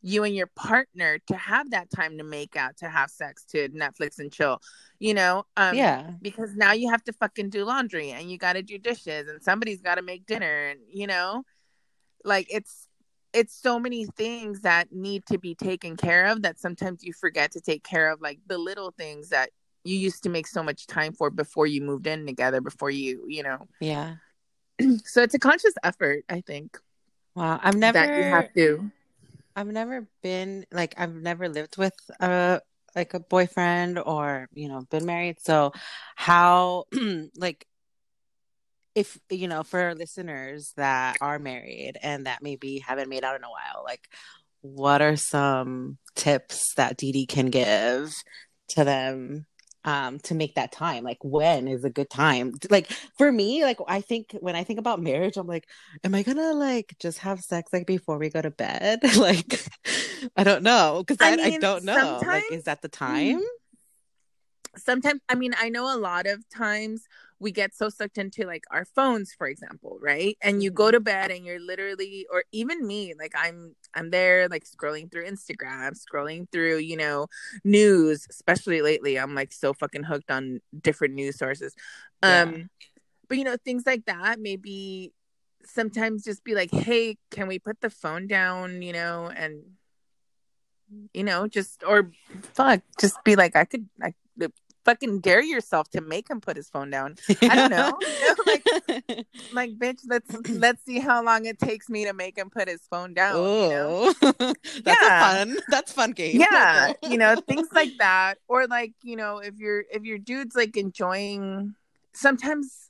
you 0.01 0.23
and 0.23 0.35
your 0.35 0.47
partner 0.55 1.19
to 1.27 1.35
have 1.35 1.71
that 1.71 1.89
time 1.89 2.17
to 2.17 2.23
make 2.23 2.55
out 2.55 2.77
to 2.77 2.87
have 2.87 3.09
sex 3.09 3.43
to 3.43 3.67
netflix 3.69 4.19
and 4.19 4.31
chill 4.31 4.61
you 4.99 5.13
know? 5.13 5.45
Um 5.55 5.75
yeah. 5.75 6.11
because 6.21 6.55
now 6.55 6.71
you 6.73 6.89
have 6.89 7.03
to 7.05 7.13
fucking 7.13 7.49
do 7.49 7.65
laundry 7.65 8.11
and 8.11 8.31
you 8.31 8.37
got 8.37 8.53
to 8.53 8.61
do 8.61 8.77
dishes 8.77 9.27
and 9.27 9.41
somebody's 9.41 9.81
got 9.81 9.95
to 9.95 10.01
make 10.01 10.25
dinner 10.25 10.67
and 10.67 10.79
you 10.89 11.07
know? 11.07 11.43
Like 12.23 12.47
it's 12.49 12.86
it's 13.33 13.53
so 13.53 13.79
many 13.79 14.05
things 14.05 14.61
that 14.61 14.91
need 14.91 15.25
to 15.27 15.37
be 15.37 15.55
taken 15.55 15.95
care 15.95 16.25
of 16.25 16.41
that 16.41 16.59
sometimes 16.59 17.03
you 17.03 17.13
forget 17.13 17.51
to 17.51 17.61
take 17.61 17.83
care 17.83 18.11
of 18.11 18.21
like 18.21 18.39
the 18.47 18.57
little 18.57 18.91
things 18.97 19.29
that 19.29 19.49
you 19.83 19.97
used 19.97 20.23
to 20.23 20.29
make 20.29 20.47
so 20.47 20.63
much 20.63 20.87
time 20.87 21.13
for 21.13 21.29
before 21.29 21.67
you 21.67 21.81
moved 21.81 22.07
in 22.07 22.25
together 22.25 22.61
before 22.61 22.89
you 22.89 23.23
you 23.27 23.43
know 23.43 23.67
Yeah. 23.79 24.15
so 25.05 25.21
it's 25.21 25.33
a 25.33 25.39
conscious 25.39 25.73
effort 25.83 26.23
i 26.29 26.41
think 26.41 26.77
Wow. 27.35 27.59
I've 27.61 27.75
never 27.75 27.99
that 27.99 28.17
you 28.17 28.23
have 28.23 28.51
to 28.53 28.91
I've 29.55 29.67
never 29.67 30.07
been 30.21 30.65
like 30.71 30.93
I've 30.97 31.13
never 31.15 31.49
lived 31.49 31.77
with 31.77 31.93
a 32.19 32.61
like 32.95 33.13
a 33.13 33.19
boyfriend 33.19 33.99
or 33.99 34.47
you 34.53 34.69
know 34.69 34.81
been 34.89 35.05
married. 35.05 35.39
So 35.39 35.71
how 36.15 36.85
like 37.35 37.65
if 38.97 39.19
you 39.29 39.47
know 39.47 39.61
for 39.61 39.93
listeners 39.93 40.73
that 40.75 41.17
are 41.21 41.37
married 41.37 41.93
and 42.01 42.25
that 42.25 42.41
maybe 42.41 42.79
haven't 42.79 43.09
made 43.09 43.23
out 43.23 43.35
in 43.35 43.43
a 43.43 43.49
while, 43.49 43.83
like 43.85 44.09
what 44.61 45.03
are 45.03 45.15
some 45.15 45.99
tips 46.15 46.73
that 46.77 46.97
Dee 46.97 47.11
Dee 47.11 47.27
can 47.27 47.51
give 47.51 48.11
to 48.69 48.83
them 48.83 49.45
um 49.85 50.17
to 50.21 50.33
make 50.33 50.55
that 50.55 50.71
time? 50.71 51.03
Like 51.03 51.19
when 51.21 51.67
is 51.67 51.83
a 51.83 51.91
good 51.91 52.09
time? 52.09 52.53
Like 52.71 52.91
for 53.19 53.31
me 53.31 53.63
like 53.63 53.77
i 53.87 54.01
think 54.01 54.35
when 54.39 54.55
i 54.55 54.63
think 54.63 54.79
about 54.79 54.99
marriage 54.99 55.37
i'm 55.37 55.47
like 55.47 55.67
am 56.03 56.15
i 56.15 56.23
gonna 56.23 56.53
like 56.53 56.95
just 56.99 57.19
have 57.19 57.39
sex 57.39 57.71
like 57.71 57.85
before 57.85 58.17
we 58.17 58.29
go 58.29 58.41
to 58.41 58.51
bed? 58.51 58.99
Like 59.15 59.63
i 60.35 60.43
don't 60.43 60.63
know 60.63 61.03
because 61.05 61.17
I 61.21 61.39
I, 61.39 61.45
I, 61.45 61.57
don't 61.59 61.83
know 61.83 62.19
like 62.25 62.51
is 62.51 62.63
that 62.63 62.81
the 62.81 62.89
time? 62.89 63.43
Sometimes 64.75 65.21
i 65.29 65.35
mean 65.35 65.53
i 65.61 65.69
know 65.69 65.95
a 65.95 65.99
lot 65.99 66.25
of 66.25 66.43
times 66.49 67.03
we 67.39 67.51
get 67.51 67.75
so 67.75 67.89
sucked 67.89 68.17
into 68.17 68.45
like 68.45 68.63
our 68.71 68.85
phones 68.85 69.33
for 69.37 69.47
example 69.47 69.97
right? 70.01 70.37
And 70.41 70.63
you 70.63 70.71
go 70.71 70.91
to 70.91 70.99
bed 70.99 71.31
and 71.31 71.45
you're 71.45 71.59
literally 71.59 72.25
or 72.31 72.43
even 72.51 72.85
me 72.85 73.13
like 73.17 73.33
i'm 73.35 73.75
i'm 73.93 74.09
there 74.09 74.47
like 74.47 74.65
scrolling 74.65 75.11
through 75.11 75.25
instagram 75.25 75.91
scrolling 75.97 76.49
through 76.51 76.77
you 76.77 76.97
know 76.97 77.27
news 77.63 78.25
especially 78.29 78.81
lately 78.81 79.17
i'm 79.19 79.35
like 79.35 79.51
so 79.51 79.73
fucking 79.73 80.03
hooked 80.03 80.31
on 80.31 80.59
different 80.81 81.13
news 81.13 81.37
sources. 81.37 81.73
Yeah. 82.23 82.43
um 82.43 82.69
but 83.27 83.37
you 83.37 83.43
know 83.43 83.57
things 83.63 83.83
like 83.85 84.05
that 84.05 84.39
maybe 84.39 85.13
sometimes 85.65 86.23
just 86.23 86.43
be 86.43 86.55
like 86.55 86.71
hey 86.71 87.17
can 87.31 87.47
we 87.47 87.59
put 87.59 87.81
the 87.81 87.89
phone 87.89 88.27
down? 88.27 88.81
You 88.81 88.93
know 88.93 89.31
and 89.35 89.63
you 91.13 91.23
know 91.23 91.47
just 91.47 91.83
or 91.85 92.11
fuck 92.53 92.81
just 92.99 93.21
be 93.23 93.35
like 93.35 93.55
i 93.55 93.65
could 93.65 93.89
i 94.01 94.13
fucking 94.87 95.19
dare 95.19 95.41
yourself 95.43 95.89
to 95.89 95.99
make 95.99 96.29
him 96.29 96.39
put 96.39 96.55
his 96.55 96.69
phone 96.69 96.89
down 96.89 97.15
I 97.41 97.55
don't 97.55 97.69
know. 97.69 97.99
You 98.07 98.27
know, 98.27 98.35
like- 98.47 99.27
like 99.51 99.71
bitch 99.77 99.99
let's 100.07 100.49
let's 100.49 100.83
see 100.85 100.99
how 100.99 101.21
long 101.23 101.45
it 101.45 101.59
takes 101.59 101.89
me 101.89 102.05
to 102.05 102.13
make 102.13 102.37
him 102.37 102.49
put 102.49 102.67
his 102.69 102.81
phone 102.89 103.13
down 103.13 103.35
you 103.35 103.41
know? 103.69 104.13
oh 104.21 104.53
that's 104.83 104.85
Yeah. 104.85 104.95
a 105.03 105.45
fun 105.45 105.57
that's 105.69 105.91
fun 105.91 106.11
game 106.11 106.39
yeah 106.39 106.93
you 107.03 107.17
know 107.17 107.35
things 107.35 107.67
like 107.73 107.91
that 107.99 108.35
or 108.47 108.65
like 108.67 108.93
you 109.03 109.15
know 109.17 109.37
if 109.39 109.55
you're 109.57 109.83
if 109.91 110.03
your 110.03 110.17
dude's 110.17 110.55
like 110.55 110.77
enjoying 110.77 111.75
sometimes 112.13 112.89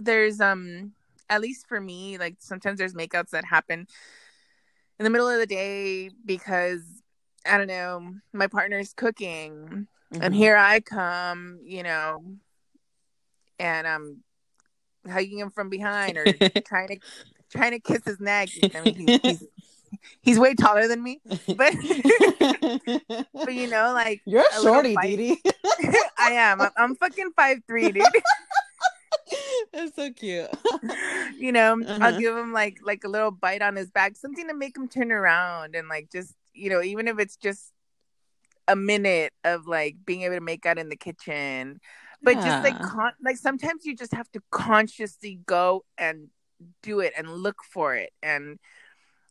there's 0.00 0.40
um 0.40 0.92
at 1.28 1.40
least 1.40 1.66
for 1.68 1.80
me 1.80 2.18
like 2.18 2.36
sometimes 2.38 2.78
there's 2.78 2.94
makeouts 2.94 3.30
that 3.30 3.44
happen 3.44 3.86
in 4.98 5.04
the 5.04 5.10
middle 5.10 5.28
of 5.28 5.38
the 5.38 5.46
day 5.46 6.10
because 6.24 6.82
i 7.46 7.58
don't 7.58 7.66
know 7.68 8.12
my 8.32 8.46
partner's 8.46 8.92
cooking 8.94 9.86
and 10.20 10.34
Mhm. 10.34 10.36
here 10.36 10.56
i 10.56 10.80
come 10.80 11.58
you 11.64 11.82
know 11.82 12.22
and 13.58 13.86
i'm 13.86 14.22
hugging 15.08 15.38
him 15.38 15.50
from 15.50 15.68
behind 15.68 16.16
or 16.18 16.36
trying 16.66 16.88
to 16.88 16.96
trying 17.50 17.72
to 17.72 17.80
kiss 17.80 18.02
his 18.04 18.20
neck 18.20 18.48
i 18.74 18.80
mean 18.80 18.94
he's, 18.96 19.20
he's, 19.22 19.44
he's 20.22 20.38
way 20.38 20.54
taller 20.54 20.86
than 20.88 21.02
me 21.02 21.20
but 21.48 21.74
but 23.34 23.52
you 23.54 23.66
know 23.68 23.92
like 23.94 24.20
you're 24.26 24.44
a 24.52 24.58
a 24.58 24.62
shorty 24.62 24.94
bite. 24.94 25.16
Dee 25.16 25.36
Dee. 25.36 25.52
i 26.18 26.30
am 26.32 26.60
I'm, 26.60 26.70
I'm 26.76 26.94
fucking 26.96 27.30
five 27.36 27.58
three 27.66 27.92
dude 27.92 28.04
that's 29.72 29.94
so 29.96 30.10
cute 30.12 30.48
you 31.38 31.52
know 31.52 31.72
i'll 32.00 32.10
Uh-huh. 32.10 32.18
give 32.18 32.36
him 32.36 32.52
like 32.52 32.78
like 32.82 33.04
a 33.04 33.08
little 33.08 33.30
bite 33.30 33.62
on 33.62 33.76
his 33.76 33.90
back 33.90 34.16
something 34.16 34.46
to 34.48 34.54
make 34.54 34.76
him 34.76 34.88
turn 34.88 35.10
around 35.12 35.74
and 35.74 35.88
like 35.88 36.10
just 36.10 36.34
you 36.54 36.68
know 36.70 36.82
even 36.82 37.08
if 37.08 37.18
it's 37.18 37.36
just 37.36 37.72
a 38.68 38.76
minute 38.76 39.32
of 39.44 39.66
like 39.66 39.96
being 40.04 40.22
able 40.22 40.34
to 40.36 40.40
make 40.40 40.66
out 40.66 40.78
in 40.78 40.88
the 40.88 40.96
kitchen 40.96 41.80
but 42.22 42.40
just 42.40 42.62
like 42.62 42.80
con- 42.80 43.14
like 43.24 43.36
sometimes 43.36 43.84
you 43.84 43.96
just 43.96 44.14
have 44.14 44.30
to 44.30 44.40
consciously 44.50 45.40
go 45.46 45.84
and 45.98 46.28
do 46.82 47.00
it 47.00 47.12
and 47.16 47.28
look 47.28 47.56
for 47.64 47.94
it 47.94 48.10
and 48.22 48.58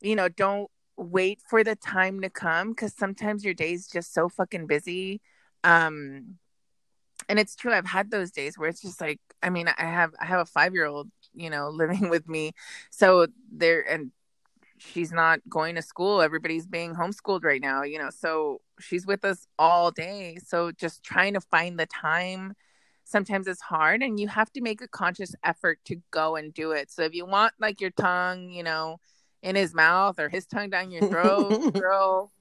you 0.01 0.15
know 0.15 0.27
don't 0.27 0.69
wait 0.97 1.39
for 1.49 1.63
the 1.63 1.75
time 1.75 2.21
to 2.21 2.29
come 2.29 2.69
because 2.71 2.93
sometimes 2.93 3.43
your 3.43 3.53
day's 3.53 3.87
just 3.87 4.13
so 4.13 4.27
fucking 4.27 4.67
busy 4.67 5.21
um 5.63 6.35
and 7.29 7.39
it's 7.39 7.55
true 7.55 7.71
i've 7.71 7.85
had 7.85 8.11
those 8.11 8.31
days 8.31 8.57
where 8.57 8.67
it's 8.67 8.81
just 8.81 8.99
like 8.99 9.19
i 9.41 9.49
mean 9.49 9.67
i 9.69 9.83
have 9.83 10.11
i 10.19 10.25
have 10.25 10.41
a 10.41 10.45
five 10.45 10.73
year 10.73 10.85
old 10.85 11.09
you 11.33 11.49
know, 11.49 11.69
living 11.73 12.09
with 12.09 12.27
me. 12.27 12.53
So 12.89 13.27
there 13.51 13.81
and 13.89 14.11
she's 14.77 15.11
not 15.11 15.39
going 15.49 15.75
to 15.75 15.81
school. 15.81 16.21
Everybody's 16.21 16.65
being 16.67 16.95
homeschooled 16.95 17.43
right 17.43 17.61
now, 17.61 17.83
you 17.83 17.99
know. 17.99 18.09
So 18.09 18.61
she's 18.81 19.05
with 19.05 19.23
us 19.23 19.47
all 19.57 19.91
day. 19.91 20.37
So 20.45 20.71
just 20.71 21.03
trying 21.03 21.33
to 21.33 21.41
find 21.41 21.79
the 21.79 21.85
time 21.85 22.55
sometimes 23.11 23.47
it's 23.47 23.61
hard 23.61 24.01
and 24.01 24.19
you 24.19 24.27
have 24.27 24.51
to 24.53 24.61
make 24.61 24.81
a 24.81 24.87
conscious 24.87 25.35
effort 25.43 25.79
to 25.85 25.97
go 26.11 26.35
and 26.35 26.53
do 26.53 26.71
it. 26.71 26.89
So 26.89 27.03
if 27.03 27.13
you 27.13 27.25
want 27.25 27.53
like 27.59 27.81
your 27.81 27.91
tongue, 27.91 28.49
you 28.49 28.63
know, 28.63 28.99
in 29.43 29.55
his 29.55 29.73
mouth 29.73 30.19
or 30.19 30.29
his 30.29 30.45
tongue 30.45 30.69
down 30.69 30.91
your 30.91 31.07
throat, 31.09 31.73
girl, 31.73 32.31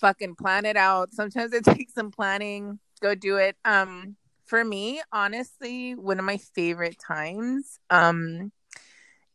fucking 0.00 0.36
plan 0.36 0.64
it 0.64 0.76
out. 0.76 1.12
Sometimes 1.12 1.52
it 1.52 1.64
takes 1.64 1.94
some 1.94 2.10
planning. 2.10 2.78
Go 3.00 3.14
do 3.14 3.36
it. 3.36 3.56
Um 3.64 4.16
for 4.46 4.64
me, 4.64 5.02
honestly, 5.12 5.94
one 5.94 6.18
of 6.18 6.24
my 6.24 6.38
favorite 6.38 6.98
times 6.98 7.78
um 7.90 8.52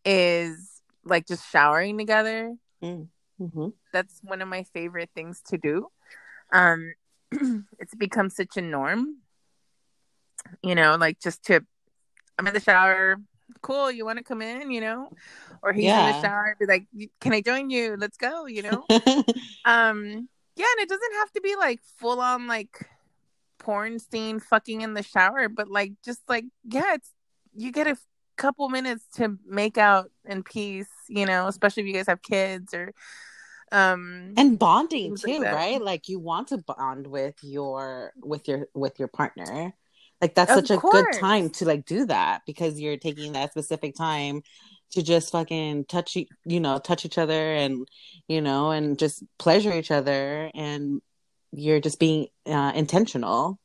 is 0.03 0.81
like 1.03 1.27
just 1.27 1.49
showering 1.49 1.97
together. 1.97 2.55
Mm. 2.83 3.07
Mm-hmm. 3.39 3.67
That's 3.91 4.19
one 4.23 4.41
of 4.41 4.47
my 4.47 4.63
favorite 4.63 5.09
things 5.13 5.41
to 5.47 5.57
do. 5.57 5.87
Um 6.51 6.93
it's 7.79 7.95
become 7.95 8.29
such 8.29 8.57
a 8.57 8.61
norm 8.61 9.21
you 10.63 10.75
know, 10.75 10.95
like 10.95 11.19
just 11.19 11.45
to, 11.45 11.61
I'm 12.37 12.47
in 12.47 12.53
the 12.53 12.59
shower. 12.59 13.17
Cool, 13.61 13.91
you 13.91 14.05
want 14.05 14.17
to 14.17 14.23
come 14.23 14.41
in, 14.41 14.71
you 14.71 14.81
know, 14.81 15.09
or 15.61 15.73
he's 15.73 15.85
yeah. 15.85 16.07
in 16.07 16.15
the 16.15 16.21
shower, 16.21 16.55
be 16.59 16.65
like, 16.65 16.87
"Can 17.19 17.33
I 17.33 17.41
join 17.41 17.69
you? 17.69 17.95
Let's 17.97 18.17
go," 18.17 18.45
you 18.45 18.63
know. 18.63 18.85
um, 19.65 20.29
yeah, 20.55 20.65
and 20.65 20.79
it 20.79 20.89
doesn't 20.89 21.13
have 21.19 21.31
to 21.33 21.41
be 21.41 21.55
like 21.57 21.79
full 21.97 22.21
on 22.21 22.47
like 22.47 22.89
porn 23.59 23.99
scene 23.99 24.39
fucking 24.39 24.81
in 24.81 24.93
the 24.93 25.03
shower, 25.03 25.49
but 25.49 25.69
like 25.69 25.93
just 26.03 26.21
like 26.29 26.45
yeah, 26.63 26.93
it's 26.93 27.11
you 27.53 27.71
get 27.71 27.87
a 27.87 27.97
couple 28.37 28.69
minutes 28.69 29.05
to 29.17 29.37
make 29.45 29.77
out 29.77 30.09
in 30.25 30.43
peace, 30.43 30.89
you 31.09 31.25
know, 31.25 31.47
especially 31.47 31.83
if 31.83 31.87
you 31.87 31.93
guys 31.93 32.07
have 32.07 32.21
kids 32.21 32.73
or 32.73 32.93
um 33.71 34.33
and 34.37 34.59
bonding 34.59 35.15
too, 35.15 35.39
like 35.39 35.53
right? 35.53 35.81
Like 35.81 36.09
you 36.09 36.19
want 36.19 36.49
to 36.49 36.57
bond 36.57 37.07
with 37.07 37.35
your 37.41 38.13
with 38.21 38.47
your 38.47 38.67
with 38.73 38.99
your 38.99 39.07
partner. 39.07 39.73
Like 40.21 40.35
that's 40.35 40.51
of 40.51 40.67
such 40.67 40.77
a 40.77 40.81
good 40.81 41.07
time 41.13 41.49
to 41.51 41.65
like 41.65 41.85
do 41.85 42.05
that 42.05 42.41
because 42.45 42.79
you're 42.79 42.97
taking 42.97 43.33
that 43.33 43.51
specific 43.51 43.95
time 43.95 44.43
to 44.91 45.01
just 45.01 45.31
fucking 45.31 45.85
touch 45.85 46.15
you 46.45 46.59
know 46.59 46.77
touch 46.77 47.05
each 47.05 47.17
other 47.17 47.53
and 47.53 47.87
you 48.27 48.41
know 48.41 48.71
and 48.71 48.99
just 48.99 49.23
pleasure 49.39 49.73
each 49.73 49.89
other 49.89 50.51
and 50.53 51.01
you're 51.51 51.79
just 51.79 51.99
being 51.99 52.27
uh, 52.45 52.71
intentional. 52.75 53.59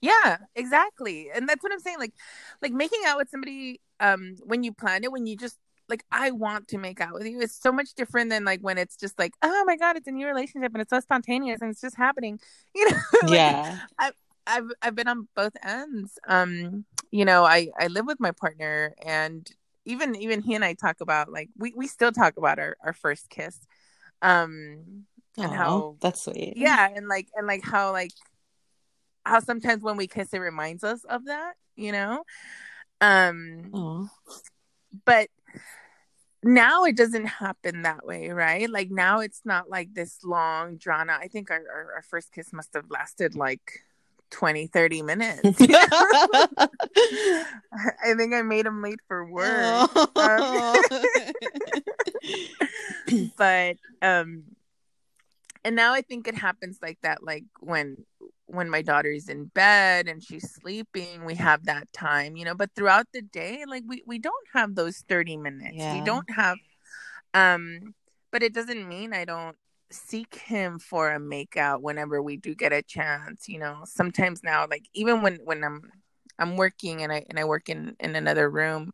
Yeah 0.00 0.38
exactly. 0.54 1.30
And 1.34 1.48
that's 1.48 1.62
what 1.62 1.72
i'm 1.72 1.80
saying 1.80 1.98
like 1.98 2.14
like 2.62 2.72
making 2.72 3.00
out 3.06 3.18
with 3.18 3.30
somebody 3.30 3.80
um 4.00 4.36
when 4.44 4.62
you 4.62 4.72
plan 4.72 5.04
it 5.04 5.12
when 5.12 5.26
you 5.26 5.36
just 5.36 5.58
like 5.88 6.04
I 6.10 6.30
want 6.30 6.68
to 6.68 6.78
make 6.78 7.00
out 7.00 7.14
with 7.14 7.26
you. 7.26 7.40
It's 7.40 7.60
so 7.60 7.72
much 7.72 7.94
different 7.94 8.30
than 8.30 8.44
like 8.44 8.60
when 8.60 8.78
it's 8.78 8.96
just 8.96 9.18
like, 9.18 9.32
oh 9.42 9.64
my 9.66 9.76
god, 9.76 9.96
it's 9.96 10.06
a 10.06 10.12
new 10.12 10.26
relationship 10.26 10.72
and 10.74 10.82
it's 10.82 10.90
so 10.90 11.00
spontaneous 11.00 11.60
and 11.60 11.70
it's 11.70 11.80
just 11.80 11.96
happening. 11.96 12.38
You 12.74 12.90
know? 12.90 12.96
like, 13.22 13.30
yeah. 13.30 13.78
I've 13.98 14.14
I've 14.46 14.70
I've 14.82 14.94
been 14.94 15.08
on 15.08 15.28
both 15.36 15.52
ends. 15.62 16.18
Um, 16.26 16.84
you 17.10 17.24
know, 17.24 17.44
I 17.44 17.68
I 17.78 17.88
live 17.88 18.06
with 18.06 18.18
my 18.18 18.32
partner, 18.32 18.94
and 19.04 19.48
even 19.84 20.16
even 20.16 20.40
he 20.40 20.54
and 20.54 20.64
I 20.64 20.74
talk 20.74 21.00
about 21.00 21.30
like 21.30 21.50
we 21.56 21.72
we 21.76 21.86
still 21.86 22.12
talk 22.12 22.36
about 22.36 22.58
our 22.58 22.76
our 22.82 22.92
first 22.92 23.28
kiss, 23.30 23.58
um, 24.22 25.04
and 25.36 25.52
Aww, 25.52 25.56
how 25.56 25.96
that's 26.00 26.22
sweet. 26.22 26.54
Yeah, 26.56 26.88
and 26.94 27.08
like 27.08 27.28
and 27.34 27.46
like 27.46 27.62
how 27.62 27.92
like 27.92 28.12
how 29.24 29.40
sometimes 29.40 29.82
when 29.82 29.96
we 29.96 30.06
kiss, 30.06 30.32
it 30.32 30.38
reminds 30.38 30.82
us 30.82 31.04
of 31.04 31.26
that. 31.26 31.54
You 31.76 31.92
know, 31.92 32.24
um, 33.00 33.70
Aww. 33.72 34.08
but 35.04 35.28
now 36.42 36.84
it 36.84 36.96
doesn't 36.96 37.26
happen 37.26 37.82
that 37.82 38.06
way, 38.06 38.28
right? 38.30 38.70
Like 38.70 38.90
now 38.90 39.20
it's 39.20 39.42
not 39.44 39.68
like 39.68 39.94
this 39.94 40.18
long 40.24 40.76
drawn 40.76 41.10
out. 41.10 41.20
I 41.20 41.28
think 41.28 41.50
our, 41.50 41.56
our, 41.56 41.92
our 41.96 42.02
first 42.02 42.32
kiss 42.32 42.52
must 42.52 42.74
have 42.74 42.90
lasted 42.90 43.34
like 43.34 43.82
20 44.30 44.66
30 44.66 45.02
minutes 45.02 45.40
i 45.62 46.68
think 48.16 48.34
i 48.34 48.42
made 48.42 48.66
him 48.66 48.82
late 48.82 49.00
for 49.06 49.24
work 49.24 49.90
oh. 49.96 50.76
um, 53.14 53.30
but 53.38 53.76
um 54.02 54.44
and 55.64 55.74
now 55.74 55.94
i 55.94 56.02
think 56.02 56.28
it 56.28 56.34
happens 56.34 56.78
like 56.82 56.98
that 57.02 57.22
like 57.22 57.44
when 57.60 57.96
when 58.48 58.68
my 58.70 58.80
daughter's 58.80 59.28
in 59.28 59.44
bed 59.46 60.08
and 60.08 60.22
she's 60.22 60.50
sleeping 60.50 61.24
we 61.24 61.34
have 61.34 61.64
that 61.66 61.90
time 61.92 62.34
you 62.34 62.44
know 62.44 62.54
but 62.54 62.70
throughout 62.74 63.06
the 63.12 63.20
day 63.20 63.64
like 63.66 63.84
we 63.86 64.02
we 64.06 64.18
don't 64.18 64.46
have 64.52 64.74
those 64.74 65.04
30 65.08 65.36
minutes 65.36 65.76
yeah. 65.76 65.94
we 65.94 66.00
don't 66.00 66.28
have 66.30 66.56
um 67.34 67.94
but 68.32 68.42
it 68.42 68.54
doesn't 68.54 68.88
mean 68.88 69.12
i 69.12 69.24
don't 69.24 69.56
seek 69.90 70.34
him 70.36 70.78
for 70.78 71.12
a 71.12 71.20
makeout 71.20 71.82
whenever 71.82 72.22
we 72.22 72.36
do 72.36 72.54
get 72.54 72.72
a 72.72 72.82
chance 72.82 73.48
you 73.48 73.58
know 73.58 73.80
sometimes 73.84 74.42
now 74.42 74.66
like 74.68 74.84
even 74.94 75.22
when 75.22 75.36
when 75.44 75.62
i'm 75.62 75.82
i'm 76.38 76.56
working 76.56 77.02
and 77.02 77.12
i 77.12 77.24
and 77.28 77.38
i 77.38 77.44
work 77.44 77.68
in 77.68 77.94
in 78.00 78.16
another 78.16 78.50
room 78.50 78.90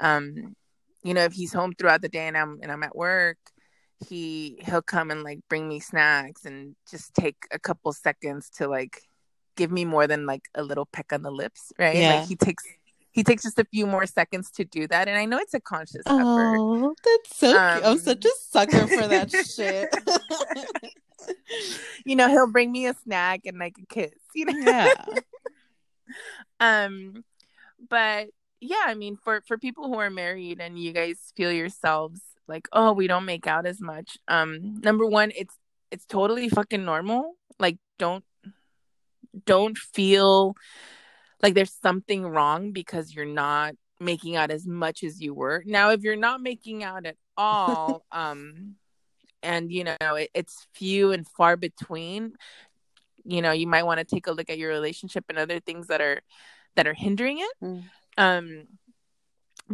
um 0.00 0.54
you 1.02 1.14
know 1.14 1.24
if 1.24 1.32
he's 1.32 1.52
home 1.52 1.72
throughout 1.72 2.02
the 2.02 2.08
day 2.08 2.26
and 2.26 2.36
i'm 2.36 2.58
and 2.62 2.70
i'm 2.70 2.82
at 2.82 2.96
work 2.96 3.38
he 4.08 4.58
he'll 4.64 4.82
come 4.82 5.10
and 5.10 5.22
like 5.22 5.40
bring 5.48 5.68
me 5.68 5.80
snacks 5.80 6.44
and 6.44 6.74
just 6.90 7.14
take 7.14 7.36
a 7.52 7.58
couple 7.58 7.92
seconds 7.92 8.50
to 8.50 8.68
like 8.68 9.02
give 9.56 9.70
me 9.70 9.84
more 9.84 10.06
than 10.06 10.26
like 10.26 10.48
a 10.54 10.62
little 10.62 10.86
peck 10.86 11.12
on 11.12 11.22
the 11.22 11.30
lips 11.30 11.72
right? 11.78 11.96
Yeah. 11.96 12.16
like 12.16 12.28
he 12.28 12.36
takes 12.36 12.64
he 13.12 13.22
takes 13.22 13.44
just 13.44 13.58
a 13.58 13.64
few 13.64 13.86
more 13.86 14.06
seconds 14.06 14.50
to 14.50 14.64
do 14.64 14.86
that 14.88 15.06
and 15.08 15.16
i 15.16 15.24
know 15.24 15.38
it's 15.38 15.54
a 15.54 15.60
conscious 15.60 16.02
effort. 16.06 16.56
Oh 16.58 16.94
that's 17.04 17.36
so 17.36 17.56
um, 17.56 17.80
i'm 17.84 17.98
such 17.98 18.24
a 18.24 18.30
sucker 18.50 18.86
for 18.86 19.06
that 19.08 19.30
shit. 19.30 19.88
You 22.04 22.16
know 22.16 22.28
he'll 22.28 22.52
bring 22.52 22.70
me 22.70 22.86
a 22.86 22.92
snack 22.92 23.42
and 23.46 23.58
like 23.58 23.76
a 23.82 23.86
kiss 23.86 24.12
you 24.34 24.44
know? 24.44 24.52
Yeah. 24.58 24.92
Um 26.60 27.24
but 27.88 28.28
yeah 28.60 28.82
i 28.84 28.94
mean 28.94 29.16
for 29.16 29.40
for 29.48 29.56
people 29.56 29.88
who 29.88 29.98
are 29.98 30.10
married 30.10 30.60
and 30.60 30.78
you 30.78 30.92
guys 30.92 31.32
feel 31.34 31.50
yourselves 31.50 32.20
like 32.48 32.68
oh 32.72 32.92
we 32.92 33.06
don't 33.06 33.24
make 33.24 33.46
out 33.46 33.66
as 33.66 33.80
much 33.80 34.18
um 34.28 34.80
number 34.80 35.06
one 35.06 35.32
it's 35.34 35.56
it's 35.90 36.04
totally 36.06 36.48
fucking 36.48 36.84
normal 36.84 37.34
like 37.58 37.78
don't 37.98 38.24
don't 39.46 39.78
feel 39.78 40.54
like 41.42 41.54
there's 41.54 41.74
something 41.82 42.26
wrong 42.26 42.72
because 42.72 43.14
you're 43.14 43.24
not 43.24 43.74
making 44.00 44.36
out 44.36 44.50
as 44.50 44.66
much 44.66 45.02
as 45.02 45.20
you 45.20 45.34
were. 45.34 45.62
Now, 45.66 45.90
if 45.90 46.02
you're 46.02 46.16
not 46.16 46.40
making 46.40 46.82
out 46.82 47.06
at 47.06 47.16
all, 47.36 48.04
um, 48.12 48.76
and 49.42 49.70
you 49.70 49.84
know 49.84 50.14
it, 50.14 50.30
it's 50.32 50.66
few 50.72 51.12
and 51.12 51.28
far 51.28 51.56
between, 51.56 52.32
you 53.24 53.42
know, 53.42 53.52
you 53.52 53.66
might 53.66 53.84
want 53.84 53.98
to 53.98 54.04
take 54.04 54.26
a 54.26 54.32
look 54.32 54.48
at 54.48 54.58
your 54.58 54.70
relationship 54.70 55.24
and 55.28 55.38
other 55.38 55.60
things 55.60 55.88
that 55.88 56.00
are 56.00 56.22
that 56.76 56.86
are 56.86 56.94
hindering 56.94 57.38
it. 57.38 57.52
Mm. 57.62 57.84
Um, 58.16 58.62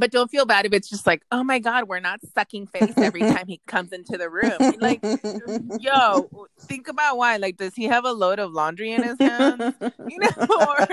but 0.00 0.10
don't 0.10 0.30
feel 0.30 0.46
bad 0.46 0.64
if 0.64 0.72
it's 0.72 0.88
just 0.88 1.06
like, 1.06 1.22
oh 1.30 1.44
my 1.44 1.58
god, 1.58 1.86
we're 1.86 2.00
not 2.00 2.20
sucking 2.34 2.66
face 2.66 2.94
every 2.96 3.20
time 3.34 3.46
he 3.46 3.60
comes 3.66 3.92
into 3.92 4.16
the 4.16 4.30
room. 4.30 4.74
Like, 4.80 5.00
yo, 5.78 6.30
think 6.60 6.88
about 6.88 7.18
why. 7.18 7.36
Like, 7.36 7.58
does 7.58 7.74
he 7.74 7.84
have 7.84 8.06
a 8.06 8.12
load 8.12 8.38
of 8.38 8.50
laundry 8.50 8.92
in 8.92 9.02
his 9.02 9.18
hands? 9.20 9.74
You 10.08 10.18
know, 10.18 10.86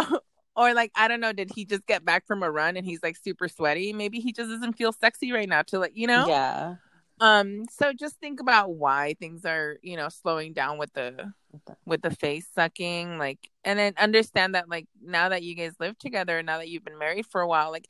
or 0.00 0.20
or 0.56 0.74
like 0.74 0.90
I 0.94 1.06
don't 1.06 1.20
know, 1.20 1.34
did 1.34 1.50
he 1.54 1.66
just 1.66 1.86
get 1.86 2.04
back 2.04 2.26
from 2.26 2.42
a 2.42 2.50
run 2.50 2.78
and 2.78 2.86
he's 2.86 3.02
like 3.02 3.16
super 3.16 3.46
sweaty? 3.46 3.92
Maybe 3.92 4.20
he 4.20 4.32
just 4.32 4.48
doesn't 4.48 4.72
feel 4.72 4.92
sexy 4.92 5.30
right 5.30 5.48
now 5.48 5.60
to 5.62 5.78
like, 5.78 5.92
you 5.94 6.06
know? 6.06 6.26
Yeah. 6.26 6.76
Um, 7.20 7.66
so 7.70 7.92
just 7.92 8.16
think 8.16 8.40
about 8.40 8.74
why 8.74 9.14
things 9.20 9.44
are, 9.44 9.76
you 9.82 9.96
know, 9.96 10.08
slowing 10.08 10.54
down 10.54 10.78
with 10.78 10.92
the 10.94 11.32
with 11.84 12.00
the 12.00 12.10
face 12.10 12.46
sucking, 12.54 13.18
like 13.18 13.50
and 13.64 13.78
then 13.78 13.92
understand 13.98 14.54
that 14.54 14.68
like 14.70 14.86
now 15.02 15.28
that 15.28 15.42
you 15.42 15.54
guys 15.54 15.74
live 15.78 15.98
together, 15.98 16.42
now 16.42 16.56
that 16.56 16.68
you've 16.68 16.84
been 16.84 16.98
married 16.98 17.26
for 17.26 17.42
a 17.42 17.46
while, 17.46 17.70
like 17.70 17.86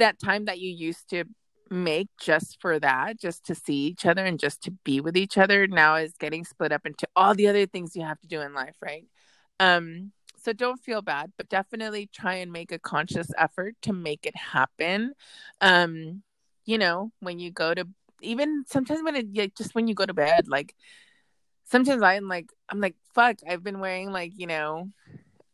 that 0.00 0.18
time 0.18 0.44
that 0.46 0.58
you 0.58 0.70
used 0.70 1.08
to 1.10 1.24
make 1.70 2.08
just 2.20 2.60
for 2.60 2.78
that, 2.80 3.18
just 3.18 3.46
to 3.46 3.54
see 3.54 3.86
each 3.86 4.04
other 4.04 4.24
and 4.24 4.40
just 4.40 4.62
to 4.64 4.72
be 4.84 5.00
with 5.00 5.16
each 5.16 5.38
other 5.38 5.66
now 5.66 5.94
is 5.94 6.14
getting 6.18 6.44
split 6.44 6.72
up 6.72 6.84
into 6.84 7.06
all 7.14 7.34
the 7.34 7.48
other 7.48 7.66
things 7.66 7.94
you 7.94 8.02
have 8.02 8.20
to 8.20 8.26
do 8.26 8.40
in 8.40 8.52
life, 8.52 8.74
right? 8.82 9.04
Um, 9.60 10.12
so 10.42 10.52
don't 10.52 10.80
feel 10.80 11.02
bad, 11.02 11.32
but 11.36 11.48
definitely 11.48 12.08
try 12.12 12.34
and 12.34 12.50
make 12.50 12.72
a 12.72 12.78
conscious 12.78 13.30
effort 13.38 13.74
to 13.82 13.92
make 13.92 14.26
it 14.26 14.36
happen. 14.36 15.12
Um, 15.60 16.22
you 16.64 16.78
know, 16.78 17.12
when 17.20 17.38
you 17.38 17.50
go 17.50 17.74
to 17.74 17.86
even 18.22 18.64
sometimes 18.66 19.02
when 19.02 19.16
it 19.16 19.26
like, 19.34 19.54
just 19.54 19.74
when 19.74 19.86
you 19.86 19.94
go 19.94 20.06
to 20.06 20.14
bed, 20.14 20.48
like 20.48 20.74
sometimes 21.64 22.02
I'm 22.02 22.26
like 22.26 22.50
I'm 22.68 22.80
like 22.80 22.96
fuck, 23.14 23.36
I've 23.48 23.62
been 23.62 23.80
wearing 23.80 24.12
like 24.12 24.32
you 24.36 24.46
know 24.46 24.88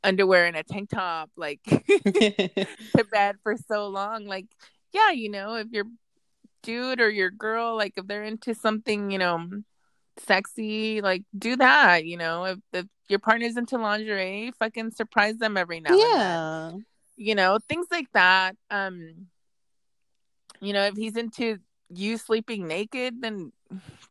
underwear 0.05 0.47
and 0.47 0.57
a 0.57 0.63
tank 0.63 0.91
top 0.91 1.31
like 1.37 1.63
to 1.65 3.05
bed 3.11 3.37
for 3.43 3.57
so 3.69 3.89
long. 3.89 4.27
Like 4.27 4.47
yeah, 4.93 5.11
you 5.11 5.31
know, 5.31 5.55
if 5.55 5.69
your 5.71 5.87
dude 6.63 7.01
or 7.01 7.11
your 7.11 7.31
girl 7.31 7.77
like 7.77 7.95
if 7.97 8.07
they're 8.07 8.25
into 8.25 8.55
something, 8.55 9.11
you 9.11 9.19
know, 9.19 9.49
sexy, 10.19 11.01
like 11.01 11.23
do 11.37 11.57
that, 11.57 12.05
you 12.05 12.17
know. 12.17 12.45
If, 12.45 12.59
if 12.73 12.87
your 13.09 13.19
partner's 13.19 13.57
into 13.57 13.79
lingerie, 13.79 14.53
fucking 14.59 14.93
surprise 14.93 15.37
them 15.37 15.57
every 15.57 15.81
now 15.81 15.97
yeah. 15.97 16.67
and 16.69 16.75
then. 16.75 16.87
you 17.17 17.35
know, 17.35 17.59
things 17.69 17.87
like 17.91 18.11
that. 18.15 18.57
Um, 18.71 19.27
you 20.61 20.73
know, 20.73 20.85
if 20.85 20.97
he's 20.97 21.17
into 21.17 21.59
you 21.91 22.17
sleeping 22.17 22.67
naked, 22.67 23.21
then 23.21 23.53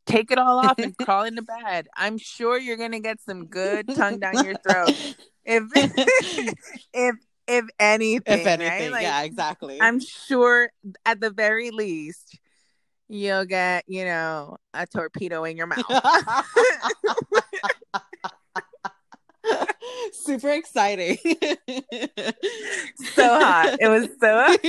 take 0.05 0.31
it 0.31 0.37
all 0.37 0.59
off 0.59 0.79
and 0.79 0.97
crawl 1.03 1.23
into 1.23 1.41
bed. 1.41 1.87
I'm 1.95 2.17
sure 2.17 2.57
you're 2.57 2.77
gonna 2.77 2.99
get 2.99 3.21
some 3.21 3.47
good 3.47 3.87
tongue 3.95 4.19
down 4.19 4.45
your 4.45 4.55
throat. 4.55 4.95
If 5.47 5.65
if 5.75 7.15
if 7.47 7.65
anything, 7.79 8.39
if 8.39 8.47
anything, 8.47 8.67
right? 8.67 8.91
Like, 8.91 9.03
yeah, 9.03 9.21
exactly. 9.21 9.79
I'm 9.79 9.99
sure 9.99 10.71
at 11.05 11.21
the 11.21 11.29
very 11.29 11.69
least 11.69 12.39
you'll 13.09 13.45
get, 13.45 13.83
you 13.87 14.05
know, 14.05 14.57
a 14.73 14.87
torpedo 14.87 15.43
in 15.43 15.55
your 15.55 15.67
mouth. 15.67 15.85
Super 20.13 20.49
exciting. 20.49 21.19
so 23.13 23.39
hot. 23.39 23.77
It 23.79 23.87
was 23.87 24.09
so 24.19 24.43
hot. 24.47 24.59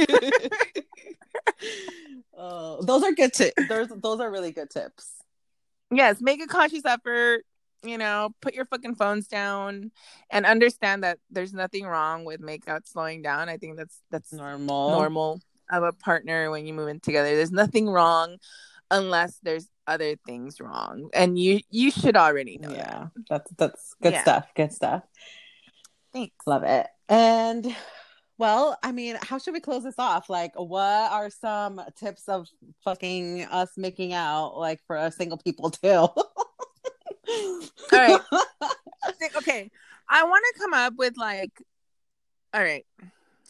Oh, 2.36 2.82
those 2.82 3.02
are 3.02 3.12
good 3.12 3.32
tips. 3.32 3.66
Those 3.68 3.88
those 4.02 4.20
are 4.20 4.30
really 4.30 4.52
good 4.52 4.68
tips. 4.68 5.10
Yes, 5.90 6.20
make 6.20 6.42
a 6.42 6.46
conscious 6.46 6.84
effort, 6.84 7.44
you 7.82 7.98
know, 7.98 8.30
put 8.40 8.54
your 8.54 8.64
fucking 8.64 8.96
phones 8.96 9.28
down 9.28 9.92
and 10.30 10.44
understand 10.46 11.04
that 11.04 11.18
there's 11.30 11.52
nothing 11.52 11.86
wrong 11.86 12.24
with 12.24 12.40
makeout 12.40 12.86
slowing 12.88 13.22
down. 13.22 13.48
I 13.48 13.56
think 13.56 13.76
that's 13.76 14.00
that's 14.10 14.32
Normal. 14.32 14.90
normal 14.90 15.40
of 15.70 15.82
a 15.82 15.92
partner 15.92 16.50
when 16.50 16.66
you 16.66 16.74
move 16.74 16.88
in 16.88 17.00
together. 17.00 17.34
There's 17.36 17.52
nothing 17.52 17.88
wrong 17.88 18.36
unless 18.90 19.38
there's 19.42 19.68
other 19.86 20.16
things 20.26 20.60
wrong. 20.60 21.10
And 21.14 21.38
you 21.38 21.60
you 21.70 21.90
should 21.90 22.16
already 22.16 22.58
know 22.58 22.70
that. 22.70 22.78
Yeah, 22.78 23.06
that's 23.28 23.50
that's 23.52 23.94
good 24.02 24.12
Yeah. 24.14 24.22
stuff. 24.22 24.46
Good 24.54 24.72
stuff. 24.72 25.02
Thanks. 26.12 26.34
Love 26.46 26.64
it. 26.64 26.86
And 27.08 27.74
well, 28.38 28.76
I 28.82 28.92
mean, 28.92 29.16
how 29.22 29.38
should 29.38 29.54
we 29.54 29.60
close 29.60 29.82
this 29.82 29.98
off? 29.98 30.28
Like, 30.28 30.52
what 30.56 31.10
are 31.12 31.30
some 31.30 31.80
tips 31.98 32.28
of 32.28 32.46
fucking 32.84 33.44
us 33.44 33.70
making 33.76 34.12
out, 34.12 34.58
like 34.58 34.80
for 34.86 34.96
us 34.96 35.16
single 35.16 35.38
people 35.38 35.70
too? 35.70 35.88
All 35.88 37.60
right. 37.92 38.20
Think- 39.18 39.36
okay, 39.36 39.70
I 40.08 40.24
want 40.24 40.44
to 40.52 40.60
come 40.60 40.74
up 40.74 40.94
with 40.96 41.16
like, 41.16 41.50
all 42.52 42.62
right. 42.62 42.84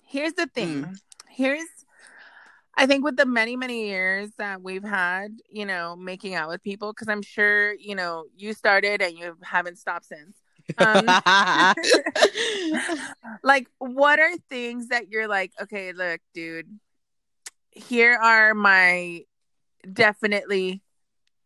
Here's 0.06 0.34
the 0.34 0.46
thing. 0.46 0.84
Mm. 0.84 0.98
Here's, 1.28 1.66
I 2.76 2.86
think 2.86 3.04
with 3.04 3.16
the 3.16 3.26
many 3.26 3.56
many 3.56 3.88
years 3.88 4.30
that 4.38 4.62
we've 4.62 4.84
had, 4.84 5.32
you 5.50 5.66
know, 5.66 5.96
making 5.96 6.34
out 6.34 6.48
with 6.48 6.62
people, 6.62 6.92
because 6.92 7.08
I'm 7.08 7.22
sure 7.22 7.74
you 7.74 7.96
know 7.96 8.26
you 8.36 8.52
started 8.52 9.02
and 9.02 9.18
you 9.18 9.36
haven't 9.42 9.78
stopped 9.78 10.06
since. 10.06 10.36
Um, 10.78 11.06
like, 13.42 13.68
what 13.78 14.18
are 14.18 14.36
things 14.50 14.88
that 14.88 15.08
you're 15.08 15.28
like, 15.28 15.52
okay, 15.62 15.92
look, 15.92 16.20
dude, 16.34 16.78
here 17.70 18.14
are 18.14 18.54
my 18.54 19.22
definitely 19.92 20.82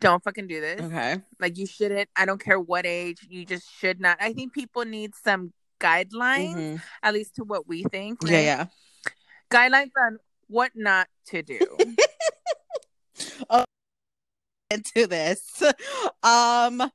don't 0.00 0.24
fucking 0.24 0.46
do 0.46 0.60
this. 0.60 0.80
okay. 0.80 1.18
Like 1.38 1.58
you 1.58 1.66
shouldn't. 1.66 2.08
I 2.16 2.24
don't 2.24 2.42
care 2.42 2.58
what 2.58 2.86
age. 2.86 3.26
You 3.28 3.44
just 3.44 3.70
should 3.78 4.00
not. 4.00 4.16
I 4.20 4.32
think 4.32 4.52
people 4.54 4.84
need 4.84 5.14
some 5.14 5.52
guidelines, 5.78 6.54
Mhm. 6.54 6.82
at 7.02 7.14
least 7.14 7.34
to 7.36 7.44
what 7.44 7.66
we 7.68 7.82
think. 7.84 8.18
Yeah, 8.24 8.34
right? 8.34 8.44
yeah. 8.44 8.66
Guidelines 9.50 9.90
on 9.98 10.18
what 10.48 10.72
not 10.74 11.08
to 11.26 11.42
do. 11.42 11.58
oh, 13.50 13.64
Into 14.70 15.06
this, 15.06 15.62
um, 16.22 16.90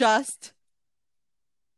just 0.00 0.52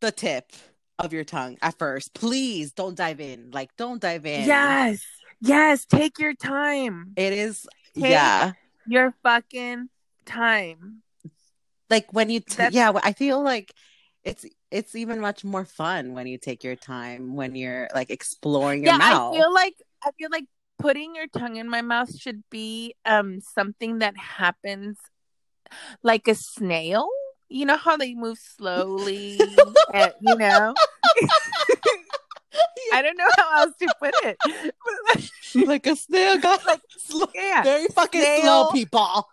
the 0.00 0.12
tip 0.12 0.52
of 0.98 1.12
your 1.12 1.24
tongue 1.24 1.58
at 1.60 1.76
first. 1.76 2.14
Please 2.14 2.72
don't 2.72 2.96
dive 2.96 3.20
in. 3.20 3.50
Like, 3.52 3.74
don't 3.76 4.00
dive 4.00 4.24
in. 4.26 4.46
yes. 4.46 5.04
Yes. 5.40 5.84
Take 5.86 6.20
your 6.20 6.34
time. 6.34 7.14
It 7.16 7.32
is. 7.32 7.66
Take- 7.94 8.04
yeah. 8.04 8.52
Your 8.86 9.12
fucking 9.24 9.88
time. 10.24 11.02
like 11.90 12.12
when 12.12 12.30
you 12.30 12.40
t- 12.40 12.68
yeah 12.70 12.92
i 13.02 13.12
feel 13.12 13.42
like 13.42 13.74
it's 14.24 14.46
it's 14.70 14.94
even 14.94 15.20
much 15.20 15.44
more 15.44 15.64
fun 15.64 16.14
when 16.14 16.26
you 16.26 16.38
take 16.38 16.62
your 16.64 16.76
time 16.76 17.34
when 17.34 17.54
you're 17.54 17.88
like 17.92 18.08
exploring 18.10 18.84
your 18.84 18.94
yeah. 18.94 18.98
mouth 18.98 19.34
I 19.34 19.38
feel 19.38 19.52
like 19.52 19.74
I 20.04 20.10
feel 20.12 20.28
like 20.30 20.46
putting 20.78 21.14
your 21.14 21.26
tongue 21.26 21.56
in 21.56 21.68
my 21.68 21.82
mouth 21.82 22.16
should 22.16 22.42
be 22.50 22.94
um 23.04 23.40
something 23.40 23.98
that 23.98 24.16
happens 24.16 24.96
like 26.02 26.28
a 26.28 26.34
snail. 26.34 27.08
You 27.53 27.66
know 27.66 27.76
how 27.76 27.96
they 27.96 28.14
move 28.14 28.38
slowly, 28.38 29.38
and, 29.92 30.12
you 30.20 30.36
know. 30.36 30.74
I 32.92 33.00
don't 33.03 33.16
know 33.16 33.28
how 33.36 33.62
else 33.62 33.74
to 33.78 33.94
put 33.98 34.14
it. 34.24 34.36
But 34.44 34.55
like, 35.14 35.66
like 35.68 35.86
a 35.86 35.96
snail 35.96 36.38
got 36.38 36.64
Like, 36.66 36.80
slow, 36.98 37.26
yeah, 37.34 37.62
very 37.62 37.86
fucking 37.88 38.20
snail. 38.20 38.40
slow 38.42 38.70
people 38.72 39.28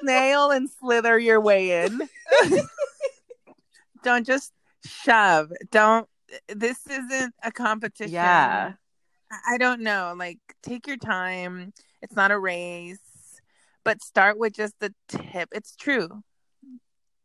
snail 0.00 0.50
and 0.50 0.68
slither 0.70 1.18
your 1.18 1.40
way 1.40 1.84
in. 1.84 2.08
don't 4.02 4.26
just 4.26 4.52
shove. 4.84 5.52
Don't. 5.70 6.08
This 6.48 6.78
isn't 6.88 7.34
a 7.42 7.52
competition. 7.52 8.12
Yeah. 8.12 8.72
I- 9.30 9.54
I 9.54 9.58
don't 9.58 9.80
know. 9.80 10.14
Like, 10.16 10.38
take 10.62 10.86
your 10.86 10.96
time. 10.96 11.72
It's 12.02 12.14
not 12.14 12.30
a 12.30 12.38
race, 12.38 12.98
but 13.84 14.02
start 14.02 14.38
with 14.38 14.52
just 14.52 14.74
the 14.80 14.94
tip. 15.08 15.48
It's 15.52 15.74
true. 15.74 16.22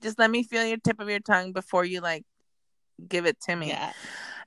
Just 0.02 0.20
let 0.20 0.32
me 0.32 0.44
feel 0.44 0.66
your 0.66 0.78
tip 0.78 1.00
of 1.00 1.10
your 1.10 1.20
tongue 1.20 1.52
before 1.52 1.86
you 1.86 2.02
like 2.02 2.24
give 3.08 3.26
it 3.26 3.40
to 3.42 3.56
me. 3.56 3.70
yeah. 3.70 3.92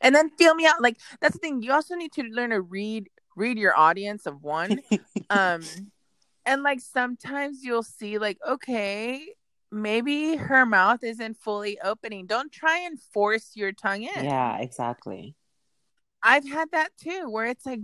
And 0.00 0.14
then 0.14 0.30
feel 0.30 0.55
me 0.55 0.66
out 0.66 0.82
like 0.82 0.98
that's 1.20 1.34
the 1.34 1.38
thing 1.38 1.62
you 1.62 1.72
also 1.72 1.94
need 1.94 2.12
to 2.12 2.22
learn 2.22 2.50
to 2.50 2.61
read 2.61 3.09
read 3.36 3.59
your 3.59 3.76
audience 3.76 4.26
of 4.26 4.42
one. 4.42 4.80
Um 5.30 5.62
and 6.44 6.62
like 6.62 6.80
sometimes 6.80 7.62
you'll 7.62 7.82
see 7.82 8.18
like 8.18 8.36
okay 8.46 9.24
maybe 9.70 10.36
her 10.36 10.66
mouth 10.66 11.03
isn't 11.03 11.38
fully 11.38 11.80
opening. 11.80 12.26
Don't 12.26 12.53
try 12.53 12.80
and 12.80 13.00
force 13.00 13.53
your 13.55 13.72
tongue 13.72 14.03
in. 14.03 14.24
Yeah 14.24 14.59
exactly. 14.59 15.34
I've 16.22 16.46
had 16.46 16.70
that 16.72 16.90
too 17.00 17.30
where 17.30 17.46
it's 17.46 17.64
like 17.64 17.80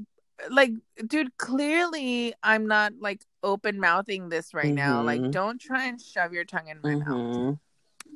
like 0.51 0.70
dude 1.07 1.36
clearly 1.36 2.34
i'm 2.43 2.66
not 2.66 2.93
like 3.01 3.22
open 3.43 3.80
mouthing 3.80 4.28
this 4.28 4.55
right 4.55 4.74
now 4.74 5.03
like 5.03 5.20
Mhm. 5.20 5.32
don't 5.32 5.61
try 5.61 5.86
and 5.86 6.01
shove 6.01 6.32
your 6.32 6.45
tongue 6.45 6.68
in 6.68 6.80
my 6.80 6.95
mouth 6.95 7.36
Mhm. 7.36 7.59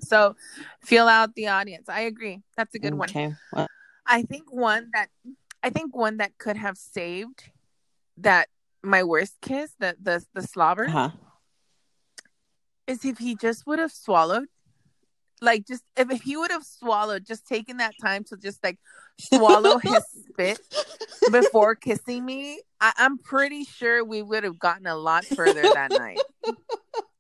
so 0.01 0.37
feel 0.81 1.09
out 1.09 1.35
the 1.35 1.49
audience 1.49 1.89
i 1.89 2.01
agree 2.03 2.43
that's 2.57 2.75
a 2.75 2.79
good 2.79 2.95
one 2.95 3.09
well, 3.53 3.67
I 4.07 4.23
think 4.23 4.53
one 4.53 4.91
that 4.93 5.09
I 5.63 5.71
think 5.71 5.95
one 5.95 6.17
that 6.17 6.37
could 6.39 6.57
have 6.57 6.77
saved 6.77 7.51
that 8.17 8.49
my 8.83 9.03
worst 9.05 9.41
kiss, 9.41 9.75
the 9.79 9.97
the 10.01 10.25
the 10.35 10.43
slobber, 10.43 10.87
uh-huh. 10.87 11.11
is 12.87 13.05
if 13.05 13.19
he 13.19 13.37
just 13.37 13.67
would 13.67 13.79
have 13.79 13.93
swallowed. 13.93 14.49
Like 15.43 15.67
just 15.67 15.83
if, 15.97 16.09
he 16.23 16.37
would 16.37 16.53
have 16.53 16.63
swallowed, 16.63 17.27
just 17.27 17.49
taking 17.49 17.79
that 17.79 17.95
time 18.01 18.23
to 18.25 18.37
just 18.37 18.63
like 18.63 18.79
swallow 19.19 19.79
his 19.83 20.01
spit 20.29 20.61
before 21.33 21.75
kissing 21.75 22.25
me, 22.25 22.63
I, 22.81 22.93
I'm 22.97 23.19
pretty 23.19 23.65
sure 23.65 24.05
we 24.05 24.23
would 24.23 24.45
have 24.45 24.59
gotten 24.61 24.87
a 24.87 24.95
lot 24.95 25.25
further 25.25 25.63
that 25.63 25.91
night. 25.91 26.21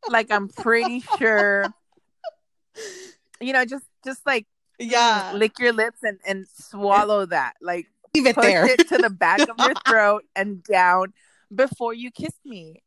Like 0.08 0.30
I'm 0.30 0.48
pretty 0.48 1.00
sure, 1.18 1.74
you 3.40 3.52
know, 3.52 3.64
just 3.64 3.86
just 4.04 4.24
like 4.24 4.46
yeah 4.78 5.32
lick 5.34 5.58
your 5.58 5.72
lips 5.72 5.98
and 6.04 6.18
and 6.24 6.46
swallow 6.46 7.26
that. 7.26 7.54
Like 7.60 7.88
leave 8.14 8.26
it 8.26 8.36
push 8.36 8.44
there 8.44 8.66
it 8.66 8.88
to 8.88 8.98
the 8.98 9.10
back 9.10 9.40
of 9.40 9.58
your 9.58 9.74
throat 9.86 10.24
and 10.36 10.62
down 10.62 11.12
before 11.52 11.92
you 11.92 12.12
kiss 12.12 12.34
me. 12.44 12.82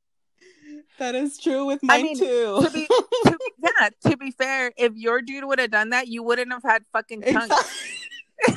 That 0.97 1.15
is 1.15 1.37
true 1.37 1.65
with 1.65 1.81
mine 1.83 2.03
mean, 2.03 2.17
too 2.17 2.61
To 2.63 2.69
be, 2.71 2.87
to 2.87 3.37
yeah, 3.63 3.89
to 4.09 4.17
be 4.17 4.31
fair, 4.31 4.71
if 4.77 4.93
your 4.95 5.21
dude 5.21 5.45
would 5.45 5.59
have 5.59 5.71
done 5.71 5.89
that, 5.89 6.07
you 6.07 6.23
wouldn't 6.23 6.51
have 6.51 6.63
had 6.63 6.83
fucking 6.91 7.21
tongue. 7.21 7.49
Exactly. 7.49 8.55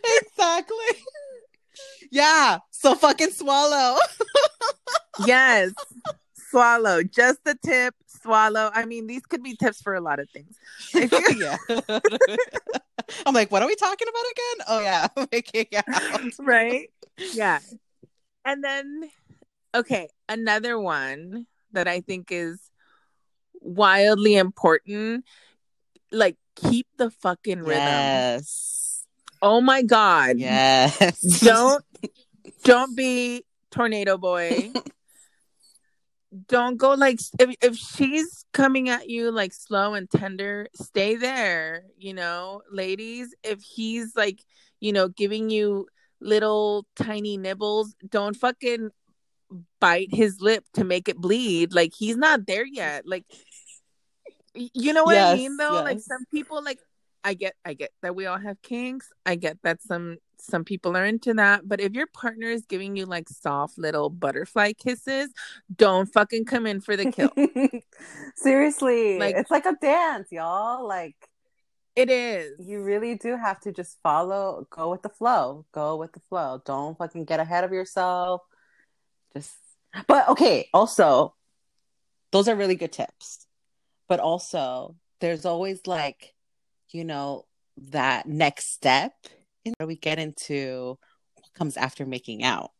exactly. 0.22 1.02
Yeah. 2.10 2.58
So 2.70 2.94
fucking 2.94 3.30
swallow. 3.30 3.98
yes, 5.26 5.72
swallow 6.50 7.02
just 7.02 7.44
the 7.44 7.56
tip. 7.62 7.94
Swallow. 8.06 8.70
I 8.74 8.84
mean, 8.84 9.06
these 9.06 9.24
could 9.26 9.42
be 9.42 9.54
tips 9.54 9.80
for 9.80 9.94
a 9.94 10.00
lot 10.00 10.18
of 10.18 10.28
things. 10.30 10.56
Yeah. 10.92 11.56
I'm 13.24 13.34
like, 13.34 13.50
what 13.50 13.62
are 13.62 13.68
we 13.68 13.76
talking 13.76 14.08
about 14.08 14.24
again? 14.32 14.66
Oh 14.68 14.80
yeah, 14.80 15.06
making 15.32 15.66
out. 15.76 16.32
right? 16.38 16.90
Yeah. 17.32 17.60
And 18.44 18.62
then, 18.64 19.10
okay, 19.74 20.08
another 20.28 20.78
one 20.78 21.46
that 21.72 21.88
I 21.88 22.00
think 22.00 22.28
is 22.30 22.70
wildly 23.60 24.36
important. 24.36 25.24
Like, 26.10 26.36
keep 26.56 26.86
the 26.96 27.10
fucking 27.10 27.60
rhythm. 27.60 27.84
Yes. 27.84 29.04
Oh 29.40 29.60
my 29.60 29.82
god. 29.82 30.38
Yes. 30.38 31.40
Don't 31.40 31.84
don't 32.64 32.96
be 32.96 33.44
tornado 33.70 34.16
boy. 34.16 34.72
don't 36.48 36.76
go 36.76 36.94
like 36.94 37.18
if 37.38 37.54
if 37.62 37.76
she's 37.76 38.44
coming 38.52 38.88
at 38.88 39.08
you 39.08 39.30
like 39.30 39.52
slow 39.52 39.94
and 39.94 40.10
tender, 40.10 40.68
stay 40.74 41.14
there, 41.16 41.84
you 41.96 42.14
know, 42.14 42.62
ladies. 42.70 43.34
If 43.44 43.60
he's 43.62 44.16
like, 44.16 44.40
you 44.80 44.92
know, 44.92 45.08
giving 45.08 45.50
you 45.50 45.86
little 46.20 46.86
tiny 46.96 47.36
nibbles, 47.36 47.94
don't 48.08 48.34
fucking 48.34 48.90
bite 49.80 50.14
his 50.14 50.40
lip 50.40 50.64
to 50.74 50.84
make 50.84 51.08
it 51.08 51.16
bleed. 51.16 51.72
Like 51.72 51.92
he's 51.96 52.16
not 52.16 52.46
there 52.46 52.66
yet. 52.66 53.06
Like 53.06 53.24
you 54.54 54.92
know 54.92 55.04
what 55.04 55.16
I 55.16 55.36
mean 55.36 55.56
though? 55.56 55.82
Like 55.82 56.00
some 56.00 56.24
people 56.30 56.62
like 56.62 56.78
I 57.24 57.34
get 57.34 57.54
I 57.64 57.74
get 57.74 57.90
that 58.02 58.14
we 58.14 58.26
all 58.26 58.38
have 58.38 58.60
kinks. 58.62 59.10
I 59.26 59.36
get 59.36 59.58
that 59.62 59.82
some 59.82 60.18
some 60.40 60.64
people 60.64 60.96
are 60.96 61.04
into 61.04 61.34
that, 61.34 61.68
but 61.68 61.80
if 61.80 61.92
your 61.94 62.06
partner 62.06 62.46
is 62.46 62.64
giving 62.64 62.96
you 62.96 63.06
like 63.06 63.28
soft 63.28 63.76
little 63.76 64.08
butterfly 64.08 64.72
kisses, 64.72 65.28
don't 65.74 66.06
fucking 66.06 66.44
come 66.44 66.64
in 66.64 66.80
for 66.80 66.96
the 66.96 67.10
kill. 67.10 67.32
Seriously, 68.36 69.18
Like- 69.18 69.34
it's 69.36 69.50
like 69.50 69.66
a 69.66 69.76
dance, 69.80 70.28
y'all. 70.30 70.86
Like 70.86 71.16
it 71.96 72.08
is. 72.10 72.52
you 72.64 72.82
really 72.84 73.16
do 73.16 73.36
have 73.36 73.58
to 73.60 73.72
just 73.72 73.98
follow, 74.04 74.66
go 74.70 74.88
with 74.90 75.02
the 75.02 75.08
flow, 75.08 75.66
go 75.72 75.96
with 75.96 76.12
the 76.12 76.20
flow. 76.28 76.62
Don't 76.64 76.96
fucking 76.96 77.24
get 77.24 77.40
ahead 77.40 77.64
of 77.64 77.72
yourself. 77.72 78.42
Just, 79.34 79.54
but 80.06 80.28
okay. 80.28 80.68
Also, 80.72 81.34
those 82.32 82.48
are 82.48 82.56
really 82.56 82.76
good 82.76 82.92
tips. 82.92 83.46
But 84.08 84.20
also, 84.20 84.96
there's 85.20 85.44
always 85.44 85.86
like, 85.86 86.34
you 86.90 87.04
know, 87.04 87.44
that 87.90 88.26
next 88.26 88.72
step. 88.72 89.12
And 89.64 89.74
we 89.86 89.96
get 89.96 90.18
into 90.18 90.98
what 91.34 91.52
comes 91.54 91.76
after 91.76 92.06
making 92.06 92.42
out. 92.42 92.70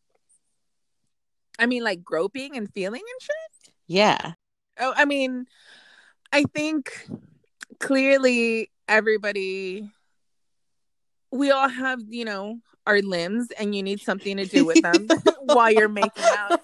I 1.59 1.65
mean 1.65 1.83
like 1.83 2.03
groping 2.03 2.57
and 2.57 2.71
feeling 2.73 3.01
and 3.01 3.21
shit. 3.21 3.73
Yeah. 3.85 4.33
Oh, 4.79 4.93
I 4.95 5.05
mean, 5.05 5.45
I 6.31 6.43
think 6.43 7.07
clearly 7.79 8.71
everybody, 8.87 9.91
we 11.31 11.51
all 11.51 11.67
have, 11.67 11.99
you 12.07 12.23
know, 12.25 12.59
our 12.89 13.01
limbs 13.01 13.51
and 13.59 13.75
you 13.75 13.83
need 13.83 14.01
something 14.01 14.37
to 14.37 14.45
do 14.45 14.65
with 14.65 14.81
them 14.81 15.07
while 15.43 15.71
you're 15.71 15.87
making 15.87 16.23
out. 16.23 16.59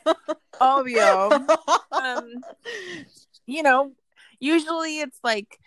Obvio. 0.60 1.48
Um, 1.92 2.28
you 3.46 3.62
know, 3.62 3.92
usually 4.40 5.00
it's 5.02 5.20
like, 5.24 5.60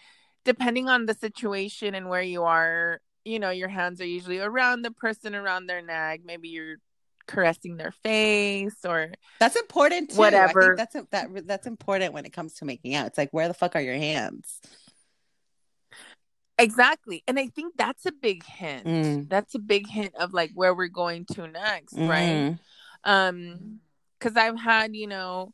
depending 0.45 0.89
on 0.89 1.07
the 1.07 1.15
situation 1.15 1.95
and 1.95 2.09
where 2.09 2.23
you 2.23 2.43
are, 2.45 3.01
you 3.25 3.39
know, 3.39 3.51
your 3.51 3.69
hands 3.69 4.01
are 4.01 4.07
usually 4.07 4.41
around 4.41 4.83
the 4.83 4.91
person, 4.91 5.35
around 5.35 5.67
their 5.67 5.83
neck. 5.83 6.21
Maybe 6.25 6.49
you're 6.49 6.77
caressing 7.27 7.77
their 7.77 7.93
face 7.93 8.85
or 8.85 9.13
That's 9.39 9.55
important 9.57 10.11
too. 10.11 10.17
I 10.17 10.19
Whatever. 10.19 10.77
think 10.77 10.77
that's 10.79 10.97
that 11.11 11.47
that's 11.47 11.67
important 11.67 12.15
when 12.15 12.25
it 12.25 12.33
comes 12.33 12.55
to 12.55 12.65
making 12.65 12.95
out. 12.95 13.07
It's 13.07 13.19
like 13.19 13.31
where 13.33 13.47
the 13.49 13.55
fuck 13.55 13.77
are 13.77 13.83
your 13.83 13.97
hands? 13.97 14.61
Exactly. 16.59 17.23
And 17.29 17.39
I 17.39 17.47
think 17.47 17.75
that's 17.77 18.05
a 18.05 18.13
big 18.13 18.45
hint. 18.45 18.85
Mm. 18.87 19.29
That's 19.29 19.55
a 19.55 19.59
big 19.61 19.87
hint 19.89 20.15
of 20.17 20.33
like 20.33 20.51
where 20.55 20.75
we're 20.75 20.89
going 20.89 21.25
to 21.27 21.47
next, 21.47 21.95
right? 21.97 22.57
Mm. 22.57 22.59
Um 23.05 23.81
cuz 24.19 24.37
I've 24.37 24.59
had, 24.59 24.97
you 24.97 25.07
know, 25.07 25.53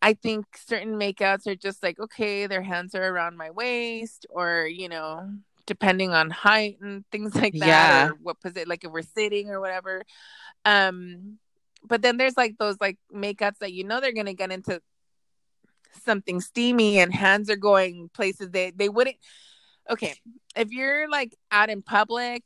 I 0.00 0.14
think 0.14 0.46
certain 0.56 0.94
makeouts 0.94 1.46
are 1.48 1.56
just 1.56 1.82
like 1.82 1.98
okay, 1.98 2.46
their 2.46 2.62
hands 2.62 2.94
are 2.94 3.02
around 3.04 3.36
my 3.36 3.50
waist 3.50 4.26
or, 4.30 4.66
you 4.66 4.88
know, 4.88 5.28
depending 5.66 6.12
on 6.12 6.30
height 6.30 6.78
and 6.80 7.04
things 7.10 7.34
like 7.34 7.54
that 7.54 7.66
Yeah. 7.66 8.06
or 8.06 8.14
what 8.22 8.40
position 8.40 8.68
like 8.68 8.84
if 8.84 8.92
we're 8.92 9.02
sitting 9.02 9.50
or 9.50 9.60
whatever. 9.60 10.02
Um 10.64 11.38
but 11.84 12.02
then 12.02 12.16
there's 12.16 12.36
like 12.36 12.58
those 12.58 12.76
like 12.80 12.98
makeouts 13.12 13.58
that 13.58 13.72
you 13.72 13.84
know 13.84 14.00
they're 14.00 14.12
going 14.12 14.26
to 14.26 14.34
get 14.34 14.50
into 14.50 14.80
something 16.04 16.40
steamy 16.40 16.98
and 16.98 17.14
hands 17.14 17.48
are 17.48 17.56
going 17.56 18.08
places 18.12 18.50
they 18.50 18.70
they 18.70 18.88
wouldn't 18.88 19.16
okay 19.90 20.14
if 20.56 20.70
you're 20.72 21.08
like 21.08 21.34
out 21.50 21.70
in 21.70 21.82
public 21.82 22.42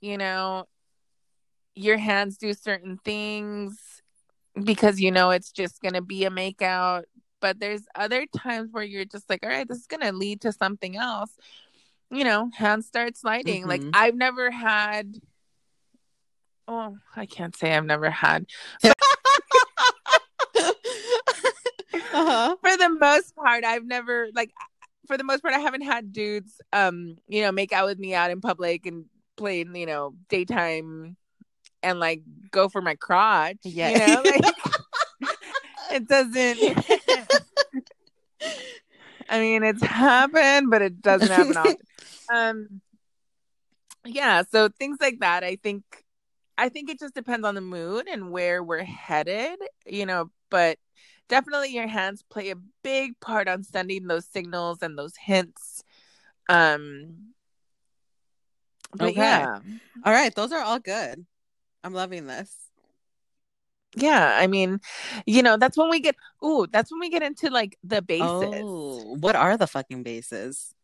you 0.00 0.16
know 0.18 0.64
your 1.74 1.96
hands 1.96 2.36
do 2.38 2.52
certain 2.54 2.98
things 3.04 4.02
because 4.64 5.00
you 5.00 5.10
know 5.12 5.30
it's 5.30 5.52
just 5.52 5.80
gonna 5.80 6.02
be 6.02 6.24
a 6.24 6.30
makeout 6.30 7.04
but 7.40 7.60
there's 7.60 7.82
other 7.94 8.26
times 8.36 8.72
where 8.72 8.82
you're 8.82 9.04
just 9.04 9.28
like 9.30 9.40
all 9.44 9.48
right 9.50 9.68
this 9.68 9.78
is 9.78 9.86
gonna 9.86 10.10
lead 10.12 10.40
to 10.40 10.52
something 10.52 10.96
else 10.96 11.30
you 12.10 12.24
know 12.24 12.50
hands 12.56 12.86
start 12.86 13.16
sliding 13.16 13.66
like 13.66 13.80
Mhm. 13.82 13.90
i've 13.94 14.16
never 14.16 14.50
had 14.50 15.20
oh 16.66 16.96
i 17.14 17.26
can't 17.26 17.56
say 17.56 17.74
i've 17.76 17.84
never 17.84 18.10
had 18.10 18.46
uh-huh. 21.94 22.56
for 22.60 22.76
the 22.76 22.96
most 23.00 23.34
part 23.36 23.64
i've 23.64 23.84
never 23.84 24.28
like 24.34 24.50
for 25.08 25.16
the 25.16 25.24
most 25.24 25.42
part 25.42 25.54
i 25.54 25.58
haven't 25.58 25.82
had 25.82 26.12
dudes 26.12 26.60
um 26.72 27.16
you 27.26 27.42
know 27.42 27.50
make 27.50 27.72
out 27.72 27.86
with 27.86 27.98
me 27.98 28.14
out 28.14 28.30
in 28.30 28.40
public 28.40 28.86
and 28.86 29.06
play 29.36 29.58
you 29.74 29.86
know 29.86 30.14
daytime 30.28 31.16
and 31.82 31.98
like 31.98 32.22
go 32.50 32.68
for 32.68 32.80
my 32.80 32.94
crotch 32.94 33.56
Yeah. 33.64 33.90
you 33.90 33.98
know 33.98 34.22
like 34.30 34.44
it 35.92 36.06
doesn't 36.08 36.84
i 39.28 39.40
mean 39.40 39.62
it's 39.62 39.82
happened 39.82 40.70
but 40.70 40.82
it 40.82 41.00
doesn't 41.02 41.28
happen 41.30 41.56
often 41.56 41.76
um 42.34 42.80
yeah 44.04 44.42
so 44.50 44.68
things 44.68 44.98
like 45.00 45.18
that 45.20 45.44
i 45.44 45.56
think 45.56 45.82
i 46.56 46.68
think 46.68 46.90
it 46.90 46.98
just 46.98 47.14
depends 47.14 47.46
on 47.46 47.54
the 47.54 47.60
mood 47.60 48.06
and 48.08 48.30
where 48.30 48.62
we're 48.62 48.84
headed 48.84 49.58
you 49.86 50.06
know 50.06 50.30
but 50.50 50.78
definitely 51.28 51.68
your 51.74 51.86
hands 51.86 52.24
play 52.28 52.50
a 52.50 52.56
big 52.82 53.18
part 53.20 53.48
on 53.48 53.62
sending 53.62 54.06
those 54.06 54.26
signals 54.26 54.82
and 54.82 54.98
those 54.98 55.14
hints 55.16 55.84
um 56.48 57.32
but 58.94 59.08
Okay. 59.10 59.18
yeah 59.20 59.60
All 60.04 60.12
right, 60.12 60.34
those 60.34 60.52
are 60.52 60.62
all 60.62 60.78
good. 60.78 61.26
I'm 61.84 61.92
loving 61.92 62.26
this. 62.26 62.54
yeah 63.96 64.36
i 64.38 64.46
mean 64.46 64.78
you 65.26 65.42
know 65.42 65.56
that's 65.56 65.76
when 65.76 65.88
we 65.88 65.98
get 65.98 66.14
ooh 66.44 66.66
that's 66.70 66.90
when 66.92 67.00
we 67.00 67.08
get 67.08 67.22
into 67.22 67.48
like 67.48 67.78
the 67.82 68.02
bases 68.02 68.28
Oh, 68.52 69.16
what 69.18 69.34
are 69.34 69.56
the 69.56 69.66
fucking 69.66 70.02
bases? 70.02 70.74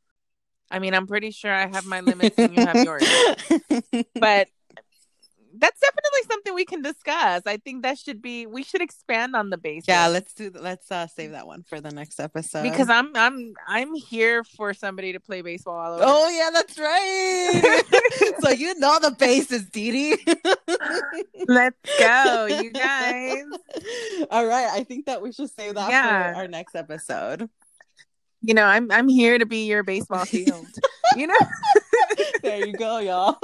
i 0.70 0.78
mean 0.78 0.94
i'm 0.94 1.06
pretty 1.06 1.30
sure 1.30 1.52
i 1.52 1.66
have 1.66 1.84
my 1.84 2.00
limits 2.00 2.38
and 2.40 2.54
you 2.54 2.60
have 2.62 2.80
yours 2.82 3.04
but 4.20 4.48
that's 5.56 5.80
definitely 5.80 6.20
something 6.30 6.54
we 6.54 6.64
can 6.64 6.82
discuss. 6.82 7.42
I 7.46 7.56
think 7.58 7.82
that 7.82 7.98
should 7.98 8.20
be 8.20 8.46
we 8.46 8.62
should 8.62 8.80
expand 8.82 9.36
on 9.36 9.50
the 9.50 9.56
basis. 9.58 9.88
yeah, 9.88 10.06
let's 10.08 10.32
do. 10.34 10.50
Let's 10.54 10.90
uh, 10.90 11.06
save 11.06 11.30
that 11.32 11.46
one 11.46 11.62
for 11.62 11.80
the 11.80 11.90
next 11.90 12.18
episode. 12.20 12.62
because 12.64 12.88
I'm 12.88 13.10
I'm 13.14 13.54
I'm 13.66 13.94
here 13.94 14.42
for 14.44 14.74
somebody 14.74 15.12
to 15.12 15.20
play 15.20 15.42
baseball 15.42 15.76
all 15.76 15.92
over. 15.94 16.02
oh 16.06 16.28
yeah, 16.28 16.50
that's 16.52 16.78
right. 16.78 18.34
so 18.40 18.50
you 18.50 18.78
know 18.78 18.98
the 19.00 19.12
bases, 19.12 19.64
Dee 19.70 19.90
Dee. 19.90 20.24
Let's 21.46 21.76
go, 21.98 22.46
you 22.46 22.70
guys. 22.70 23.44
All 24.30 24.46
right, 24.46 24.68
I 24.72 24.84
think 24.84 25.06
that 25.06 25.20
we 25.22 25.32
should 25.32 25.50
save 25.50 25.74
that 25.74 25.90
Yeah. 25.90 26.32
for 26.32 26.38
our 26.38 26.48
next 26.48 26.74
episode. 26.74 27.48
You 28.40 28.54
know, 28.54 28.64
I'm 28.64 28.90
I'm 28.90 29.08
here 29.08 29.38
to 29.38 29.46
be 29.46 29.66
your 29.66 29.82
baseball 29.82 30.24
field. 30.24 30.66
you 31.16 31.26
know? 31.26 31.34
there 32.42 32.66
you 32.66 32.72
go, 32.72 32.98
y'all. 32.98 33.38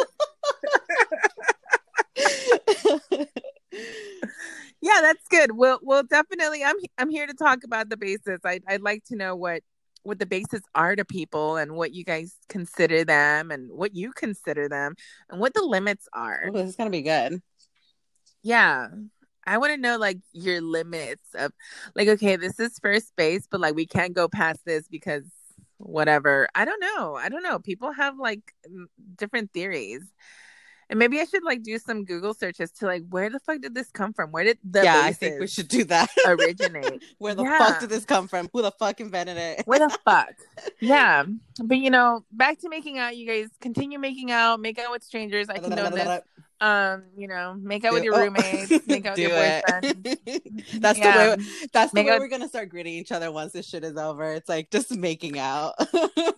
Yeah, 4.90 5.02
that's 5.02 5.26
good. 5.28 5.52
We'll 5.52 5.78
we'll 5.82 6.02
definitely 6.02 6.64
I'm 6.64 6.76
I'm 6.98 7.10
here 7.10 7.26
to 7.26 7.34
talk 7.34 7.64
about 7.64 7.88
the 7.88 7.96
bases. 7.96 8.40
I 8.44 8.60
I'd 8.66 8.82
like 8.82 9.04
to 9.06 9.16
know 9.16 9.36
what 9.36 9.62
what 10.02 10.18
the 10.18 10.26
bases 10.26 10.62
are 10.74 10.96
to 10.96 11.04
people 11.04 11.56
and 11.56 11.72
what 11.72 11.92
you 11.92 12.04
guys 12.04 12.34
consider 12.48 13.04
them 13.04 13.50
and 13.50 13.70
what 13.70 13.94
you 13.94 14.12
consider 14.12 14.68
them 14.68 14.94
and 15.28 15.40
what 15.40 15.54
the 15.54 15.62
limits 15.62 16.08
are. 16.12 16.48
Ooh, 16.48 16.52
this 16.52 16.70
is 16.70 16.76
gonna 16.76 16.90
be 16.90 17.02
good. 17.02 17.42
Yeah. 18.42 18.88
I 19.46 19.58
want 19.58 19.72
to 19.72 19.80
know 19.80 19.96
like 19.96 20.18
your 20.32 20.60
limits 20.60 21.22
of 21.34 21.52
like 21.94 22.08
okay, 22.08 22.36
this 22.36 22.60
is 22.60 22.78
first 22.78 23.14
base, 23.16 23.46
but 23.50 23.60
like 23.60 23.74
we 23.74 23.86
can't 23.86 24.14
go 24.14 24.28
past 24.28 24.60
this 24.64 24.86
because 24.88 25.24
whatever. 25.78 26.48
I 26.54 26.64
don't 26.64 26.80
know. 26.80 27.16
I 27.16 27.28
don't 27.28 27.42
know. 27.42 27.58
People 27.58 27.92
have 27.92 28.18
like 28.18 28.54
different 29.16 29.52
theories. 29.52 30.02
And 30.90 30.98
maybe 30.98 31.20
I 31.20 31.24
should 31.24 31.44
like 31.44 31.62
do 31.62 31.78
some 31.78 32.04
Google 32.04 32.34
searches 32.34 32.72
to 32.72 32.86
like 32.86 33.04
where 33.08 33.30
the 33.30 33.38
fuck 33.38 33.60
did 33.60 33.74
this 33.74 33.90
come 33.92 34.12
from? 34.12 34.32
Where 34.32 34.42
did 34.42 34.58
the 34.68 34.82
yeah, 34.82 35.00
I 35.04 35.12
think 35.12 35.38
we 35.40 35.46
should 35.46 35.68
do 35.68 35.84
that. 35.84 36.10
originate? 36.26 37.02
Where 37.18 37.34
the 37.36 37.44
Yeah. 37.44 37.58
fuck 37.58 37.80
did 37.80 37.90
this 37.90 38.04
come 38.04 38.26
from? 38.26 38.48
Who 38.52 38.60
the 38.60 38.72
fuck 38.72 39.00
invented 39.00 39.36
it? 39.36 39.62
Where 39.66 39.78
the 39.78 39.88
fuck? 40.04 40.34
Yeah. 40.80 41.24
But 41.62 41.78
you 41.78 41.90
know, 41.90 42.24
back 42.32 42.58
to 42.60 42.68
making 42.68 42.98
out, 42.98 43.16
you 43.16 43.24
guys 43.26 43.48
continue 43.60 44.00
making 44.00 44.32
out, 44.32 44.58
make 44.60 44.80
out 44.80 44.90
with 44.90 45.04
strangers. 45.04 45.48
I 45.48 45.58
condone 45.58 45.92
this. 45.92 46.22
Um, 46.62 47.04
you 47.16 47.26
know, 47.26 47.54
make 47.58 47.84
out 47.86 47.94
with 47.94 48.04
your 48.04 48.16
oh. 48.16 48.24
roommates, 48.24 48.86
make 48.86 49.06
out 49.06 49.12
with 49.16 49.16
Do 49.16 49.22
your 49.22 49.30
boyfriend. 49.30 50.18
That's 50.74 50.98
Yeah. 50.98 51.36
the 51.36 51.42
way. 51.42 51.48
That's 51.72 51.92
the 51.92 52.02
way 52.02 52.10
out- 52.10 52.18
we're 52.20 52.28
gonna 52.28 52.48
start 52.48 52.68
greeting 52.68 52.94
each 52.94 53.12
other 53.12 53.30
once 53.32 53.52
this 53.52 53.66
shit 53.66 53.82
is 53.84 53.96
over. 53.96 54.34
It's 54.34 54.48
like 54.48 54.70
just 54.70 54.90
making 54.94 55.38
out. 55.38 55.74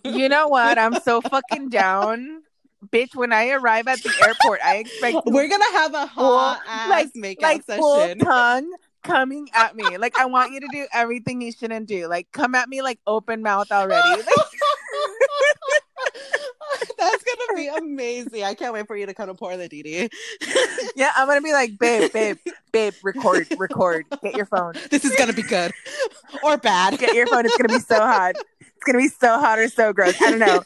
You 0.05 0.29
know 0.29 0.47
what? 0.47 0.77
I'm 0.77 0.93
so 1.01 1.21
fucking 1.21 1.69
down. 1.69 2.43
Bitch, 2.91 3.15
when 3.15 3.31
I 3.33 3.49
arrive 3.51 3.87
at 3.87 4.01
the 4.03 4.11
airport, 4.25 4.59
I 4.63 4.77
expect 4.77 5.17
we're 5.25 5.47
gonna 5.49 5.63
have 5.73 5.93
a 5.93 6.07
Full- 6.07 6.37
hot 6.39 6.61
ass 6.67 6.89
like- 6.89 7.13
makeout 7.13 7.41
like 7.41 7.65
full 7.65 7.95
session. 7.99 8.19
tongue, 8.19 8.71
coming 9.03 9.47
at 9.53 9.75
me. 9.75 9.97
Like 9.97 10.17
I 10.17 10.25
want 10.25 10.51
you 10.53 10.59
to 10.61 10.67
do 10.71 10.85
everything 10.93 11.41
you 11.41 11.51
shouldn't 11.51 11.87
do. 11.87 12.07
Like 12.07 12.31
come 12.31 12.55
at 12.55 12.69
me 12.69 12.81
like 12.81 12.99
open 13.07 13.41
mouth 13.41 13.71
already. 13.71 14.21
Like, 16.05 16.89
That's 16.97 17.23
gonna 17.23 17.55
be 17.55 17.67
amazing. 17.67 18.43
I 18.43 18.53
can't 18.55 18.73
wait 18.73 18.87
for 18.87 18.95
you 18.97 19.05
to 19.05 19.13
come 19.13 19.27
to 19.27 19.33
pour 19.33 19.55
the 19.57 19.69
DD. 19.69 20.09
yeah, 20.95 21.11
I'm 21.15 21.27
gonna 21.27 21.41
be 21.41 21.51
like, 21.53 21.77
babe, 21.77 22.11
babe, 22.11 22.37
babe, 22.71 22.93
record, 23.03 23.47
record. 23.57 24.05
Get 24.21 24.35
your 24.35 24.45
phone. 24.45 24.73
This 24.89 25.05
is 25.05 25.15
gonna 25.15 25.33
be 25.33 25.43
good 25.43 25.71
or 26.43 26.57
bad. 26.57 26.97
Get 26.99 27.13
your 27.15 27.27
phone. 27.27 27.45
It's 27.45 27.55
gonna 27.57 27.69
be 27.73 27.79
so 27.83 27.99
hot. 27.99 28.35
It's 28.83 28.91
gonna 28.91 29.01
be 29.01 29.07
so 29.07 29.39
hot 29.39 29.59
or 29.59 29.69
so 29.69 29.93
gross. 29.93 30.21
I 30.21 30.29
don't 30.29 30.39
know. 30.39 30.61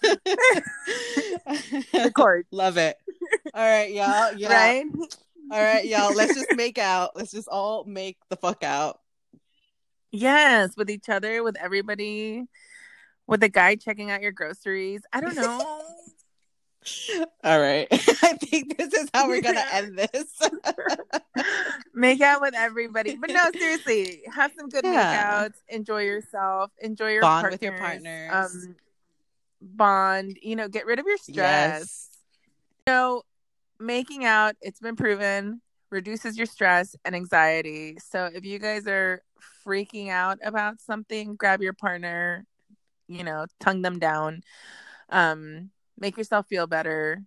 record. 2.04 2.48
Love 2.52 2.78
it. 2.78 2.98
All 3.54 3.64
right, 3.64 3.94
y'all. 3.94 4.34
Yeah. 4.38 4.54
Right? 4.54 4.86
All 5.52 5.62
right, 5.62 5.86
y'all. 5.86 6.16
Let's 6.16 6.34
just 6.34 6.56
make 6.56 6.80
out. 6.80 7.12
Let's 7.16 7.30
just 7.30 7.48
all 7.48 7.84
make 7.84 8.18
the 8.30 8.36
fuck 8.36 8.64
out. 8.64 9.00
Yes, 10.12 10.76
with 10.76 10.90
each 10.90 11.10
other, 11.10 11.44
with 11.44 11.58
everybody, 11.58 12.46
with 13.28 13.42
the 13.42 13.50
guy 13.50 13.76
checking 13.76 14.10
out 14.10 14.24
your 14.24 14.32
groceries. 14.32 15.02
I 15.14 15.22
don't 15.22 15.36
know. 15.36 15.84
All 17.44 17.60
right. 17.60 17.88
I 17.92 18.34
think 18.34 18.78
this 18.80 18.94
is 18.94 19.10
how 19.14 19.28
we're 19.28 19.42
gonna 19.42 19.64
end 19.74 19.96
this. 19.96 20.40
Make 21.98 22.22
out 22.22 22.42
with 22.42 22.54
everybody. 22.56 23.16
But 23.20 23.32
no, 23.32 23.50
seriously, 23.58 24.22
have 24.34 24.52
some 24.58 24.70
good 24.70 24.86
Yeah. 24.86 25.46
makeouts. 25.50 25.56
Enjoy 25.68 26.04
yourself. 26.04 26.72
Enjoy 26.80 27.12
your 27.12 27.22
Bond 27.22 27.50
with 27.50 27.62
your 27.64 27.74
partners. 27.74 28.32
Um, 28.32 28.76
bond. 29.62 30.38
You 30.42 30.56
know, 30.56 30.68
get 30.68 30.86
rid 30.86 31.00
of 31.00 31.06
your 31.08 31.18
stress. 31.18 31.36
yes. 31.36 32.10
You 32.88 32.94
know, 32.94 33.22
making 33.80 34.26
out. 34.26 34.56
It's 34.62 34.80
been 34.80 34.96
proven 34.96 35.62
reduces 35.90 36.38
your 36.38 36.46
stress 36.46 36.98
and 37.06 37.16
anxiety. 37.16 37.98
So 38.00 38.30
if 38.34 38.44
you 38.44 38.60
guys 38.60 38.86
are 38.88 39.22
freaking 39.66 40.10
out 40.10 40.38
about 40.44 40.82
something, 40.82 41.36
grab 41.36 41.62
your 41.62 41.74
partner. 41.74 42.46
You 43.08 43.24
know, 43.24 43.46
tongue 43.62 43.82
them 43.82 43.98
down. 43.98 44.42
Um, 45.10 45.72
make 45.98 46.18
yourself 46.18 46.46
feel 46.48 46.68
better. 46.68 47.24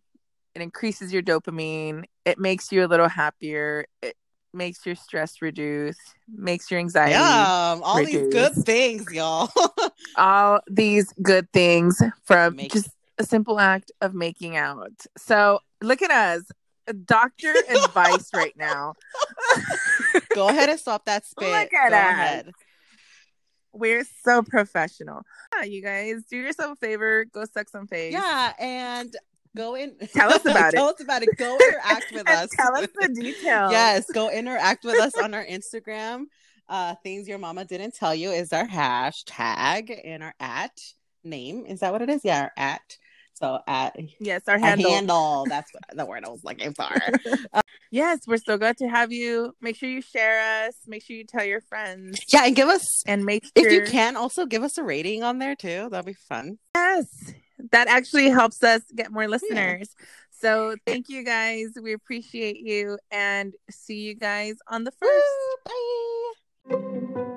It 0.54 0.60
increases 0.60 1.10
your 1.12 1.22
dopamine. 1.22 2.04
It 2.26 2.38
makes 2.38 2.70
you 2.70 2.84
a 2.84 2.88
little 2.88 3.08
happier. 3.08 3.86
It 4.02 4.14
makes 4.52 4.84
your 4.84 4.94
stress 4.94 5.40
reduce, 5.42 5.96
makes 6.28 6.70
your 6.70 6.80
anxiety. 6.80 7.12
Yum. 7.12 7.82
All 7.82 8.04
these 8.04 8.32
good 8.32 8.52
things, 8.54 9.06
y'all. 9.12 9.48
All 10.16 10.60
these 10.68 11.12
good 11.22 11.50
things 11.52 12.02
from 12.24 12.56
Make- 12.56 12.72
just 12.72 12.90
a 13.18 13.24
simple 13.24 13.60
act 13.60 13.92
of 14.00 14.14
making 14.14 14.56
out. 14.56 14.92
So 15.18 15.60
look 15.82 16.02
at 16.02 16.10
us. 16.10 16.44
Doctor 17.04 17.54
advice 17.68 18.30
right 18.34 18.54
now. 18.56 18.94
Go 20.34 20.48
ahead 20.48 20.68
and 20.68 20.80
stop 20.80 21.04
that 21.04 21.24
spit. 21.26 21.48
Look 21.48 21.72
at 21.74 21.90
Go 21.90 21.96
us. 21.96 22.02
ahead. 22.12 22.50
We're 23.72 24.04
so 24.24 24.42
professional. 24.42 25.22
Yeah, 25.56 25.64
you 25.64 25.80
guys 25.82 26.24
do 26.28 26.36
yourself 26.36 26.72
a 26.72 26.76
favor. 26.76 27.24
Go 27.26 27.44
suck 27.44 27.68
some 27.68 27.86
face. 27.86 28.12
Yeah, 28.12 28.52
and 28.58 29.14
go 29.56 29.74
in. 29.74 29.96
Tell 30.14 30.32
us 30.32 30.44
about 30.44 30.72
it. 30.72 30.76
Tell 30.76 30.88
us 30.88 31.00
about 31.00 31.22
it. 31.22 31.28
Go 31.36 31.56
interact 31.56 32.12
with 32.12 32.28
us. 32.30 32.48
tell 32.56 32.76
us 32.76 32.88
the 32.94 33.08
details. 33.14 33.72
yes, 33.72 34.04
go 34.12 34.30
interact 34.30 34.84
with 34.84 35.00
us 35.00 35.16
on 35.16 35.34
our 35.34 35.44
Instagram. 35.44 36.24
Uh, 36.68 36.94
things 37.02 37.26
your 37.26 37.38
mama 37.38 37.64
didn't 37.64 37.94
tell 37.94 38.14
you 38.14 38.30
is 38.30 38.52
our 38.52 38.66
hashtag 38.66 39.98
and 40.04 40.22
our 40.22 40.34
at 40.38 40.70
name. 41.24 41.66
Is 41.66 41.80
that 41.80 41.92
what 41.92 42.02
it 42.02 42.08
is? 42.08 42.20
Yeah, 42.24 42.42
our 42.42 42.52
at. 42.56 42.80
So 43.34 43.58
at 43.66 43.96
Yes, 44.20 44.42
our 44.48 44.58
handle. 44.58 44.90
handle. 44.90 45.46
That's 45.48 45.72
what, 45.72 45.96
the 45.96 46.04
word 46.04 46.24
I 46.24 46.28
was 46.28 46.44
looking 46.44 46.74
for. 46.74 46.88
Yes, 47.90 48.20
we're 48.26 48.36
so 48.36 48.58
glad 48.58 48.76
to 48.78 48.86
have 48.88 49.10
you. 49.12 49.54
Make 49.62 49.76
sure 49.76 49.88
you 49.88 50.02
share 50.02 50.66
us. 50.68 50.74
Make 50.86 51.02
sure 51.02 51.16
you 51.16 51.24
tell 51.24 51.44
your 51.44 51.62
friends. 51.62 52.20
yeah, 52.28 52.44
and 52.44 52.54
give 52.54 52.68
us 52.68 53.02
And 53.06 53.24
make 53.24 53.44
sure 53.44 53.50
if 53.66 53.72
you 53.72 53.82
can 53.90 54.16
also 54.16 54.44
give 54.46 54.62
us 54.62 54.76
a 54.78 54.82
rating 54.84 55.22
on 55.22 55.38
there 55.38 55.56
too. 55.56 55.88
That'll 55.90 56.04
be 56.04 56.12
fun. 56.12 56.58
Yes 56.76 57.06
that 57.72 57.88
actually 57.88 58.30
helps 58.30 58.62
us 58.62 58.82
get 58.94 59.12
more 59.12 59.28
listeners. 59.28 59.94
Yeah. 59.98 60.06
So 60.40 60.76
thank 60.86 61.08
you 61.08 61.24
guys. 61.24 61.68
We 61.80 61.92
appreciate 61.92 62.58
you 62.58 62.98
and 63.10 63.54
see 63.70 64.00
you 64.00 64.14
guys 64.14 64.56
on 64.68 64.84
the 64.84 64.92
first. 64.92 65.24
Woo, 66.68 67.34